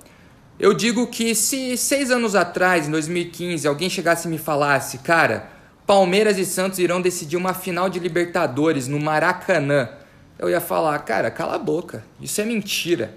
Eu 0.60 0.74
digo 0.74 1.08
que 1.08 1.36
se 1.36 1.78
seis 1.78 2.12
anos 2.12 2.36
atrás, 2.36 2.88
em 2.88 2.92
2015, 2.92 3.68
alguém 3.68 3.90
chegasse 3.90 4.28
e 4.28 4.32
me 4.32 4.38
falasse, 4.38 5.00
cara, 5.00 5.50
Palmeiras 5.86 6.38
e 6.38 6.46
Santos 6.46 6.80
irão 6.80 7.02
decidir 7.02 7.38
uma 7.38 7.54
final 7.54 7.90
de 7.90 8.00
Libertadores 8.00 8.88
no 8.88 9.00
Maracanã, 9.00 9.90
eu 10.38 10.50
ia 10.50 10.62
falar, 10.62 10.98
cara, 11.00 11.30
cala 11.30 11.56
a 11.56 11.60
boca, 11.60 12.04
isso 12.22 12.40
é 12.40 12.46
mentira. 12.46 13.14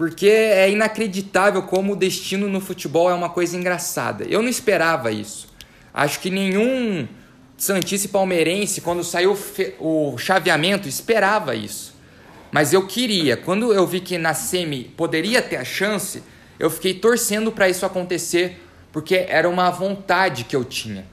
Porque 0.00 0.28
é 0.28 0.70
inacreditável 0.70 1.62
como 1.64 1.92
o 1.92 1.94
destino 1.94 2.48
no 2.48 2.58
futebol 2.58 3.10
é 3.10 3.12
uma 3.12 3.28
coisa 3.28 3.54
engraçada. 3.54 4.24
Eu 4.24 4.40
não 4.40 4.48
esperava 4.48 5.12
isso. 5.12 5.46
Acho 5.92 6.20
que 6.20 6.30
nenhum 6.30 7.06
Santista 7.58 8.06
e 8.06 8.10
Palmeirense, 8.10 8.80
quando 8.80 9.04
saiu 9.04 9.36
o 9.78 10.16
chaveamento, 10.16 10.88
esperava 10.88 11.54
isso. 11.54 11.94
Mas 12.50 12.72
eu 12.72 12.86
queria, 12.86 13.36
quando 13.36 13.74
eu 13.74 13.86
vi 13.86 14.00
que 14.00 14.16
na 14.16 14.32
semi 14.32 14.84
poderia 14.84 15.42
ter 15.42 15.56
a 15.56 15.64
chance, 15.66 16.22
eu 16.58 16.70
fiquei 16.70 16.94
torcendo 16.94 17.52
para 17.52 17.68
isso 17.68 17.84
acontecer, 17.84 18.58
porque 18.90 19.26
era 19.28 19.46
uma 19.46 19.68
vontade 19.68 20.44
que 20.44 20.56
eu 20.56 20.64
tinha 20.64 21.04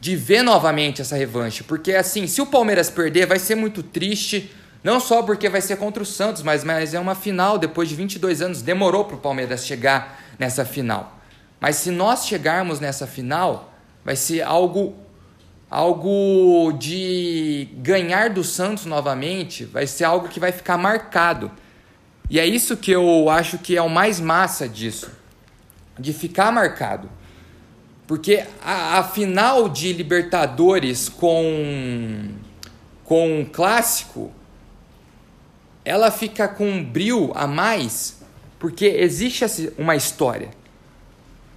de 0.00 0.16
ver 0.16 0.42
novamente 0.42 1.02
essa 1.02 1.14
revanche. 1.14 1.62
Porque 1.62 1.92
assim, 1.92 2.26
se 2.26 2.42
o 2.42 2.46
Palmeiras 2.46 2.90
perder, 2.90 3.26
vai 3.26 3.38
ser 3.38 3.54
muito 3.54 3.80
triste, 3.80 4.50
não 4.82 5.00
só 5.00 5.22
porque 5.22 5.48
vai 5.48 5.60
ser 5.60 5.76
contra 5.76 6.02
o 6.02 6.06
Santos, 6.06 6.42
mas, 6.42 6.62
mas 6.62 6.94
é 6.94 7.00
uma 7.00 7.14
final 7.14 7.58
depois 7.58 7.88
de 7.88 7.94
22 7.94 8.42
anos, 8.42 8.62
demorou 8.62 9.04
para 9.04 9.16
o 9.16 9.20
Palmeiras 9.20 9.66
chegar 9.66 10.22
nessa 10.38 10.64
final. 10.64 11.18
Mas 11.60 11.76
se 11.76 11.90
nós 11.90 12.26
chegarmos 12.26 12.80
nessa 12.80 13.06
final, 13.06 13.72
vai 14.04 14.16
ser 14.16 14.42
algo 14.42 14.94
algo 15.68 16.72
de 16.78 17.68
ganhar 17.78 18.30
do 18.30 18.44
Santos 18.44 18.86
novamente 18.86 19.64
vai 19.64 19.84
ser 19.84 20.04
algo 20.04 20.28
que 20.28 20.38
vai 20.38 20.52
ficar 20.52 20.78
marcado. 20.78 21.50
E 22.30 22.38
é 22.38 22.46
isso 22.46 22.76
que 22.76 22.90
eu 22.90 23.28
acho 23.28 23.58
que 23.58 23.76
é 23.76 23.82
o 23.82 23.88
mais 23.88 24.20
massa 24.20 24.68
disso, 24.68 25.10
de 25.98 26.12
ficar 26.12 26.52
marcado. 26.52 27.10
Porque 28.06 28.44
a, 28.62 28.98
a 28.98 29.04
final 29.04 29.68
de 29.68 29.92
Libertadores 29.92 31.08
com 31.08 32.30
com 33.04 33.40
um 33.40 33.44
clássico, 33.44 34.32
ela 35.86 36.10
fica 36.10 36.48
com 36.48 36.68
um 36.68 36.84
brilho 36.84 37.30
a 37.32 37.46
mais, 37.46 38.20
porque 38.58 38.84
existe 38.84 39.44
uma 39.78 39.94
história. 39.94 40.50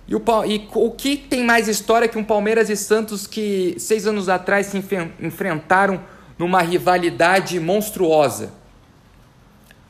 E 0.07 0.15
o, 0.15 0.21
e 0.45 0.69
o 0.75 0.91
que 0.91 1.17
tem 1.17 1.43
mais 1.43 1.67
história 1.67 2.07
que 2.07 2.17
um 2.17 2.23
Palmeiras 2.23 2.69
e 2.69 2.75
Santos 2.75 3.25
que 3.25 3.75
seis 3.79 4.05
anos 4.05 4.29
atrás 4.29 4.67
se 4.67 4.77
enfrentaram 5.19 5.99
numa 6.37 6.61
rivalidade 6.61 7.59
monstruosa? 7.59 8.53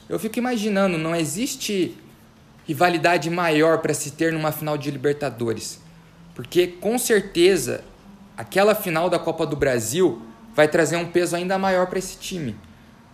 Eu 0.08 0.18
fico 0.18 0.40
imaginando, 0.40 0.98
não 0.98 1.14
existe 1.14 1.98
rivalidade 2.66 3.30
maior 3.30 3.80
para 3.80 3.94
se 3.94 4.12
ter 4.12 4.32
numa 4.32 4.54
final 4.54 4.78
de 4.78 4.90
Libertadores. 4.90 5.82
Porque 6.34 6.66
com 6.66 6.98
certeza 6.98 7.84
aquela 8.38 8.74
final 8.74 9.10
da 9.10 9.20
Copa 9.20 9.46
do 9.46 9.58
Brasil 9.58 10.22
vai 10.56 10.70
trazer 10.70 10.96
um 10.96 11.06
peso 11.06 11.36
ainda 11.36 11.58
maior 11.58 11.88
para 11.88 12.00
esse 12.00 12.18
time, 12.18 12.56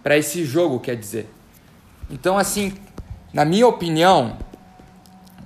para 0.05 0.15
esse 0.15 0.45
jogo, 0.45 0.79
quer 0.79 0.95
dizer. 0.95 1.27
Então, 2.07 2.37
assim, 2.37 2.75
na 3.33 3.43
minha 3.43 3.67
opinião, 3.67 4.37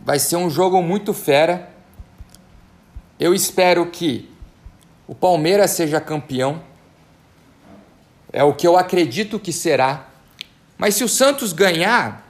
Vai 0.09 0.17
ser 0.17 0.37
um 0.37 0.49
jogo 0.49 0.81
muito 0.81 1.13
fera. 1.13 1.69
Eu 3.19 3.31
espero 3.31 3.85
que 3.85 4.27
o 5.07 5.13
Palmeiras 5.13 5.69
seja 5.69 6.01
campeão. 6.01 6.63
É 8.33 8.43
o 8.43 8.51
que 8.51 8.65
eu 8.65 8.75
acredito 8.75 9.39
que 9.39 9.53
será. 9.53 10.07
Mas 10.79 10.95
se 10.95 11.03
o 11.03 11.07
Santos 11.07 11.53
ganhar, 11.53 12.27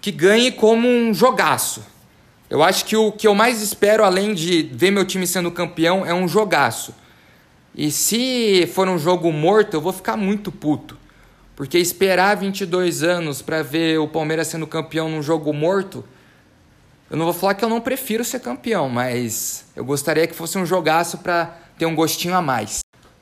que 0.00 0.10
ganhe 0.10 0.50
como 0.50 0.88
um 0.88 1.14
jogaço. 1.14 1.84
Eu 2.50 2.64
acho 2.64 2.84
que 2.84 2.96
o 2.96 3.12
que 3.12 3.28
eu 3.28 3.34
mais 3.36 3.62
espero, 3.62 4.04
além 4.04 4.34
de 4.34 4.62
ver 4.72 4.90
meu 4.90 5.04
time 5.04 5.24
sendo 5.24 5.52
campeão, 5.52 6.04
é 6.04 6.12
um 6.12 6.26
jogaço. 6.26 6.92
E 7.76 7.92
se 7.92 8.68
for 8.74 8.88
um 8.88 8.98
jogo 8.98 9.30
morto, 9.30 9.74
eu 9.74 9.80
vou 9.80 9.92
ficar 9.92 10.16
muito 10.16 10.50
puto. 10.50 10.98
Porque 11.62 11.78
esperar 11.78 12.36
22 12.36 13.04
anos 13.04 13.40
para 13.40 13.62
ver 13.62 13.96
o 14.00 14.08
Palmeiras 14.08 14.48
sendo 14.48 14.66
campeão 14.66 15.08
num 15.08 15.22
jogo 15.22 15.52
morto, 15.52 16.04
eu 17.08 17.16
não 17.16 17.24
vou 17.24 17.32
falar 17.32 17.54
que 17.54 17.64
eu 17.64 17.68
não 17.68 17.80
prefiro 17.80 18.24
ser 18.24 18.40
campeão, 18.40 18.88
mas 18.88 19.64
eu 19.76 19.84
gostaria 19.84 20.26
que 20.26 20.34
fosse 20.34 20.58
um 20.58 20.66
jogaço 20.66 21.18
para 21.18 21.56
ter 21.78 21.86
um 21.86 21.94
gostinho 21.94 22.34
a 22.34 22.42
mais. 22.42 22.80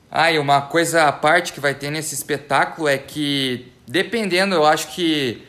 Ah, 0.09 0.31
e 0.31 0.39
uma 0.39 0.59
coisa 0.59 1.03
à 1.03 1.11
parte 1.11 1.53
que 1.53 1.59
vai 1.59 1.75
ter 1.75 1.91
nesse 1.91 2.15
espetáculo 2.15 2.87
é 2.87 2.97
que, 2.97 3.71
dependendo, 3.87 4.55
eu 4.55 4.65
acho 4.65 4.87
que 4.87 5.43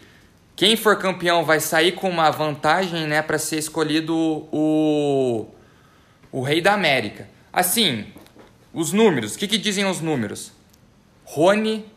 quem 0.55 0.76
for 0.76 0.98
campeão 0.98 1.46
vai 1.46 1.61
sair 1.61 1.92
com 1.92 2.11
uma 2.11 2.31
vantagem, 2.31 3.07
né, 3.07 3.22
para 3.22 3.38
ser 3.38 3.57
escolhido 3.57 4.14
o, 4.14 5.46
o 6.31 6.42
Rei 6.42 6.61
da 6.61 6.74
América. 6.74 7.26
Assim, 7.50 8.05
os 8.70 8.92
números, 8.92 9.35
o 9.35 9.38
que, 9.38 9.48
que 9.48 9.57
dizem 9.57 9.87
os 9.87 10.02
números? 10.02 10.52
Rony, 11.24 11.90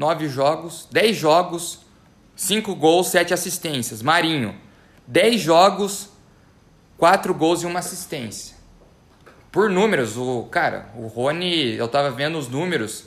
9 0.00 0.28
jogos, 0.28 0.88
10 0.90 1.16
jogos, 1.16 1.80
5 2.34 2.74
gols, 2.74 3.08
7 3.08 3.34
assistências. 3.34 4.02
Marinho, 4.02 4.54
10 5.06 5.40
jogos, 5.40 6.08
4 6.96 7.34
gols 7.34 7.62
e 7.62 7.66
uma 7.66 7.80
assistência. 7.80 8.56
Por 9.52 9.68
números, 9.68 10.16
o 10.16 10.44
cara, 10.50 10.88
o 10.96 11.06
Rony, 11.06 11.74
eu 11.74 11.86
tava 11.86 12.10
vendo 12.10 12.38
os 12.38 12.48
números 12.48 13.04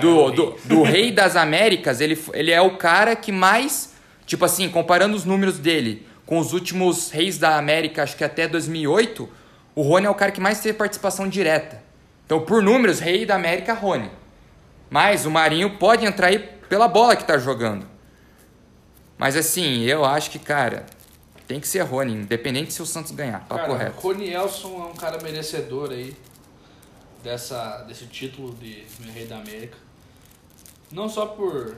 do, 0.00 0.28
é 0.28 0.30
do, 0.32 0.56
do 0.64 0.82
Rei 0.82 1.10
das 1.10 1.36
Américas, 1.36 2.00
ele, 2.00 2.18
ele 2.32 2.52
é 2.52 2.60
o 2.60 2.76
cara 2.76 3.16
que 3.16 3.32
mais 3.32 3.96
Tipo 4.26 4.44
assim, 4.44 4.68
comparando 4.68 5.16
os 5.16 5.24
números 5.24 5.58
dele 5.58 6.04
com 6.26 6.40
os 6.40 6.52
últimos 6.52 7.10
reis 7.10 7.38
da 7.38 7.56
América, 7.56 8.02
acho 8.02 8.16
que 8.16 8.24
até 8.24 8.48
2008, 8.48 9.28
o 9.76 9.82
Rony 9.82 10.06
é 10.06 10.10
o 10.10 10.14
cara 10.14 10.32
que 10.32 10.40
mais 10.40 10.60
teve 10.60 10.76
participação 10.76 11.28
direta. 11.28 11.80
Então, 12.26 12.40
por 12.40 12.60
números, 12.60 12.98
rei 12.98 13.24
da 13.24 13.36
América, 13.36 13.72
Rony. 13.72 14.10
Mas 14.90 15.26
o 15.26 15.30
Marinho 15.30 15.78
pode 15.78 16.04
entrar 16.04 16.28
aí 16.28 16.38
pela 16.38 16.88
bola 16.88 17.16
que 17.16 17.24
tá 17.24 17.38
jogando. 17.38 17.86
Mas 19.18 19.36
assim, 19.36 19.82
eu 19.82 20.04
acho 20.04 20.30
que, 20.30 20.38
cara, 20.38 20.86
tem 21.46 21.60
que 21.60 21.68
ser 21.68 21.80
Rony, 21.80 22.12
independente 22.12 22.72
se 22.72 22.82
o 22.82 22.86
Santos 22.86 23.12
ganhar. 23.12 23.40
Papo 23.46 23.66
cara, 23.66 23.76
reto. 23.76 24.00
Rony 24.00 24.30
Elson 24.30 24.82
é 24.82 24.86
um 24.86 24.94
cara 24.94 25.22
merecedor 25.22 25.90
aí 25.90 26.14
dessa, 27.22 27.82
desse 27.82 28.06
título 28.06 28.54
de 28.54 28.84
Rei 29.12 29.26
da 29.26 29.38
América. 29.38 29.76
Não 30.90 31.08
só 31.08 31.26
por 31.26 31.76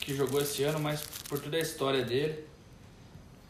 que 0.00 0.14
jogou 0.14 0.40
esse 0.40 0.62
ano, 0.62 0.78
mas 0.78 1.02
por 1.28 1.38
toda 1.38 1.56
a 1.56 1.60
história 1.60 2.04
dele. 2.04 2.44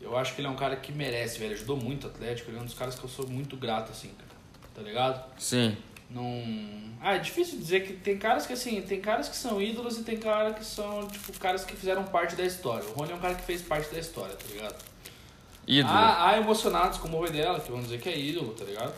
Eu 0.01 0.17
acho 0.17 0.35
que 0.35 0.41
ele 0.41 0.49
é 0.49 0.51
um 0.51 0.57
cara 0.57 0.77
que 0.77 0.93
merece, 0.93 1.39
velho. 1.39 1.55
Ajudou 1.55 1.77
muito 1.77 2.07
o 2.07 2.11
Atlético. 2.11 2.51
Ele 2.51 2.59
é 2.59 2.61
um 2.61 2.65
dos 2.65 2.75
caras 2.75 2.95
que 2.95 3.03
eu 3.03 3.09
sou 3.09 3.27
muito 3.27 3.57
grato, 3.57 3.91
assim, 3.91 4.09
cara. 4.09 4.31
Tá 4.75 4.83
ligado? 4.83 5.25
Sim. 5.39 5.77
Não. 6.11 6.95
Ah, 7.01 7.17
é 7.17 7.19
difícil 7.19 7.59
dizer 7.59 7.87
que 7.87 7.93
tem 7.95 8.17
caras 8.17 8.47
que, 8.47 8.53
assim, 8.53 8.81
tem 8.83 9.01
caras 9.01 9.29
que 9.29 9.37
são 9.37 9.61
ídolos 9.61 9.99
e 9.99 10.03
tem 10.05 10.17
caras 10.17 10.57
que 10.57 10.65
são, 10.65 11.07
tipo, 11.09 11.39
caras 11.39 11.65
que 11.65 11.77
fizeram 11.77 12.05
parte 12.05 12.35
da 12.35 12.45
história. 12.45 12.89
O 12.89 12.93
Rony 12.93 13.13
é 13.13 13.15
um 13.15 13.21
cara 13.21 13.35
que 13.35 13.43
fez 13.43 13.63
parte 13.63 13.93
da 13.93 13.99
história, 14.01 14.35
tá 14.35 14.45
ligado? 14.49 14.77
Ídolo. 15.67 15.95
Há, 15.95 16.31
há 16.31 16.39
emocionados 16.39 16.99
como 16.99 17.23
o 17.23 17.31
dela, 17.31 17.61
que 17.61 17.71
vão 17.71 17.83
dizer 17.83 18.01
que 18.01 18.09
é 18.09 18.19
ídolo, 18.19 18.53
tá 18.53 18.65
ligado? 18.65 18.95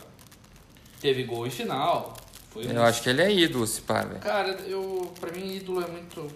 Teve 1.01 1.23
gol 1.23 1.47
em 1.47 1.51
final. 1.51 2.15
Foi 2.49 2.65
eu 2.65 2.83
acho 2.83 3.01
que 3.01 3.09
ele 3.09 3.21
é 3.21 3.31
ídolo, 3.31 3.65
se 3.67 3.81
pá, 3.81 4.03
velho. 4.03 4.19
Cara, 4.19 4.49
eu, 4.67 5.13
pra 5.19 5.31
mim, 5.31 5.55
ídolo 5.55 5.81
é 5.81 5.87
muito 5.87 6.27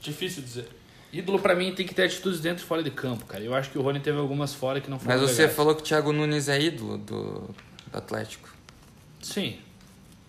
Difícil 0.00 0.42
dizer. 0.42 0.68
Ídolo 1.12 1.38
para 1.40 1.54
mim 1.54 1.74
tem 1.74 1.86
que 1.86 1.94
ter 1.94 2.04
atitudes 2.04 2.40
dentro 2.40 2.64
e 2.64 2.66
fora 2.66 2.82
de 2.82 2.90
campo, 2.90 3.26
cara. 3.26 3.42
Eu 3.42 3.54
acho 3.54 3.70
que 3.70 3.78
o 3.78 3.82
Rony 3.82 4.00
teve 4.00 4.18
algumas 4.18 4.54
fora 4.54 4.80
que 4.80 4.88
não 4.88 4.98
foram 4.98 5.18
Mas 5.18 5.28
você 5.28 5.42
legais. 5.42 5.56
falou 5.56 5.74
que 5.74 5.82
o 5.82 5.84
Thiago 5.84 6.12
Nunes 6.12 6.48
é 6.48 6.60
ídolo 6.60 6.96
do, 6.98 7.32
do 7.40 7.54
Atlético. 7.92 8.48
Sim. 9.20 9.58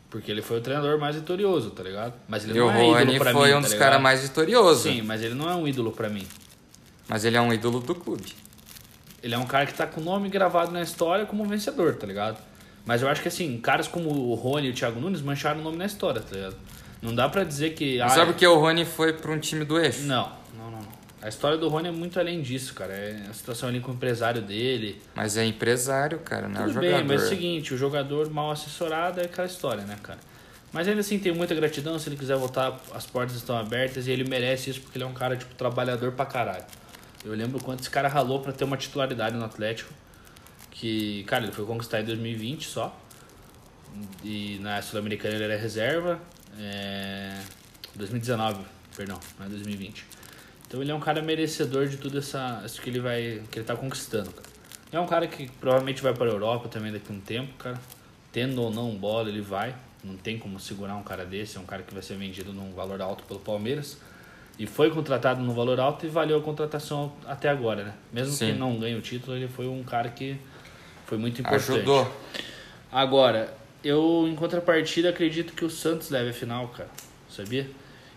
Porque 0.10 0.30
ele 0.30 0.42
foi 0.42 0.58
o 0.58 0.62
treinador 0.62 1.00
mais 1.00 1.16
vitorioso, 1.16 1.72
tá 1.72 1.84
ligado? 1.84 2.14
Mas 2.28 2.44
ele 2.44 2.54
e 2.54 2.58
não 2.58 2.68
o 2.68 2.70
é 2.70 2.74
Rony 2.74 3.02
ídolo 3.04 3.20
pra 3.20 3.32
foi 3.32 3.50
mim, 3.50 3.56
um 3.56 3.62
dos 3.62 3.72
tá 3.72 3.78
caras 3.78 4.02
mais 4.02 4.22
vitoriosos. 4.22 4.84
Sim, 4.84 5.02
mas 5.04 5.22
ele 5.22 5.34
não 5.34 5.50
é 5.50 5.56
um 5.56 5.68
ídolo 5.68 5.92
para 5.92 6.10
mim. 6.10 6.28
Mas 7.08 7.24
ele 7.24 7.38
é 7.38 7.42
um 7.42 7.54
ídolo 7.54 7.80
do 7.80 7.96
clube. 7.96 8.34
Ele 9.24 9.34
é 9.34 9.38
um 9.38 9.46
cara 9.46 9.66
que 9.66 9.74
tá 9.74 9.86
com 9.88 10.02
o 10.02 10.04
nome 10.04 10.28
gravado 10.30 10.72
na 10.72 10.82
história 10.82 11.26
como 11.26 11.46
vencedor, 11.46 11.96
tá 11.96 12.06
ligado? 12.06 12.38
Mas 12.86 13.02
eu 13.02 13.08
acho 13.08 13.22
que 13.22 13.28
assim, 13.28 13.58
caras 13.60 13.88
como 13.88 14.10
o 14.10 14.34
Rony 14.34 14.68
e 14.68 14.72
o 14.72 14.74
Thiago 14.74 15.00
Nunes 15.00 15.22
mancharam 15.22 15.62
o 15.62 15.64
nome 15.64 15.78
na 15.78 15.86
história, 15.86 16.22
tá 16.22 16.36
ligado? 16.36 16.56
Não 17.02 17.16
dá 17.16 17.30
pra 17.30 17.44
dizer 17.44 17.72
que. 17.72 18.02
Ah, 18.02 18.10
sabe 18.10 18.34
porque 18.34 18.46
o 18.46 18.58
Rony 18.60 18.86
foi 18.86 19.14
pra 19.14 19.32
um 19.32 19.40
time 19.40 19.64
do 19.64 19.80
eixo? 19.80 20.02
Não. 20.02 20.41
A 21.22 21.30
história 21.30 21.58
do 21.58 21.68
Rony 21.70 21.90
é 21.90 21.92
muito 21.92 22.20
além 22.20 22.42
disso, 22.42 22.74
cara. 22.74 22.94
É 22.94 23.28
a 23.30 23.34
situação 23.34 23.70
ali 23.70 23.80
com 23.80 23.92
o 23.92 23.94
empresário 23.94 24.42
dele. 24.42 25.00
Mas 25.16 25.38
é 25.38 25.46
empresário, 25.46 26.20
cara, 26.20 26.48
não 26.48 26.56
Tudo 26.56 26.70
é 26.70 26.74
jogador. 26.74 26.98
bem, 26.98 27.04
mas 27.06 27.22
é 27.22 27.26
o 27.26 27.30
seguinte, 27.30 27.74
o 27.74 27.78
jogador 27.78 28.30
mal 28.30 28.50
assessorado 28.52 29.22
é 29.22 29.26
aquela 29.26 29.48
história, 29.48 29.84
né, 29.84 29.98
cara? 30.02 30.20
Mas 30.74 30.88
ainda 30.88 31.02
assim, 31.02 31.20
tem 31.20 31.32
muita 31.34 31.54
gratidão. 31.54 32.00
Se 32.00 32.10
ele 32.10 32.16
quiser 32.16 32.38
voltar, 32.38 32.80
as 32.94 33.06
portas 33.06 33.36
estão 33.36 33.56
abertas 33.58 34.08
e 34.08 34.12
ele 34.12 34.24
merece 34.24 34.72
isso 34.72 34.82
porque 34.82 34.98
ele 34.98 35.04
é 35.04 35.08
um 35.08 35.14
cara, 35.14 35.36
tipo, 35.36 35.54
trabalhador 35.54 36.14
pra 36.14 36.26
caralho. 36.26 36.66
Eu 37.24 37.34
lembro 37.34 37.62
quanto 37.62 37.82
esse 37.82 37.90
cara 37.90 38.08
ralou 38.08 38.40
pra 38.40 38.52
ter 38.52 38.64
uma 38.64 38.78
titularidade 38.78 39.36
no 39.36 39.46
Atlético. 39.46 39.94
Que, 40.72 41.24
cara, 41.26 41.44
ele 41.44 41.52
foi 41.52 41.66
conquistar 41.66 42.02
em 42.02 42.06
2020 42.06 42.68
só. 42.68 42.98
E 44.24 44.58
na 44.62 44.82
Sul-Americana 44.82 45.36
ele 45.36 45.44
era 45.44 45.58
reserva. 45.58 46.20
É... 46.58 47.38
2019, 47.96 48.62
perdão, 48.96 49.20
não 49.38 49.46
é 49.46 49.50
2020. 49.50 50.06
Então 50.72 50.82
ele 50.82 50.90
é 50.90 50.96
um 50.96 51.02
cara 51.02 51.22
merecedor 51.22 51.86
de 51.86 51.98
tudo 51.98 52.18
essa, 52.18 52.64
isso 52.66 52.82
que 52.82 52.90
ele 52.90 53.02
vai, 53.02 53.42
que 53.52 53.60
ele 53.60 53.66
tá 53.66 53.76
conquistando, 53.76 54.32
cara. 54.32 54.48
É 54.90 54.98
um 55.02 55.06
cara 55.06 55.28
que 55.28 55.50
provavelmente 55.60 56.02
vai 56.02 56.14
para 56.14 56.28
a 56.28 56.30
Europa 56.30 56.70
também 56.70 56.94
daqui 56.94 57.12
a 57.12 57.14
um 57.14 57.20
tempo, 57.20 57.54
cara. 57.56 57.78
Tendo 58.32 58.62
ou 58.64 58.72
não 58.72 58.96
bola, 58.96 59.28
ele 59.28 59.42
vai. 59.42 59.76
Não 60.02 60.16
tem 60.16 60.40
como 60.40 60.58
segurar 60.62 60.96
um 60.96 61.04
cara 61.04 61.26
desse, 61.26 61.58
é 61.58 61.60
um 61.60 61.66
cara 61.66 61.84
que 61.84 61.94
vai 61.94 62.02
ser 62.02 62.16
vendido 62.16 62.54
num 62.54 62.72
valor 62.72 63.02
alto 63.02 63.26
pelo 63.26 63.42
Palmeiras. 63.42 63.98
E 64.58 64.66
foi 64.66 64.90
contratado 64.90 65.42
num 65.42 65.54
valor 65.54 65.78
alto 65.78 66.06
e 66.06 66.10
valeu 66.10 66.38
a 66.38 66.42
contratação 66.42 67.12
até 67.28 67.50
agora, 67.50 67.84
né? 67.84 67.94
Mesmo 68.14 68.32
Sim. 68.32 68.54
que 68.54 68.58
não 68.58 68.80
ganhe 68.80 68.96
o 68.96 69.02
título, 69.02 69.36
ele 69.36 69.50
foi 69.50 69.68
um 69.68 69.84
cara 69.84 70.08
que 70.08 70.38
foi 71.06 71.18
muito 71.18 71.42
importante. 71.42 71.80
Ajudou. 71.80 72.10
Agora, 72.90 73.54
eu 73.84 74.26
em 74.26 74.36
contrapartida 74.38 75.10
acredito 75.10 75.52
que 75.52 75.66
o 75.66 75.70
Santos 75.70 76.10
leve 76.10 76.30
a 76.30 76.34
final, 76.34 76.70
cara. 76.70 76.90
Sabia? 77.30 77.70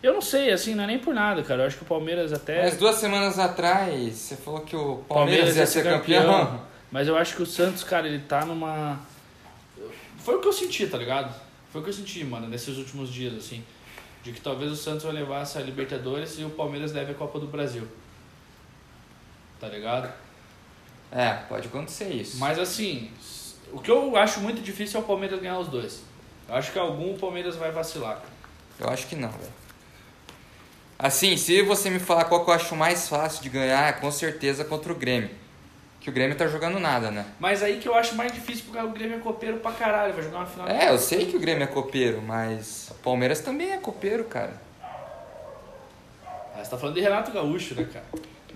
Eu 0.04 0.12
não 0.12 0.20
sei, 0.20 0.52
assim, 0.52 0.74
não 0.74 0.84
é 0.84 0.86
nem 0.86 0.98
por 0.98 1.14
nada, 1.14 1.42
cara. 1.42 1.62
Eu 1.62 1.66
acho 1.66 1.78
que 1.78 1.82
o 1.82 1.86
Palmeiras 1.86 2.30
até. 2.30 2.62
Mas 2.62 2.76
duas 2.76 2.96
semanas 2.96 3.38
atrás, 3.38 4.12
você 4.12 4.36
falou 4.36 4.60
que 4.60 4.76
o 4.76 4.96
Palmeiras, 5.08 5.46
Palmeiras 5.46 5.56
ia 5.56 5.66
ser 5.66 5.82
campeão. 5.82 6.26
campeão. 6.26 6.60
Mas 6.92 7.08
eu 7.08 7.16
acho 7.16 7.34
que 7.34 7.42
o 7.42 7.46
Santos, 7.46 7.82
cara, 7.82 8.06
ele 8.06 8.18
tá 8.18 8.44
numa. 8.44 9.00
Foi 10.18 10.34
o 10.36 10.40
que 10.42 10.48
eu 10.48 10.52
senti, 10.52 10.86
tá 10.86 10.98
ligado? 10.98 11.34
Foi 11.72 11.80
o 11.80 11.84
que 11.84 11.88
eu 11.88 11.94
senti, 11.94 12.22
mano, 12.22 12.46
nesses 12.46 12.76
últimos 12.76 13.08
dias, 13.08 13.32
assim. 13.32 13.64
De 14.22 14.30
que 14.32 14.42
talvez 14.42 14.70
o 14.70 14.76
Santos 14.76 15.04
vai 15.04 15.14
levar 15.14 15.40
essa 15.40 15.58
Libertadores 15.60 16.38
e 16.38 16.44
o 16.44 16.50
Palmeiras 16.50 16.92
leve 16.92 17.12
a 17.12 17.14
Copa 17.14 17.40
do 17.40 17.46
Brasil. 17.46 17.88
Tá 19.58 19.68
ligado? 19.68 20.12
É, 21.10 21.32
pode 21.48 21.68
acontecer 21.68 22.10
isso. 22.10 22.36
Mas 22.36 22.58
assim, 22.58 23.10
o 23.72 23.80
que 23.80 23.90
eu 23.90 24.18
acho 24.18 24.40
muito 24.40 24.60
difícil 24.60 25.00
é 25.00 25.02
o 25.02 25.06
Palmeiras 25.06 25.40
ganhar 25.40 25.58
os 25.58 25.68
dois. 25.68 26.02
Eu 26.46 26.56
acho 26.56 26.72
que 26.72 26.78
algum 26.78 27.14
o 27.14 27.18
Palmeiras 27.18 27.56
vai 27.56 27.72
vacilar. 27.72 28.22
Eu 28.78 28.90
acho 28.90 29.06
que 29.06 29.16
não, 29.16 29.30
velho. 29.30 29.63
Assim, 31.04 31.36
se 31.36 31.60
você 31.60 31.90
me 31.90 31.98
falar 31.98 32.24
qual 32.24 32.42
que 32.42 32.50
eu 32.50 32.54
acho 32.54 32.74
mais 32.74 33.06
fácil 33.06 33.42
de 33.42 33.50
ganhar, 33.50 33.90
é 33.90 33.92
com 33.92 34.10
certeza 34.10 34.64
contra 34.64 34.90
o 34.90 34.94
Grêmio. 34.94 35.28
Que 36.00 36.08
o 36.08 36.12
Grêmio 36.14 36.34
tá 36.34 36.46
jogando 36.46 36.80
nada, 36.80 37.10
né? 37.10 37.26
Mas 37.38 37.62
aí 37.62 37.78
que 37.78 37.86
eu 37.86 37.94
acho 37.94 38.14
mais 38.14 38.32
difícil 38.32 38.64
porque 38.64 38.80
o 38.80 38.88
Grêmio 38.88 39.18
é 39.18 39.20
copeiro 39.20 39.58
pra 39.58 39.72
caralho, 39.72 40.14
vai 40.14 40.22
jogar 40.22 40.38
uma 40.38 40.46
final. 40.46 40.66
É, 40.66 40.88
eu 40.88 40.96
sei 40.96 41.26
que 41.26 41.36
o 41.36 41.38
Grêmio 41.38 41.62
é 41.62 41.66
copeiro, 41.66 42.22
mas 42.22 42.88
o 42.90 42.94
Palmeiras 42.94 43.40
também 43.40 43.72
é 43.72 43.76
copeiro, 43.76 44.24
cara. 44.24 44.54
Mas 46.56 46.70
tá 46.70 46.78
falando 46.78 46.94
de 46.94 47.02
Renato 47.02 47.32
Gaúcho, 47.32 47.74
né, 47.74 47.86
cara? 47.92 48.06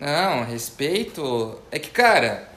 Não, 0.01 0.43
respeito. 0.43 1.61
É 1.71 1.79
que, 1.79 1.91
cara, 1.91 2.49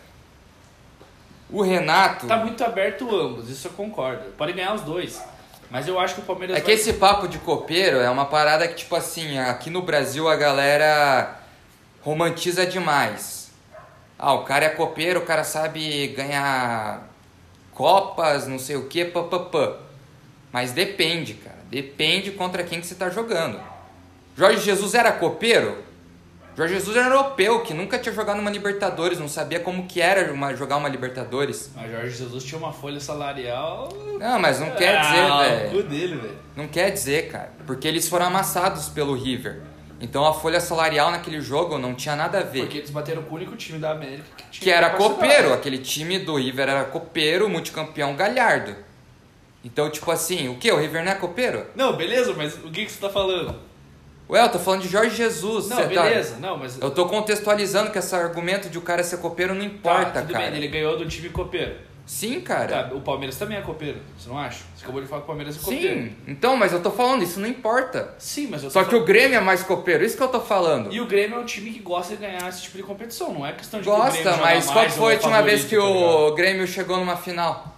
o 1.49 1.61
Renato. 1.61 2.27
Tá 2.27 2.37
muito 2.37 2.63
aberto 2.63 3.13
ambos, 3.13 3.49
isso 3.49 3.67
eu 3.67 3.73
concordo. 3.73 4.23
Pode 4.37 4.53
ganhar 4.53 4.73
os 4.73 4.83
dois. 4.83 5.21
Mas 5.71 5.87
eu 5.87 5.97
acho 5.97 6.15
que 6.15 6.21
o 6.21 6.23
Palmeiras. 6.25 6.57
É 6.57 6.59
vai... 6.59 6.65
que 6.65 6.71
esse 6.73 6.93
papo 6.93 7.29
de 7.29 7.37
copeiro 7.37 7.99
é 7.99 8.09
uma 8.09 8.25
parada 8.25 8.67
que, 8.67 8.75
tipo 8.75 8.93
assim, 8.93 9.39
aqui 9.39 9.69
no 9.69 9.81
Brasil 9.81 10.27
a 10.27 10.35
galera 10.35 11.39
romantiza 12.01 12.65
demais. 12.65 13.49
Ah, 14.19 14.33
o 14.33 14.43
cara 14.43 14.65
é 14.65 14.69
copeiro, 14.69 15.21
o 15.21 15.25
cara 15.25 15.45
sabe 15.45 16.09
ganhar 16.09 17.09
copas, 17.73 18.47
não 18.47 18.59
sei 18.59 18.75
o 18.75 18.87
que, 18.87 19.05
papapã. 19.05 19.77
Mas 20.51 20.73
depende, 20.73 21.35
cara. 21.35 21.59
Depende 21.69 22.31
contra 22.31 22.63
quem 22.63 22.81
que 22.81 22.85
você 22.85 22.95
tá 22.95 23.09
jogando. 23.09 23.59
Jorge 24.35 24.59
Jesus 24.59 24.93
era 24.93 25.11
copeiro? 25.13 25.77
Jorge 26.55 26.73
Jesus 26.73 26.97
era 26.97 27.15
europeu, 27.15 27.61
que 27.61 27.73
nunca 27.73 27.97
tinha 27.97 28.13
jogado 28.13 28.39
uma 28.39 28.51
Libertadores, 28.51 29.17
não 29.19 29.27
sabia 29.27 29.59
como 29.59 29.87
que 29.87 30.01
era 30.01 30.33
uma, 30.33 30.53
jogar 30.55 30.77
uma 30.77 30.89
Libertadores. 30.89 31.71
Mas 31.75 31.91
Jorge 31.91 32.17
Jesus 32.17 32.43
tinha 32.43 32.59
uma 32.59 32.73
folha 32.73 32.99
salarial. 32.99 33.89
Não, 34.19 34.39
mas 34.39 34.59
não 34.59 34.71
quer 34.71 34.99
dizer, 35.01 35.19
ah, 35.19 35.43
velho. 35.43 36.35
Não 36.55 36.67
quer 36.67 36.91
dizer, 36.91 37.29
cara. 37.29 37.51
Porque 37.65 37.87
eles 37.87 38.07
foram 38.09 38.25
amassados 38.25 38.89
pelo 38.89 39.13
River. 39.15 39.61
Então 40.01 40.25
a 40.25 40.33
folha 40.33 40.59
salarial 40.59 41.11
naquele 41.11 41.39
jogo 41.39 41.77
não 41.77 41.93
tinha 41.93 42.15
nada 42.15 42.39
a 42.39 42.43
ver. 42.43 42.61
Porque 42.61 42.79
eles 42.79 42.89
bateram 42.89 43.21
com 43.21 43.35
o 43.35 43.37
único 43.37 43.55
time 43.55 43.77
da 43.77 43.91
América 43.91 44.23
que 44.35 44.43
tinha 44.49 44.63
que 44.63 44.69
era 44.71 44.89
copeiro, 44.89 45.53
aquele 45.53 45.77
time 45.77 46.17
do 46.19 46.35
River 46.35 46.67
era 46.67 46.83
copeiro, 46.85 47.47
multicampeão 47.47 48.15
galhardo. 48.15 48.75
Então, 49.63 49.89
tipo 49.91 50.09
assim, 50.09 50.49
o 50.49 50.57
que? 50.57 50.71
O 50.71 50.77
River 50.77 51.05
não 51.05 51.11
é 51.11 51.15
copeiro? 51.15 51.67
Não, 51.75 51.95
beleza, 51.95 52.33
mas 52.33 52.55
o 52.55 52.71
que, 52.71 52.85
que 52.85 52.91
você 52.91 52.99
tá 52.99 53.09
falando? 53.09 53.55
Ué, 54.31 54.41
eu 54.41 54.49
tô 54.49 54.57
falando 54.59 54.81
de 54.83 54.87
Jorge 54.87 55.13
Jesus. 55.13 55.67
Não, 55.67 55.75
tá- 55.77 55.83
beleza, 55.87 56.37
não, 56.39 56.57
mas. 56.57 56.79
Eu 56.81 56.89
tô 56.89 57.05
contextualizando 57.05 57.91
que 57.91 57.99
esse 57.99 58.15
argumento 58.15 58.69
de 58.69 58.77
o 58.77 58.81
cara 58.81 59.03
ser 59.03 59.17
copeiro 59.17 59.53
não 59.53 59.61
Tá, 59.61 59.65
importa, 59.75 60.21
tudo 60.21 60.31
cara. 60.31 60.45
bem, 60.45 60.55
ele 60.55 60.69
ganhou 60.69 60.97
do 60.97 61.05
time 61.05 61.27
copeiro. 61.29 61.75
Sim, 62.05 62.39
cara. 62.41 62.85
Tá, 62.85 62.95
o 62.95 63.01
Palmeiras 63.01 63.37
também 63.37 63.57
é 63.57 63.61
copeiro, 63.61 63.99
você 64.17 64.29
não 64.29 64.37
acha? 64.37 64.63
Você 64.75 64.83
acabou 64.83 65.01
de 65.01 65.07
falar 65.07 65.21
que 65.21 65.25
o 65.25 65.27
Palmeiras 65.27 65.55
é 65.57 65.59
copeiro. 65.59 66.01
Sim. 66.03 66.15
Então, 66.27 66.55
mas 66.55 66.71
eu 66.71 66.81
tô 66.81 66.91
falando, 66.91 67.23
isso 67.23 67.39
não 67.41 67.47
importa. 67.47 68.15
Sim, 68.17 68.47
mas 68.47 68.63
eu 68.63 68.69
tô 68.69 68.73
Só 68.73 68.85
que 68.85 68.95
o 68.95 69.03
Grêmio 69.03 69.37
é 69.37 69.41
mais 69.41 69.63
copeiro, 69.63 70.03
isso 70.03 70.15
que 70.17 70.23
eu 70.23 70.27
tô 70.29 70.39
falando. 70.39 70.91
E 70.93 70.99
o 71.01 71.05
Grêmio 71.07 71.37
é 71.37 71.39
um 71.41 71.45
time 71.45 71.69
que 71.71 71.79
gosta 71.79 72.15
de 72.15 72.21
ganhar 72.21 72.47
esse 72.49 72.63
tipo 72.63 72.77
de 72.77 72.83
competição, 72.83 73.33
não 73.33 73.45
é 73.45 73.51
questão 73.51 73.79
de 73.81 73.85
que 73.89 73.95
Gosta, 73.95 74.23
joga 74.23 74.37
mas 74.37 74.65
qual 74.65 74.89
foi 74.89 75.01
ou 75.03 75.07
a 75.07 75.11
é 75.11 75.15
última 75.15 75.41
vez 75.41 75.65
que 75.65 75.75
tá 75.75 75.83
o 75.83 76.33
Grêmio 76.35 76.65
chegou 76.65 76.97
numa 76.97 77.17
final? 77.17 77.75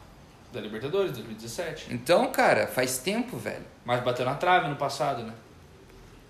Da 0.52 0.62
Libertadores, 0.62 1.12
2017. 1.14 1.88
Então, 1.92 2.28
cara, 2.32 2.68
faz 2.68 3.00
tempo, 3.00 3.38
velho. 3.38 3.66
Mas 3.84 4.02
bateu 4.04 4.24
na 4.24 4.36
trave 4.36 4.68
no 4.70 4.76
passado, 4.76 5.24
né? 5.24 5.34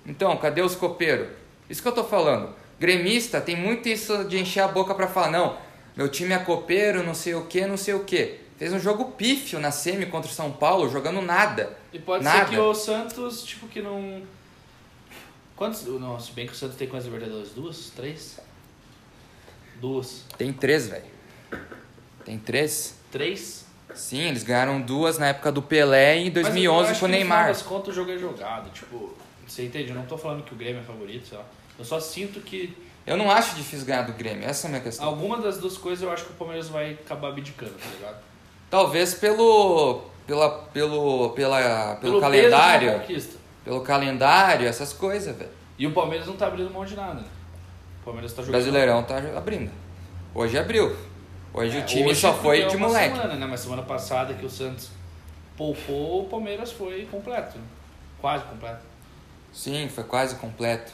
Então, 0.06 0.36
cadê 0.38 0.62
os 0.62 0.76
copeiros? 0.76 1.28
Isso 1.70 1.82
que 1.82 1.88
eu 1.88 1.94
tô 1.94 2.04
falando. 2.04 2.54
Gremista 2.80 3.40
tem 3.40 3.56
muito 3.56 3.88
isso 3.88 4.26
de 4.26 4.38
encher 4.40 4.62
a 4.62 4.68
boca 4.68 4.94
pra 4.94 5.08
falar, 5.08 5.32
não, 5.32 5.58
meu 5.96 6.10
time 6.10 6.34
é 6.34 6.40
copeiro, 6.40 7.04
não 7.04 7.14
sei 7.14 7.36
o 7.36 7.46
que, 7.46 7.66
não 7.66 7.78
sei 7.78 7.94
o 7.94 8.04
que. 8.04 8.40
Fez 8.58 8.72
um 8.74 8.80
jogo 8.80 9.12
pífio 9.14 9.60
na 9.60 9.72
semi 9.72 10.06
contra 10.06 10.30
o 10.30 10.34
São 10.34 10.52
Paulo, 10.52 10.90
jogando 10.90 11.22
nada. 11.22 11.76
E 11.92 12.00
pode 12.00 12.24
Nada. 12.24 12.46
ser 12.46 12.50
que 12.52 12.58
o 12.60 12.74
Santos, 12.74 13.44
tipo, 13.44 13.68
que 13.68 13.82
não. 13.82 14.22
Quantos. 15.56 15.84
Não, 15.86 16.20
se 16.20 16.32
bem 16.32 16.46
que 16.48 16.54
o 16.54 16.56
Santos 16.56 16.76
tem 16.78 16.88
quantas 16.88 17.06
Libertadores? 17.06 17.50
Duas? 17.52 17.92
Três? 17.96 18.40
Duas. 19.80 20.24
Tem 20.38 20.54
três, 20.54 20.88
velho. 20.88 21.06
Tem 22.24 22.38
três? 22.38 22.96
Três? 23.12 23.66
Sim, 23.94 24.22
eles 24.22 24.44
ganharam 24.44 24.82
duas 24.82 25.18
na 25.18 25.28
época 25.28 25.52
do 25.52 25.62
Pelé 25.62 26.18
e 26.18 26.28
em 26.28 26.30
Mas 26.30 26.38
eu 26.38 26.44
2011 26.44 26.92
acho 26.92 27.00
com 27.00 27.06
o 27.06 27.10
que 27.10 27.12
No 27.14 27.20
Neymar. 27.20 27.38
final 27.40 27.54
das 27.54 27.62
contas, 27.64 27.90
o 27.90 27.96
jogo 27.96 28.12
é 28.12 28.18
jogado. 28.18 28.70
Tipo, 28.72 29.14
você 29.48 29.66
entende? 29.66 29.90
Eu 29.90 29.96
não 29.96 30.06
tô 30.06 30.18
falando 30.18 30.44
que 30.44 30.54
o 30.54 30.58
Grêmio 30.58 30.82
é 30.82 30.84
favorito, 30.84 31.28
sei 31.28 31.38
lá. 31.38 31.46
Eu 31.78 31.86
só 31.86 32.00
sinto 32.00 32.40
que 32.42 32.76
Eu 33.06 33.18
não 33.18 33.30
acho 33.30 33.56
difícil 33.56 33.86
ganhar 33.86 34.04
do 34.04 34.14
Grêmio, 34.14 34.48
essa 34.48 34.66
é 34.66 34.70
a 34.70 34.72
minha 34.72 34.82
questão. 34.82 35.06
alguma 35.06 35.42
das 35.42 35.58
duas 35.58 35.78
coisas 35.78 36.04
eu 36.04 36.12
acho 36.12 36.26
que 36.26 36.32
o 36.32 36.36
Palmeiras 36.36 36.70
vai 36.70 36.92
acabar 36.94 37.30
abdicando, 37.30 37.74
tá 37.74 37.90
ligado? 37.90 38.22
Talvez 38.70 39.14
pelo 39.14 40.04
pela 40.26 40.50
pelo 40.74 41.32
pela 41.32 41.96
pelo, 41.96 42.00
peso 42.00 42.14
da 42.14 42.22
calendário, 42.22 43.02
pelo 43.64 43.82
calendário, 43.82 44.68
essas 44.68 44.94
coisas, 44.94 45.36
velho. 45.36 45.52
E 45.78 45.86
o 45.88 45.92
Palmeiras 45.92 46.28
não 46.28 46.36
tá 46.36 46.48
abrindo 46.48 46.72
mão 46.72 46.86
de 46.86 46.96
nada, 46.96 47.16
né? 47.16 47.28
O 48.02 48.06
Palmeiras 48.06 48.32
tá 48.34 48.42
O 48.42 48.46
jogando. 48.46 48.62
Brasileirão 48.62 49.04
tá 49.04 49.18
abrindo. 49.36 49.72
Hoje 50.34 50.58
abriu. 50.58 50.96
Hoje 51.54 51.78
É, 51.78 51.82
o 51.82 51.86
time 51.86 52.10
hoje 52.10 52.22
só 52.22 52.34
foi 52.34 52.66
de 52.66 52.78
moleque. 52.78 53.16
Semana, 53.16 53.36
né? 53.36 53.46
Mas 53.46 53.60
semana 53.60 53.84
passada 53.84 54.34
que 54.34 54.46
o 54.46 54.50
Santos 54.50 54.90
poupou, 55.56 56.24
o 56.24 56.30
Palmeiras 56.30 56.72
foi 56.72 57.06
completo. 57.12 57.58
Né? 57.58 57.64
Quase 58.20 58.44
completo. 58.46 58.82
Sim, 59.54 59.88
foi 59.90 60.04
quase 60.04 60.36
completo. 60.36 60.92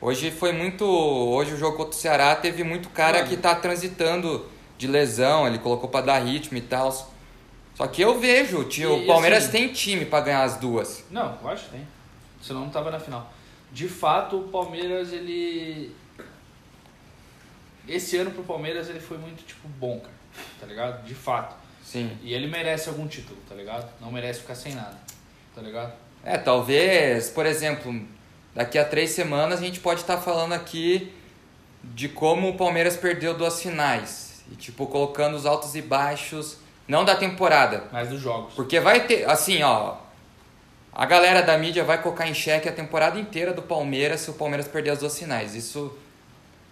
Hoje 0.00 0.30
foi 0.30 0.52
muito. 0.52 0.84
Hoje 0.84 1.54
o 1.54 1.56
jogo 1.56 1.76
contra 1.76 1.92
o 1.92 1.94
Ceará 1.98 2.36
teve 2.36 2.62
muito 2.62 2.88
cara 2.90 3.18
Mano. 3.18 3.28
que 3.30 3.36
tá 3.36 3.54
transitando 3.54 4.46
de 4.76 4.86
lesão, 4.86 5.46
ele 5.46 5.58
colocou 5.58 5.88
pra 5.88 6.00
dar 6.02 6.18
ritmo 6.18 6.58
e 6.58 6.60
tal. 6.60 6.92
Só 7.74 7.86
que 7.88 8.02
eu 8.02 8.20
vejo, 8.20 8.58
o 8.58 8.64
time- 8.64 8.86
E- 8.86 9.04
o 9.04 9.06
Palmeiras 9.06 9.44
assim- 9.44 9.52
tem 9.52 9.72
time 9.72 10.04
pra 10.04 10.20
ganhar 10.20 10.42
as 10.44 10.56
duas. 10.58 11.04
Não, 11.10 11.38
eu 11.42 11.48
acho 11.48 11.64
que 11.64 11.70
tem. 11.70 11.88
Senão 12.42 12.60
não 12.60 12.70
tava 12.70 12.90
na 12.90 13.00
final. 13.00 13.32
De 13.72 13.88
fato, 13.88 14.38
o 14.38 14.48
Palmeiras, 14.48 15.12
ele. 15.12 15.94
Esse 17.88 18.16
ano 18.16 18.30
pro 18.30 18.42
Palmeiras 18.44 18.88
ele 18.88 19.00
foi 19.00 19.18
muito, 19.18 19.42
tipo, 19.44 19.66
bom, 19.68 19.98
cara. 20.00 20.14
Tá 20.60 20.66
ligado? 20.66 21.04
De 21.04 21.14
fato. 21.14 21.54
Sim. 21.82 22.16
E 22.22 22.32
ele 22.32 22.46
merece 22.46 22.88
algum 22.88 23.06
título, 23.06 23.38
tá 23.48 23.54
ligado? 23.54 23.88
Não 24.00 24.10
merece 24.10 24.40
ficar 24.40 24.54
sem 24.54 24.74
nada. 24.74 24.96
Tá 25.54 25.60
ligado? 25.60 25.92
É, 26.24 26.38
talvez, 26.38 27.28
por 27.28 27.44
exemplo, 27.44 28.00
daqui 28.54 28.78
a 28.78 28.84
três 28.84 29.10
semanas 29.10 29.60
a 29.60 29.64
gente 29.64 29.80
pode 29.80 30.00
estar 30.00 30.16
falando 30.18 30.52
aqui 30.52 31.12
de 31.82 32.08
como 32.08 32.48
o 32.48 32.56
Palmeiras 32.56 32.96
perdeu 32.96 33.34
duas 33.34 33.60
finais. 33.60 34.42
E, 34.50 34.56
tipo, 34.56 34.86
colocando 34.86 35.34
os 35.36 35.46
altos 35.46 35.74
e 35.74 35.82
baixos, 35.82 36.58
não 36.86 37.04
da 37.04 37.16
temporada. 37.16 37.84
Mais 37.92 38.08
dos 38.08 38.20
jogos. 38.20 38.54
Porque 38.54 38.80
vai 38.80 39.06
ter, 39.06 39.28
assim, 39.28 39.62
ó. 39.62 39.96
A 40.92 41.06
galera 41.06 41.42
da 41.42 41.58
mídia 41.58 41.82
vai 41.82 42.00
colocar 42.00 42.28
em 42.28 42.34
xeque 42.34 42.68
a 42.68 42.72
temporada 42.72 43.18
inteira 43.18 43.52
do 43.52 43.62
Palmeiras 43.62 44.20
se 44.20 44.30
o 44.30 44.34
Palmeiras 44.34 44.68
perder 44.68 44.90
as 44.90 45.00
duas 45.00 45.18
finais. 45.18 45.54
Isso 45.54 45.92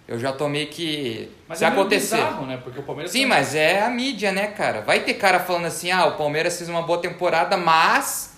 eu 0.06 0.18
já 0.18 0.32
tomei 0.32 0.66
que. 0.66 1.30
Mas 1.48 1.58
se 1.58 1.64
é 1.64 1.68
acontecer. 1.68 2.16
bizarro, 2.16 2.46
né? 2.46 2.60
Porque 2.62 2.78
o 2.78 2.82
Palmeiras 2.82 3.10
Sim, 3.12 3.26
mas 3.26 3.54
é 3.54 3.82
a 3.82 3.88
mídia, 3.88 4.30
né, 4.30 4.48
cara? 4.48 4.80
Vai 4.82 5.00
ter 5.00 5.14
cara 5.14 5.40
falando 5.40 5.66
assim, 5.66 5.90
ah, 5.90 6.06
o 6.06 6.16
Palmeiras 6.16 6.56
fez 6.56 6.68
uma 6.68 6.82
boa 6.82 7.00
temporada, 7.00 7.56
mas. 7.56 8.31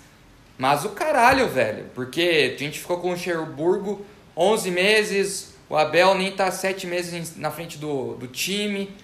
Mas 0.57 0.85
o 0.85 0.89
caralho, 0.89 1.47
velho. 1.47 1.89
Porque 1.93 2.55
a 2.55 2.59
gente 2.59 2.79
ficou 2.79 2.99
com 2.99 3.09
o 3.09 3.11
Luxemburgo 3.11 4.05
11 4.35 4.71
meses, 4.71 5.55
o 5.69 5.75
Abel 5.75 6.15
nem 6.15 6.31
tá 6.31 6.51
7 6.51 6.87
meses 6.87 7.35
na 7.37 7.51
frente 7.51 7.77
do, 7.77 8.15
do 8.15 8.27
time. 8.27 8.95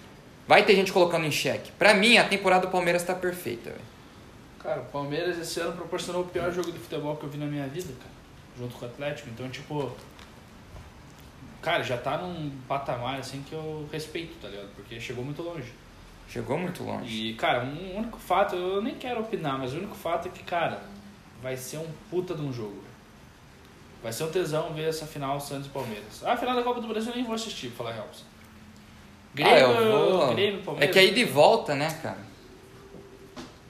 Vai 0.48 0.66
ter 0.66 0.76
gente 0.76 0.92
colocando 0.92 1.26
em 1.26 1.32
xeque. 1.32 1.72
Pra 1.74 1.94
mim, 1.94 2.18
a 2.18 2.28
temporada 2.28 2.66
do 2.66 2.72
Palmeiras 2.72 3.04
tá 3.04 3.16
perfeita, 3.16 3.70
velho. 3.70 3.92
Cara, 4.60 4.82
o 4.82 4.86
Palmeiras 4.86 5.40
esse 5.40 5.60
ano 5.60 5.74
proporcionou 5.74 6.24
o 6.24 6.28
pior 6.28 6.52
jogo 6.52 6.72
de 6.72 6.78
futebol 6.78 7.16
que 7.16 7.24
eu 7.24 7.30
vi 7.30 7.38
na 7.38 7.46
minha 7.46 7.68
vida, 7.68 7.94
cara. 7.98 8.12
Junto 8.58 8.76
com 8.76 8.86
o 8.86 8.88
Atlético. 8.88 9.30
Então, 9.30 9.50
tipo. 9.50 9.92
Cara, 11.62 11.84
já 11.84 11.98
tá 11.98 12.18
num 12.18 12.52
patamar 12.68 13.20
assim 13.20 13.44
que 13.48 13.54
eu 13.54 13.88
respeito, 13.92 14.36
tá 14.42 14.48
ligado? 14.48 14.70
Porque 14.76 15.00
chegou 15.00 15.24
muito 15.24 15.42
longe. 15.42 15.72
Chegou 16.28 16.58
muito 16.58 16.84
longe. 16.84 17.30
E, 17.30 17.34
cara, 17.36 17.64
um 17.64 17.98
único 17.98 18.18
fato, 18.18 18.56
eu 18.56 18.82
nem 18.82 18.96
quero 18.96 19.22
opinar, 19.22 19.60
mas 19.60 19.74
o 19.74 19.78
único 19.78 19.96
fato 19.96 20.28
é 20.28 20.32
que, 20.32 20.44
cara, 20.44 20.82
vai 21.42 21.58
ser 21.58 21.78
um 21.78 21.88
puta 22.10 22.34
de 22.36 22.42
um 22.42 22.52
jogo. 22.54 22.84
Vai 24.02 24.12
ser 24.12 24.24
um 24.24 24.32
tesão 24.32 24.74
ver 24.74 24.90
essa 24.90 25.06
final 25.06 25.40
Santos 25.40 25.68
e 25.68 25.70
Palmeiras. 25.70 26.24
Ah, 26.24 26.34
a 26.34 26.38
final 26.38 26.56
da 26.56 26.64
Copa 26.64 26.82
do 26.82 26.88
Brasil 26.88 27.12
eu 27.12 27.16
nem 27.18 27.26
vou 27.26 27.36
assistir, 27.36 27.68
pra 27.70 27.78
falar 27.78 27.90
a 27.92 27.94
real. 27.94 28.10
Grêmio, 29.34 29.66
ah, 29.66 29.92
vou... 30.08 30.34
Grêmio, 30.34 30.60
É 30.60 30.64
Palmeiras. 30.64 30.94
que 30.94 31.00
aí 31.00 31.14
de 31.14 31.24
volta, 31.24 31.76
né, 31.76 32.00
cara? 32.02 32.20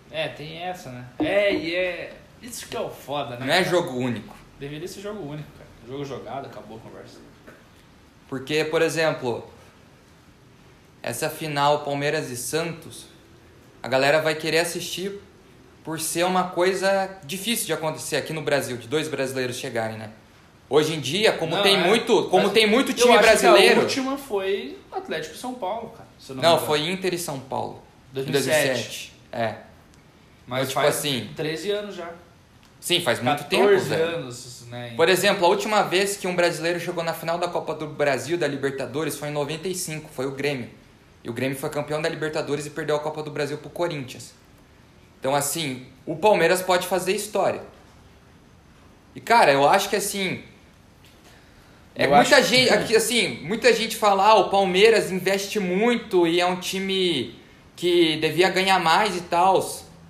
É, 0.10 0.28
tem 0.30 0.58
essa, 0.58 0.90
né? 0.90 1.06
É, 1.20 1.54
e 1.54 1.76
é. 1.76 2.18
Isso 2.42 2.68
que 2.68 2.76
é 2.76 2.80
o 2.80 2.90
foda, 2.90 3.38
né? 3.38 3.46
Não 3.46 3.54
é 3.54 3.64
cara? 3.64 3.70
jogo 3.70 3.98
único. 3.98 4.36
Deveria 4.60 4.88
ser 4.88 5.02
jogo 5.02 5.22
único, 5.22 5.50
cara. 5.52 5.70
Jogo 5.88 6.04
jogado, 6.04 6.46
acabou 6.48 6.78
a 6.78 6.80
conversa. 6.82 7.20
Porque, 8.28 8.64
por 8.66 8.82
exemplo, 8.82 9.48
essa 11.04 11.30
final 11.30 11.84
Palmeiras 11.84 12.30
e 12.30 12.38
Santos, 12.38 13.06
a 13.84 13.88
galera 13.88 14.22
vai 14.22 14.36
querer 14.36 14.60
assistir 14.60 15.22
por 15.84 16.00
ser 16.00 16.26
uma 16.26 16.46
coisa 16.50 17.18
difícil 17.24 17.66
de 17.66 17.74
acontecer 17.74 18.16
aqui 18.16 18.34
no 18.34 18.42
Brasil, 18.42 18.78
de 18.78 18.88
dois 18.88 19.08
brasileiros 19.08 19.56
chegarem, 19.56 19.98
né? 19.98 20.12
Hoje 20.70 20.94
em 20.96 21.00
dia, 21.02 21.34
como 21.34 21.56
Não, 21.56 21.64
tem 21.64 21.76
é. 21.76 21.86
muito, 21.86 22.24
como 22.30 22.50
tem 22.50 22.66
muito 22.66 22.92
eu 22.92 22.96
time 22.96 23.18
brasileiro. 23.18 23.82
a 23.82 23.84
última 23.84 24.18
foi 24.18 24.78
Atlético 24.92 25.36
São 25.36 25.54
Paulo, 25.54 25.90
cara. 25.90 26.08
Não, 26.30 26.54
engano. 26.54 26.60
foi 26.66 26.90
Inter 26.90 27.14
e 27.14 27.18
São 27.18 27.40
Paulo. 27.40 27.82
em 28.16 28.24
2007. 28.24 28.64
2007. 28.68 29.14
É. 29.34 29.56
Mas 30.48 30.70
tipo 30.70 30.82
faz 30.82 30.98
assim, 30.98 31.30
13 31.36 31.72
anos 31.72 31.96
já. 31.96 32.10
Sim, 32.80 33.00
faz 33.02 33.22
muito 33.22 33.44
14 33.44 33.50
tempo, 33.50 33.80
velho. 33.90 34.16
anos, 34.18 34.66
né? 34.70 34.94
Por 34.96 35.08
exemplo, 35.10 35.46
a 35.46 35.50
última 35.50 35.84
vez 35.84 36.18
que 36.18 36.26
um 36.28 36.36
brasileiro 36.36 36.80
chegou 36.80 37.04
na 37.04 37.14
final 37.14 37.38
da 37.38 37.48
Copa 37.48 37.76
do 37.76 37.86
Brasil 37.88 38.38
da 38.38 38.48
Libertadores 38.48 39.18
foi 39.18 39.28
em 39.30 39.32
95, 39.32 40.10
foi 40.14 40.26
o 40.26 40.32
Grêmio. 40.32 40.70
E 41.24 41.30
o 41.30 41.34
Grêmio 41.34 41.58
foi 41.58 41.70
campeão 41.70 42.02
da 42.02 42.10
Libertadores 42.10 42.66
e 42.66 42.70
perdeu 42.70 42.96
a 42.96 43.00
Copa 43.00 43.22
do 43.22 43.30
Brasil 43.30 43.58
pro 43.60 43.70
Corinthians. 43.70 44.34
Então, 45.22 45.36
assim, 45.36 45.86
o 46.04 46.16
Palmeiras 46.16 46.64
pode 46.64 46.88
fazer 46.88 47.16
história. 47.16 47.62
E, 49.16 49.22
cara, 49.22 49.52
eu 49.52 49.70
acho 49.70 49.88
que, 49.88 49.96
assim... 49.96 50.42
É 51.94 52.06
Eu 52.08 52.16
muita 52.16 52.42
gente, 52.42 52.74
aqui, 52.74 52.96
assim, 52.96 53.40
muita 53.44 53.72
gente 53.72 53.96
fala, 53.96 54.30
ah, 54.30 54.36
o 54.36 54.50
Palmeiras 54.50 55.12
investe 55.12 55.60
muito 55.60 56.26
e 56.26 56.42
é 56.42 56.46
um 56.46 56.56
time 56.60 57.36
que 57.76 58.18
devia 58.18 58.50
ganhar 58.50 58.80
mais 58.80 59.16
e 59.16 59.22
tal. 59.22 59.64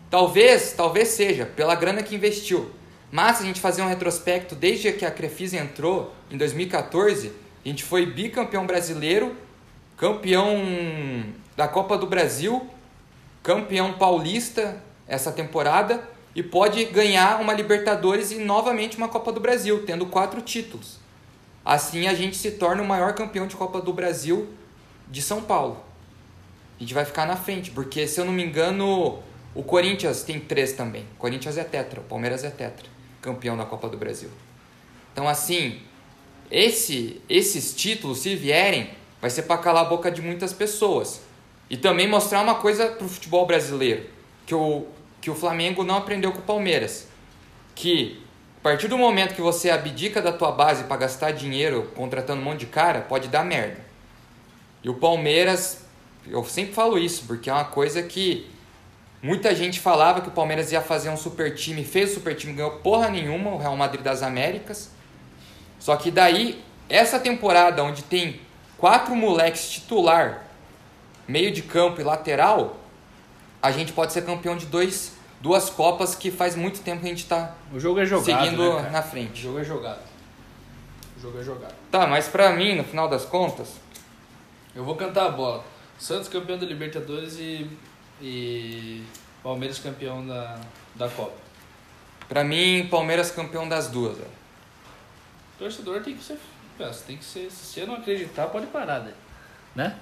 Talvez, 0.10 0.72
talvez 0.78 1.10
seja, 1.10 1.46
pela 1.46 1.76
grana 1.76 2.02
que 2.02 2.16
investiu. 2.16 2.72
Mas 3.12 3.38
se 3.38 3.44
a 3.44 3.46
gente 3.46 3.60
fazer 3.60 3.82
um 3.82 3.90
retrospecto, 3.90 4.56
desde 4.56 4.94
que 4.94 5.06
a 5.06 5.12
Crefisa 5.12 5.58
entrou, 5.58 6.16
em 6.30 6.38
2014, 6.38 7.34
a 7.66 7.68
gente 7.68 7.84
foi 7.84 8.06
bicampeão 8.06 8.66
brasileiro, 8.66 9.36
campeão 9.98 10.56
da 11.58 11.68
Copa 11.68 11.98
do 11.98 12.08
Brasil, 12.08 12.66
campeão 13.44 13.94
paulista 13.94 14.82
essa 15.12 15.30
temporada 15.30 16.02
e 16.34 16.42
pode 16.42 16.86
ganhar 16.86 17.42
uma 17.42 17.52
Libertadores 17.52 18.32
e 18.32 18.36
novamente 18.36 18.96
uma 18.96 19.10
Copa 19.10 19.30
do 19.30 19.42
Brasil, 19.42 19.86
tendo 19.86 20.06
quatro 20.06 20.42
títulos. 20.42 21.00
Assim 21.66 22.08
a 22.08 22.14
gente 22.14 22.38
se 22.38 22.52
torna 22.52 22.82
o 22.82 22.88
maior 22.88 23.14
campeão 23.14 23.46
de 23.46 23.58
Copa 23.58 23.82
do 23.82 23.92
Brasil 23.92 24.48
de 25.10 25.22
São 25.22 25.42
Paulo. 25.42 25.84
A 26.78 26.82
gente 26.82 26.94
vai 26.94 27.04
ficar 27.04 27.26
na 27.26 27.36
frente, 27.36 27.72
porque 27.72 28.08
se 28.08 28.22
eu 28.22 28.26
não 28.26 28.32
me 28.32 28.42
engano, 28.42 29.20
o 29.54 29.62
Corinthians 29.62 30.24
tem 30.24 30.40
três 30.40 30.72
também. 30.72 31.04
O 31.16 31.20
Corinthians 31.20 31.58
é 31.58 31.64
tetra, 31.66 32.00
o 32.00 32.04
Palmeiras 32.06 32.46
é 32.46 32.50
tetra, 32.50 32.88
campeão 33.22 33.58
da 33.58 33.66
Copa 33.66 33.90
do 33.90 33.98
Brasil. 33.98 34.30
Então 35.12 35.28
assim, 35.28 35.82
esse, 36.50 37.22
esses 37.28 37.76
títulos, 37.76 38.20
se 38.20 38.34
vierem, 38.34 38.92
vai 39.20 39.30
ser 39.30 39.42
para 39.42 39.58
calar 39.58 39.86
a 39.86 39.90
boca 39.90 40.10
de 40.10 40.22
muitas 40.22 40.54
pessoas. 40.54 41.20
E 41.70 41.76
também 41.76 42.08
mostrar 42.08 42.42
uma 42.42 42.56
coisa 42.56 42.88
pro 42.88 43.10
futebol 43.10 43.46
brasileiro, 43.46 44.06
que 44.46 44.56
o, 44.56 44.88
que 45.22 45.30
o 45.30 45.36
Flamengo 45.36 45.84
não 45.84 45.98
aprendeu 45.98 46.32
com 46.32 46.40
o 46.40 46.44
Palmeiras. 46.44 47.08
Que 47.76 48.22
a 48.58 48.64
partir 48.64 48.88
do 48.88 48.98
momento 48.98 49.34
que 49.34 49.42
você 49.42 49.70
abdica 49.70 50.22
da 50.22 50.34
tua 50.34 50.52
base 50.52 50.84
para 50.84 50.98
gastar 50.98 51.32
dinheiro 51.32 51.92
contratando 51.96 52.42
um 52.42 52.46
monte 52.46 52.62
de 52.62 52.66
cara, 52.66 53.02
pode 53.02 53.28
dar 53.28 53.44
merda. 53.44 53.80
E 54.84 54.90
o 54.90 54.96
Palmeiras, 54.96 55.84
eu 56.28 56.44
sempre 56.44 56.74
falo 56.74 56.98
isso, 56.98 57.26
porque 57.28 57.50
é 57.50 57.54
uma 57.54 57.66
coisa 57.66 58.04
que 58.04 58.48
muita 59.22 59.56
gente 59.56 59.80
falava 59.80 60.22
que 60.22 60.28
o 60.28 60.32
Palmeiras 60.32 60.72
ia 60.72 60.82
fazer 60.82 61.10
um 61.10 61.18
super 61.18 61.56
time, 61.56 61.84
fez 61.84 62.12
o 62.12 62.14
super 62.16 62.36
time, 62.36 62.54
ganhou 62.54 62.72
porra 62.72 63.10
nenhuma, 63.10 63.52
o 63.52 63.58
Real 63.58 63.76
Madrid 63.78 64.04
das 64.04 64.24
Américas. 64.24 64.92
Só 65.80 65.96
que 65.96 66.12
daí, 66.12 66.64
essa 66.88 67.20
temporada 67.20 67.84
onde 67.84 68.04
tem 68.04 68.42
quatro 68.78 69.16
moleques 69.16 69.72
titular, 69.72 70.46
meio 71.28 71.52
de 71.52 71.62
campo 71.62 72.02
e 72.02 72.04
lateral, 72.04 72.81
a 73.62 73.72
gente 73.72 73.94
pode 73.94 74.14
ser 74.14 74.26
campeão 74.26 74.56
de 74.58 74.66
dois, 74.66 75.14
duas 75.42 75.70
Copas 75.70 76.16
que 76.16 76.32
faz 76.32 76.56
muito 76.56 76.82
tempo 76.82 77.02
que 77.02 77.06
a 77.08 77.10
gente 77.10 77.24
está 77.24 77.56
O 77.74 77.80
jogo 77.80 78.00
é 78.00 78.06
jogado. 78.06 78.26
seguindo 78.26 78.74
né, 78.82 78.90
na 78.90 79.00
O 79.00 79.04
frente. 79.04 79.42
jogo 79.42 79.60
é 79.60 79.64
jogado. 79.64 80.02
O 81.18 81.22
jogo 81.22 81.40
é 81.40 81.44
jogado. 81.44 81.76
Tá, 81.92 82.08
mas 82.08 82.28
pra 82.28 82.52
mim, 82.54 82.76
no 82.76 82.84
final 82.84 83.08
das 83.08 83.26
contas, 83.26 83.70
Eu 84.76 84.84
vou 84.86 84.96
cantar 84.96 85.26
a 85.28 85.30
bola. 85.30 85.64
Santos 86.00 86.28
campeão 86.30 86.58
da 86.58 86.66
Libertadores 86.66 87.36
e, 87.38 87.70
e 88.22 89.04
Palmeiras 89.44 89.78
campeão 89.80 90.26
da, 90.26 90.60
da 90.96 91.08
Copa. 91.10 91.34
pra 92.28 92.44
mim, 92.44 92.88
Palmeiras 92.90 93.30
campeão 93.32 93.68
das 93.70 93.88
duas. 93.90 94.18
velho. 94.18 94.30
Torcedor 95.60 96.02
tem 96.02 96.16
que 96.16 96.24
ser. 96.24 96.40
tem 97.06 97.18
que 97.18 97.24
ser. 97.24 97.52
Se 97.52 97.66
você 97.66 97.86
não 97.86 97.96
acreditar, 97.96 98.48
pode 98.48 98.66
parar, 98.68 99.02
né? 99.02 99.14
né? 99.76 99.96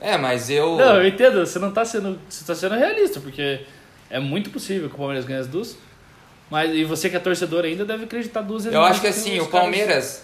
É, 0.00 0.16
mas 0.16 0.48
eu. 0.50 0.76
Não, 0.76 0.96
eu 0.96 1.08
entendo, 1.08 1.44
você 1.44 1.58
não 1.58 1.72
tá 1.72 1.84
sendo. 1.84 2.18
Você 2.28 2.44
tá 2.44 2.54
sendo 2.54 2.74
realista, 2.76 3.20
porque 3.20 3.60
é 4.10 4.18
muito 4.20 4.50
possível 4.50 4.88
que 4.88 4.94
o 4.94 4.98
Palmeiras 4.98 5.24
ganhe 5.24 5.40
as 5.40 5.46
duas. 5.46 5.76
Mas 6.50 6.72
e 6.74 6.84
você 6.84 7.10
que 7.10 7.16
é 7.16 7.18
torcedor 7.18 7.64
ainda 7.64 7.84
deve 7.84 8.04
acreditar 8.04 8.40
duas 8.40 8.64
vezes 8.64 8.74
Eu 8.74 8.82
acho 8.84 9.00
que 9.00 9.08
os 9.08 9.16
assim, 9.18 9.34
o 9.38 9.46
caras- 9.46 9.50
Palmeiras. 9.50 10.22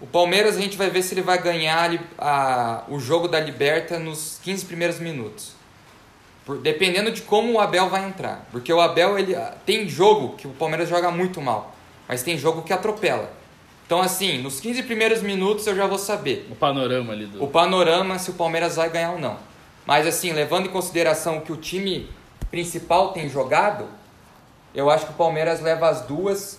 O 0.00 0.06
Palmeiras 0.06 0.56
a 0.56 0.60
gente 0.60 0.76
vai 0.76 0.90
ver 0.90 1.02
se 1.02 1.14
ele 1.14 1.22
vai 1.22 1.40
ganhar 1.42 1.90
a 2.18 2.28
a- 2.28 2.84
o 2.88 2.98
jogo 3.00 3.26
da 3.26 3.40
Liberta 3.40 3.98
nos 3.98 4.38
15 4.42 4.64
primeiros 4.66 4.98
minutos. 4.98 5.52
Por- 6.44 6.58
dependendo 6.58 7.10
de 7.10 7.22
como 7.22 7.54
o 7.54 7.60
Abel 7.60 7.88
vai 7.88 8.04
entrar. 8.04 8.46
Porque 8.52 8.70
o 8.72 8.80
Abel, 8.80 9.18
ele 9.18 9.34
tem 9.64 9.88
jogo 9.88 10.36
que 10.36 10.46
o 10.46 10.50
Palmeiras 10.50 10.88
joga 10.88 11.10
muito 11.10 11.40
mal. 11.40 11.74
Mas 12.06 12.22
tem 12.22 12.36
jogo 12.36 12.60
que 12.62 12.72
atropela. 12.72 13.32
Então, 13.86 14.00
assim, 14.00 14.38
nos 14.38 14.60
15 14.60 14.82
primeiros 14.84 15.22
minutos 15.22 15.66
eu 15.66 15.76
já 15.76 15.86
vou 15.86 15.98
saber 15.98 16.48
O 16.50 16.54
panorama 16.54 17.12
ali 17.12 17.26
do. 17.26 17.42
o 17.42 17.46
panorama 17.48 18.18
se 18.18 18.30
o 18.30 18.34
Palmeiras 18.34 18.76
vai 18.76 18.88
ganhar 18.88 19.12
ou 19.12 19.18
não. 19.18 19.38
Mas 19.86 20.06
assim, 20.06 20.32
levando 20.32 20.66
em 20.66 20.70
consideração 20.70 21.40
que 21.40 21.52
o 21.52 21.56
time 21.56 22.08
principal 22.50 23.12
tem 23.12 23.28
jogado, 23.28 23.86
eu 24.74 24.88
acho 24.88 25.06
que 25.06 25.12
o 25.12 25.16
Palmeiras 25.16 25.60
leva 25.60 25.88
as 25.88 26.00
duas, 26.02 26.58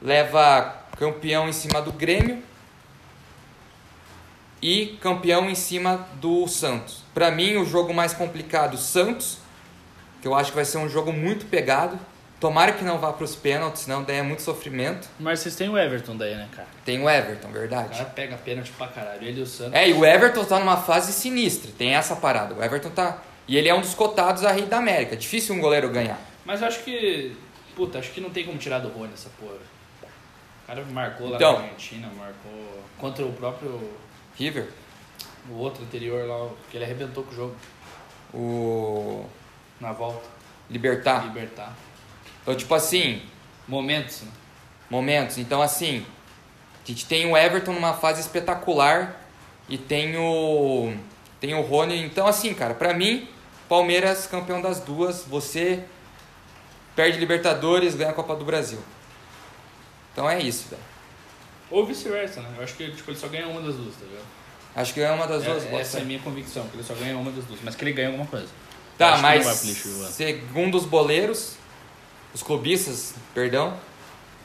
leva 0.00 0.74
campeão 0.96 1.48
em 1.48 1.52
cima 1.52 1.82
do 1.82 1.92
Grêmio 1.92 2.42
e 4.62 4.98
campeão 5.00 5.50
em 5.50 5.54
cima 5.54 6.08
do 6.14 6.48
Santos. 6.48 7.02
Para 7.12 7.30
mim, 7.30 7.56
o 7.56 7.64
jogo 7.66 7.92
mais 7.92 8.14
complicado, 8.14 8.78
Santos, 8.78 9.38
que 10.22 10.26
eu 10.26 10.34
acho 10.34 10.50
que 10.50 10.56
vai 10.56 10.64
ser 10.64 10.78
um 10.78 10.88
jogo 10.88 11.12
muito 11.12 11.46
pegado. 11.46 11.98
Tomara 12.38 12.72
que 12.72 12.84
não 12.84 12.98
vá 12.98 13.12
para 13.14 13.24
os 13.24 13.34
pênaltis, 13.34 13.82
senão 13.82 14.02
daí 14.02 14.16
é 14.18 14.22
muito 14.22 14.42
sofrimento. 14.42 15.08
Mas 15.18 15.40
vocês 15.40 15.56
têm 15.56 15.68
o 15.70 15.78
Everton 15.78 16.16
daí, 16.16 16.34
né, 16.34 16.46
cara? 16.54 16.68
Tem 16.84 17.02
o 17.02 17.08
Everton, 17.08 17.48
O 17.48 17.52
verdade. 17.52 17.88
cara 17.96 18.04
pega 18.10 18.36
pênalti 18.36 18.70
pra 18.72 18.88
caralho. 18.88 19.22
Ele 19.26 19.40
e 19.40 19.42
o 19.42 19.46
Santos. 19.46 19.72
É, 19.74 19.88
e 19.88 19.94
o 19.94 20.04
Everton 20.04 20.44
tá 20.44 20.58
numa 20.58 20.76
fase 20.76 21.12
sinistra, 21.14 21.70
tem 21.78 21.94
essa 21.94 22.14
parada. 22.14 22.54
O 22.54 22.62
Everton 22.62 22.90
tá. 22.90 23.22
E 23.48 23.56
ele 23.56 23.68
é 23.68 23.74
um 23.74 23.80
dos 23.80 23.94
cotados 23.94 24.44
a 24.44 24.52
rei 24.52 24.66
da 24.66 24.76
América. 24.78 25.16
Difícil 25.16 25.54
um 25.54 25.60
goleiro 25.60 25.88
ganhar. 25.88 26.18
Mas 26.44 26.60
eu 26.60 26.68
acho 26.68 26.80
que. 26.84 27.34
Puta, 27.74 27.98
acho 27.98 28.10
que 28.10 28.20
não 28.20 28.30
tem 28.30 28.44
como 28.44 28.58
tirar 28.58 28.80
do 28.80 28.88
Rony 28.88 29.12
essa 29.14 29.30
porra. 29.40 29.54
O 30.02 30.66
cara 30.66 30.84
marcou 30.90 31.28
lá 31.30 31.36
Então. 31.36 31.52
na 31.54 31.64
Argentina, 31.64 32.08
marcou 32.18 32.82
contra 32.98 33.24
o 33.24 33.32
próprio. 33.32 33.92
River, 34.36 34.68
O 35.48 35.54
outro 35.54 35.82
anterior 35.84 36.26
lá, 36.28 36.50
que 36.70 36.76
ele 36.76 36.84
arrebentou 36.84 37.22
com 37.24 37.32
o 37.32 37.34
jogo 37.34 37.56
o 38.34 39.24
na 39.80 39.92
volta. 39.92 40.28
Libertar. 40.68 41.24
Libertar. 41.26 41.72
Então, 42.46 42.54
tipo 42.54 42.72
assim, 42.76 43.20
Momentos, 43.66 44.22
né? 44.22 44.30
momentos. 44.88 45.36
Então, 45.36 45.60
assim, 45.60 46.06
a 46.84 46.86
gente 46.86 47.04
tem 47.06 47.26
o 47.26 47.36
Everton 47.36 47.72
numa 47.72 47.92
fase 47.92 48.20
espetacular 48.20 49.20
e 49.68 49.76
tem 49.76 50.16
o 50.16 50.94
tem 51.40 51.52
o 51.54 51.60
Rony. 51.60 52.04
Então, 52.04 52.24
assim, 52.28 52.54
cara, 52.54 52.72
pra 52.72 52.94
mim, 52.94 53.28
Palmeiras 53.68 54.28
campeão 54.28 54.62
das 54.62 54.78
duas, 54.78 55.24
você 55.26 55.82
perde 56.94 57.18
Libertadores, 57.18 57.96
ganha 57.96 58.10
a 58.10 58.14
Copa 58.14 58.36
do 58.36 58.44
Brasil. 58.44 58.78
Então 60.12 60.30
é 60.30 60.40
isso, 60.40 60.68
velho. 60.70 60.82
Ou 61.68 61.84
vice-versa, 61.84 62.40
né? 62.40 62.48
Eu 62.56 62.62
acho 62.62 62.74
que 62.74 62.88
tipo, 62.92 63.10
ele 63.10 63.18
só 63.18 63.26
ganha 63.26 63.48
uma 63.48 63.60
das 63.60 63.74
duas, 63.74 63.94
tá 63.96 64.04
ligado? 64.06 64.24
Acho 64.76 64.94
que 64.94 65.00
é 65.00 65.10
uma 65.10 65.26
das 65.26 65.42
duas. 65.42 65.64
É- 65.64 65.68
pode 65.68 65.82
essa 65.82 65.98
é 65.98 66.02
a 66.02 66.04
minha 66.04 66.20
convicção, 66.20 66.68
que 66.68 66.76
ele 66.76 66.84
só 66.84 66.94
ganha 66.94 67.18
uma 67.18 67.32
das 67.32 67.44
duas. 67.44 67.58
Mas 67.64 67.74
que 67.74 67.82
ele 67.82 67.92
ganha 67.92 68.06
alguma 68.06 68.26
coisa. 68.26 68.46
Tá, 68.96 69.18
mas 69.18 69.44
segundo 70.12 70.76
os 70.76 70.84
boleiros, 70.84 71.56
os 72.34 72.42
clubistas, 72.42 73.14
perdão, 73.34 73.74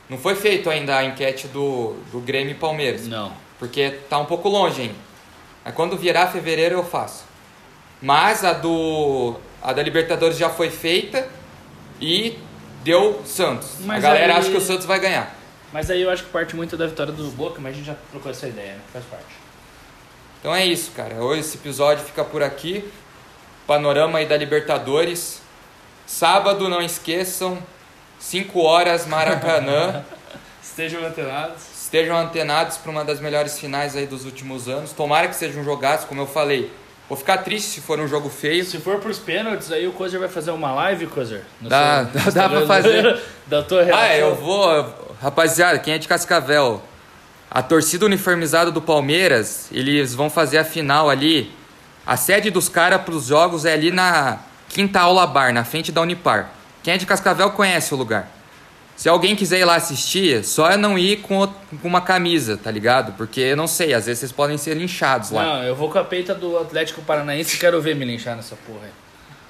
não 0.10 0.18
foi 0.18 0.36
feito 0.36 0.70
ainda 0.70 0.98
a 0.98 1.04
enquete 1.06 1.48
do, 1.48 1.94
do 2.12 2.20
Grêmio 2.20 2.52
e 2.52 2.56
Palmeiras, 2.56 3.08
Não. 3.08 3.32
porque 3.60 3.92
tá 4.10 4.18
um 4.18 4.26
pouco 4.26 4.50
longe 4.50 4.82
ainda. 4.82 4.96
Aí 5.64 5.72
quando 5.72 5.96
virar 5.98 6.28
fevereiro 6.28 6.76
eu 6.76 6.84
faço. 6.84 7.24
Mas 8.02 8.44
a 8.44 8.54
do 8.54 9.36
a 9.62 9.72
da 9.74 9.84
Libertadores 9.84 10.38
já 10.38 10.50
foi 10.50 10.70
feita 10.72 11.30
e 12.02 12.38
deu 12.84 13.22
Santos. 13.26 13.76
a 13.84 13.86
Mas 13.86 14.02
galera 14.02 14.34
aí- 14.34 14.40
acha 14.40 14.50
que 14.50 14.58
o 14.58 14.62
Santos 14.62 14.86
vai 14.88 15.00
ganhar. 15.00 15.36
Mas 15.72 15.90
aí 15.92 16.02
eu 16.02 16.10
acho 16.10 16.24
que 16.24 16.30
parte 16.32 16.56
muito 16.56 16.76
da 16.76 16.88
vitória 16.88 17.14
do 17.14 17.24
Boca, 17.32 17.62
mas 17.62 17.74
a 17.74 17.76
gente 17.78 17.86
já 17.86 17.96
trocou 18.10 18.32
essa 18.32 18.48
ideia, 18.48 18.74
né? 18.74 18.80
Faz 18.92 19.06
parte. 19.06 19.26
Então 20.40 20.54
é 20.54 20.66
isso, 20.66 20.92
cara. 20.92 21.16
Hoje 21.24 21.42
esse 21.42 21.58
episódio 21.58 22.04
fica 22.04 22.24
por 22.26 22.42
aqui. 22.42 22.92
Panorama 23.68 24.18
aí 24.18 24.26
da 24.26 24.36
Libertadores. 24.36 25.40
Sábado, 26.16 26.68
não 26.68 26.82
esqueçam, 26.82 27.58
5 28.20 28.60
horas, 28.62 29.06
Maracanã. 29.08 30.04
Estejam 30.62 31.04
antenados. 31.06 31.64
Estejam 31.74 32.18
antenados 32.18 32.76
para 32.78 32.92
uma 32.92 33.06
das 33.06 33.22
melhores 33.22 33.58
finais 33.58 33.96
aí 33.96 34.06
dos 34.06 34.26
últimos 34.26 34.68
anos. 34.68 34.92
Tomara 34.92 35.30
que 35.30 35.36
seja 35.38 35.58
um 35.58 35.64
jogaço, 35.64 36.08
como 36.08 36.22
eu 36.22 36.28
falei. 36.28 36.70
Vou 37.08 37.18
ficar 37.18 37.38
triste 37.40 37.70
se 37.70 37.82
for 37.82 37.98
um 37.98 38.08
jogo 38.10 38.30
feio. 38.30 38.64
Se 38.66 38.78
for 38.80 39.00
pros 39.00 39.20
pênaltis, 39.20 39.72
aí 39.72 39.88
o 39.88 39.94
Cozer 39.94 40.20
vai 40.20 40.28
fazer 40.28 40.52
uma 40.52 40.74
live, 40.74 41.08
Cozer? 41.08 41.44
Dá- 41.62 42.04
dá- 42.04 42.30
dá 42.30 42.50
pra 42.50 42.66
fazer. 42.68 43.22
da 43.48 43.64
tua 43.64 43.82
relação. 43.84 44.06
Ah, 44.10 44.16
eu 44.18 44.36
vou. 44.36 45.16
Rapaziada, 45.22 45.80
quem 45.80 45.94
é 45.94 45.98
de 45.98 46.10
Cascavel? 46.10 46.84
A 47.50 47.64
torcida 47.64 48.06
uniformizada 48.06 48.70
do 48.70 48.82
Palmeiras, 48.82 49.68
eles 49.72 50.14
vão 50.14 50.30
fazer 50.30 50.58
a 50.58 50.66
final 50.66 51.10
ali. 51.10 51.52
A 52.06 52.18
sede 52.18 52.52
dos 52.52 52.68
caras 52.68 53.02
pros 53.02 53.28
jogos 53.28 53.64
é 53.66 53.74
ali 53.74 53.92
na 53.92 54.40
Quinta 54.74 55.00
Aula 55.02 55.28
Bar, 55.28 55.54
na 55.54 55.64
frente 55.64 55.92
da 55.92 56.02
Unipar. 56.02 56.50
Quem 56.84 56.94
é 56.94 56.98
de 56.98 57.06
Cascavel 57.06 57.52
conhece 57.52 57.94
o 57.94 57.98
lugar. 57.98 58.30
Se 58.96 59.10
alguém 59.10 59.36
quiser 59.36 59.60
ir 59.60 59.66
lá 59.66 59.76
assistir, 59.76 60.44
só 60.46 60.70
é 60.70 60.78
não 60.78 60.98
ir 60.98 61.18
com, 61.22 61.48
uma 61.84 62.02
camisa, 62.02 62.56
tá 62.56 62.70
ligado? 62.70 63.14
Porque 63.14 63.40
eu 63.42 63.58
não 63.58 63.66
sei, 63.68 63.94
às 63.94 64.06
vezes 64.06 64.20
vocês 64.20 64.32
podem 64.32 64.58
ser 64.58 64.76
linchados 64.78 65.32
lá. 65.32 65.44
Não, 65.44 65.64
eu 65.64 65.76
vou 65.76 65.90
com 65.90 65.98
a 65.98 66.04
peita 66.04 66.36
do 66.36 66.58
Atlético 66.58 67.02
Paranaense 67.02 67.56
e 67.56 67.60
quero 67.60 67.82
ver 67.82 67.96
me 67.96 68.06
linchar 68.06 68.36
nessa 68.36 68.56
porra 68.56 68.82
aí. 68.84 68.92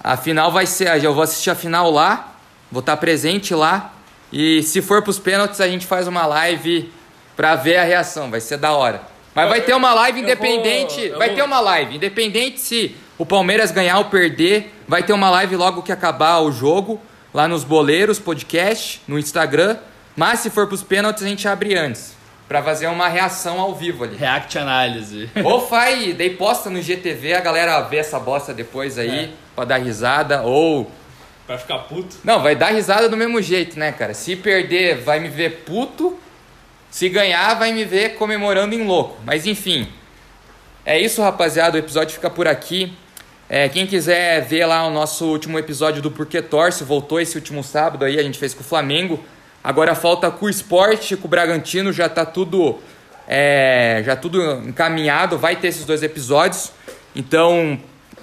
A 0.04 0.16
final 0.18 0.52
vai 0.52 0.66
ser. 0.66 1.04
Eu 1.04 1.14
vou 1.14 1.24
assistir 1.24 1.50
a 1.50 1.56
final 1.56 1.92
lá, 1.92 2.34
vou 2.72 2.80
estar 2.80 2.96
presente 2.98 3.54
lá. 3.54 3.94
E 4.32 4.64
se 4.64 4.82
for 4.82 5.04
pros 5.04 5.20
pênaltis, 5.20 5.60
a 5.60 5.68
gente 5.68 5.86
faz 5.86 6.08
uma 6.08 6.26
live 6.26 6.92
pra 7.36 7.56
ver 7.56 7.78
a 7.78 7.84
reação. 7.84 8.32
Vai 8.32 8.40
ser 8.42 8.58
da 8.58 8.72
hora. 8.72 9.02
Mas 9.36 9.50
vai 9.50 9.62
ter 9.62 9.74
uma 9.76 9.94
live 9.94 10.20
eu 10.20 10.24
independente. 10.24 10.96
vou- 10.96 11.06
eu 11.08 11.18
vai 11.18 11.28
vou- 11.28 11.36
ter 11.36 11.44
uma 11.44 11.60
live. 11.60 11.96
Independente 11.98 12.60
se 12.60 12.96
o 13.18 13.26
Palmeiras 13.26 13.70
ganhar 13.72 13.98
ou 14.00 14.06
perder, 14.06 14.74
vai 14.92 15.02
ter 15.04 15.14
uma 15.14 15.30
live 15.30 15.56
logo 15.56 15.82
que 15.82 15.92
acabar 15.92 16.39
o 16.39 16.52
jogo. 16.52 17.00
Lá 17.34 17.48
nos 17.48 17.64
Boleiros 17.64 18.20
Podcast, 18.20 19.02
no 19.08 19.18
Instagram. 19.18 19.78
Mas 20.18 20.42
se 20.42 20.50
for 20.50 20.68
pros 20.68 20.84
pênaltis, 20.84 21.24
a 21.24 21.28
gente 21.30 21.48
abre 21.48 21.78
antes. 21.78 22.14
Pra 22.46 22.62
fazer 22.62 22.88
uma 22.88 23.08
reação 23.08 23.62
ao 23.62 23.74
vivo 23.74 24.04
ali. 24.04 24.18
React 24.18 24.58
análise. 24.58 25.30
Ou 25.46 25.66
faz, 25.66 26.14
daí 26.18 26.32
posta 26.32 26.70
no 26.70 26.82
GTV, 26.82 27.36
a 27.36 27.39
galera 27.39 27.80
vê 27.84 28.00
essa 28.00 28.20
bosta 28.20 28.54
depois 28.54 28.98
aí, 29.00 29.10
É. 29.10 29.30
pra 29.56 29.64
dar 29.64 29.78
risada. 29.78 30.42
Ou 30.42 30.92
Pra 31.48 31.58
ficar 31.58 31.80
puto. 31.80 32.18
não, 32.26 32.42
vai 32.44 32.54
dar 32.54 32.74
risada 32.74 33.08
do 33.08 33.16
mesmo 33.16 33.42
jeito, 33.42 33.80
né, 33.80 33.94
cara? 33.94 34.14
Se 34.14 34.36
perder, 34.36 34.98
vai 34.98 35.22
me 35.22 35.30
ver 35.30 35.64
puto. 35.66 36.20
Se 36.89 37.08
ganhar, 37.08 37.54
vai 37.54 37.72
me 37.72 37.86
ver 37.86 38.16
comemorando 38.16 38.76
em 38.76 38.86
louco. 38.86 39.18
Mas 39.26 39.48
enfim. 39.48 39.88
É 40.86 41.00
isso, 41.00 41.22
rapaziada. 41.22 41.78
O 41.78 41.80
episódio 41.80 42.14
fica 42.14 42.30
por 42.30 42.46
aqui. 42.50 42.92
É, 43.54 43.68
quem 43.68 43.86
quiser 43.86 44.45
ver 44.45 44.66
lá 44.66 44.88
o 44.88 44.89
nosso 44.89 45.26
último 45.26 45.60
episódio 45.60 46.02
do 46.02 46.10
Porquê 46.10 46.41
Torce, 46.41 46.86
voltou 46.86 47.20
esse 47.20 47.36
último 47.36 47.62
sábado 47.62 48.06
aí, 48.06 48.18
a 48.18 48.24
gente 48.24 48.39
fez 48.39 48.54
com 48.54 48.62
o 48.62 48.64
Flamengo. 48.64 49.22
Agora 49.62 49.93
falta 49.93 50.32
com 50.32 50.45
o 50.45 50.49
Sport, 50.49 51.18
com 51.18 51.28
o 51.28 51.30
Bragantino, 51.30 51.91
já 51.91 52.08
tá 52.08 52.26
tudo 52.26 52.80
é, 53.28 54.04
já 54.06 54.16
tudo 54.16 54.41
encaminhado, 54.66 55.38
vai 55.38 55.58
ter 55.58 55.68
esses 55.68 55.84
dois 55.84 56.02
episódios. 56.02 56.72
Então, 57.14 57.78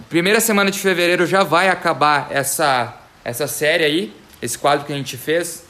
primeira 0.08 0.40
semana 0.40 0.70
de 0.70 0.78
fevereiro 0.78 1.26
já 1.26 1.44
vai 1.44 1.68
acabar 1.68 2.28
essa, 2.30 2.98
essa 3.22 3.46
série 3.46 3.84
aí, 3.84 4.16
esse 4.40 4.56
quadro 4.56 4.86
que 4.86 4.94
a 4.94 4.96
gente 4.96 5.18
fez. 5.18 5.66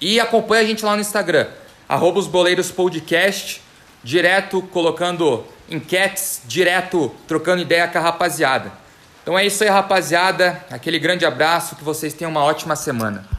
E 0.00 0.18
acompanha 0.18 0.62
a 0.62 0.66
gente 0.66 0.84
lá 0.84 0.96
no 0.96 1.00
Instagram, 1.00 1.46
arroba 1.88 2.18
os 2.18 2.26
boleiros 2.26 2.72
podcast, 2.72 3.62
direto 4.02 4.60
colocando 4.62 5.44
enquetes, 5.68 6.42
direto 6.46 7.14
trocando 7.26 7.62
ideia 7.62 7.88
com 7.88 7.98
a 7.98 8.00
rapaziada. 8.00 8.72
Então 9.22 9.38
é 9.38 9.46
isso 9.46 9.64
aí, 9.64 9.70
rapaziada. 9.70 10.62
Aquele 10.70 10.98
grande 10.98 11.24
abraço, 11.24 11.76
que 11.76 11.84
vocês 11.84 12.12
tenham 12.12 12.30
uma 12.30 12.44
ótima 12.44 12.76
semana. 12.76 13.26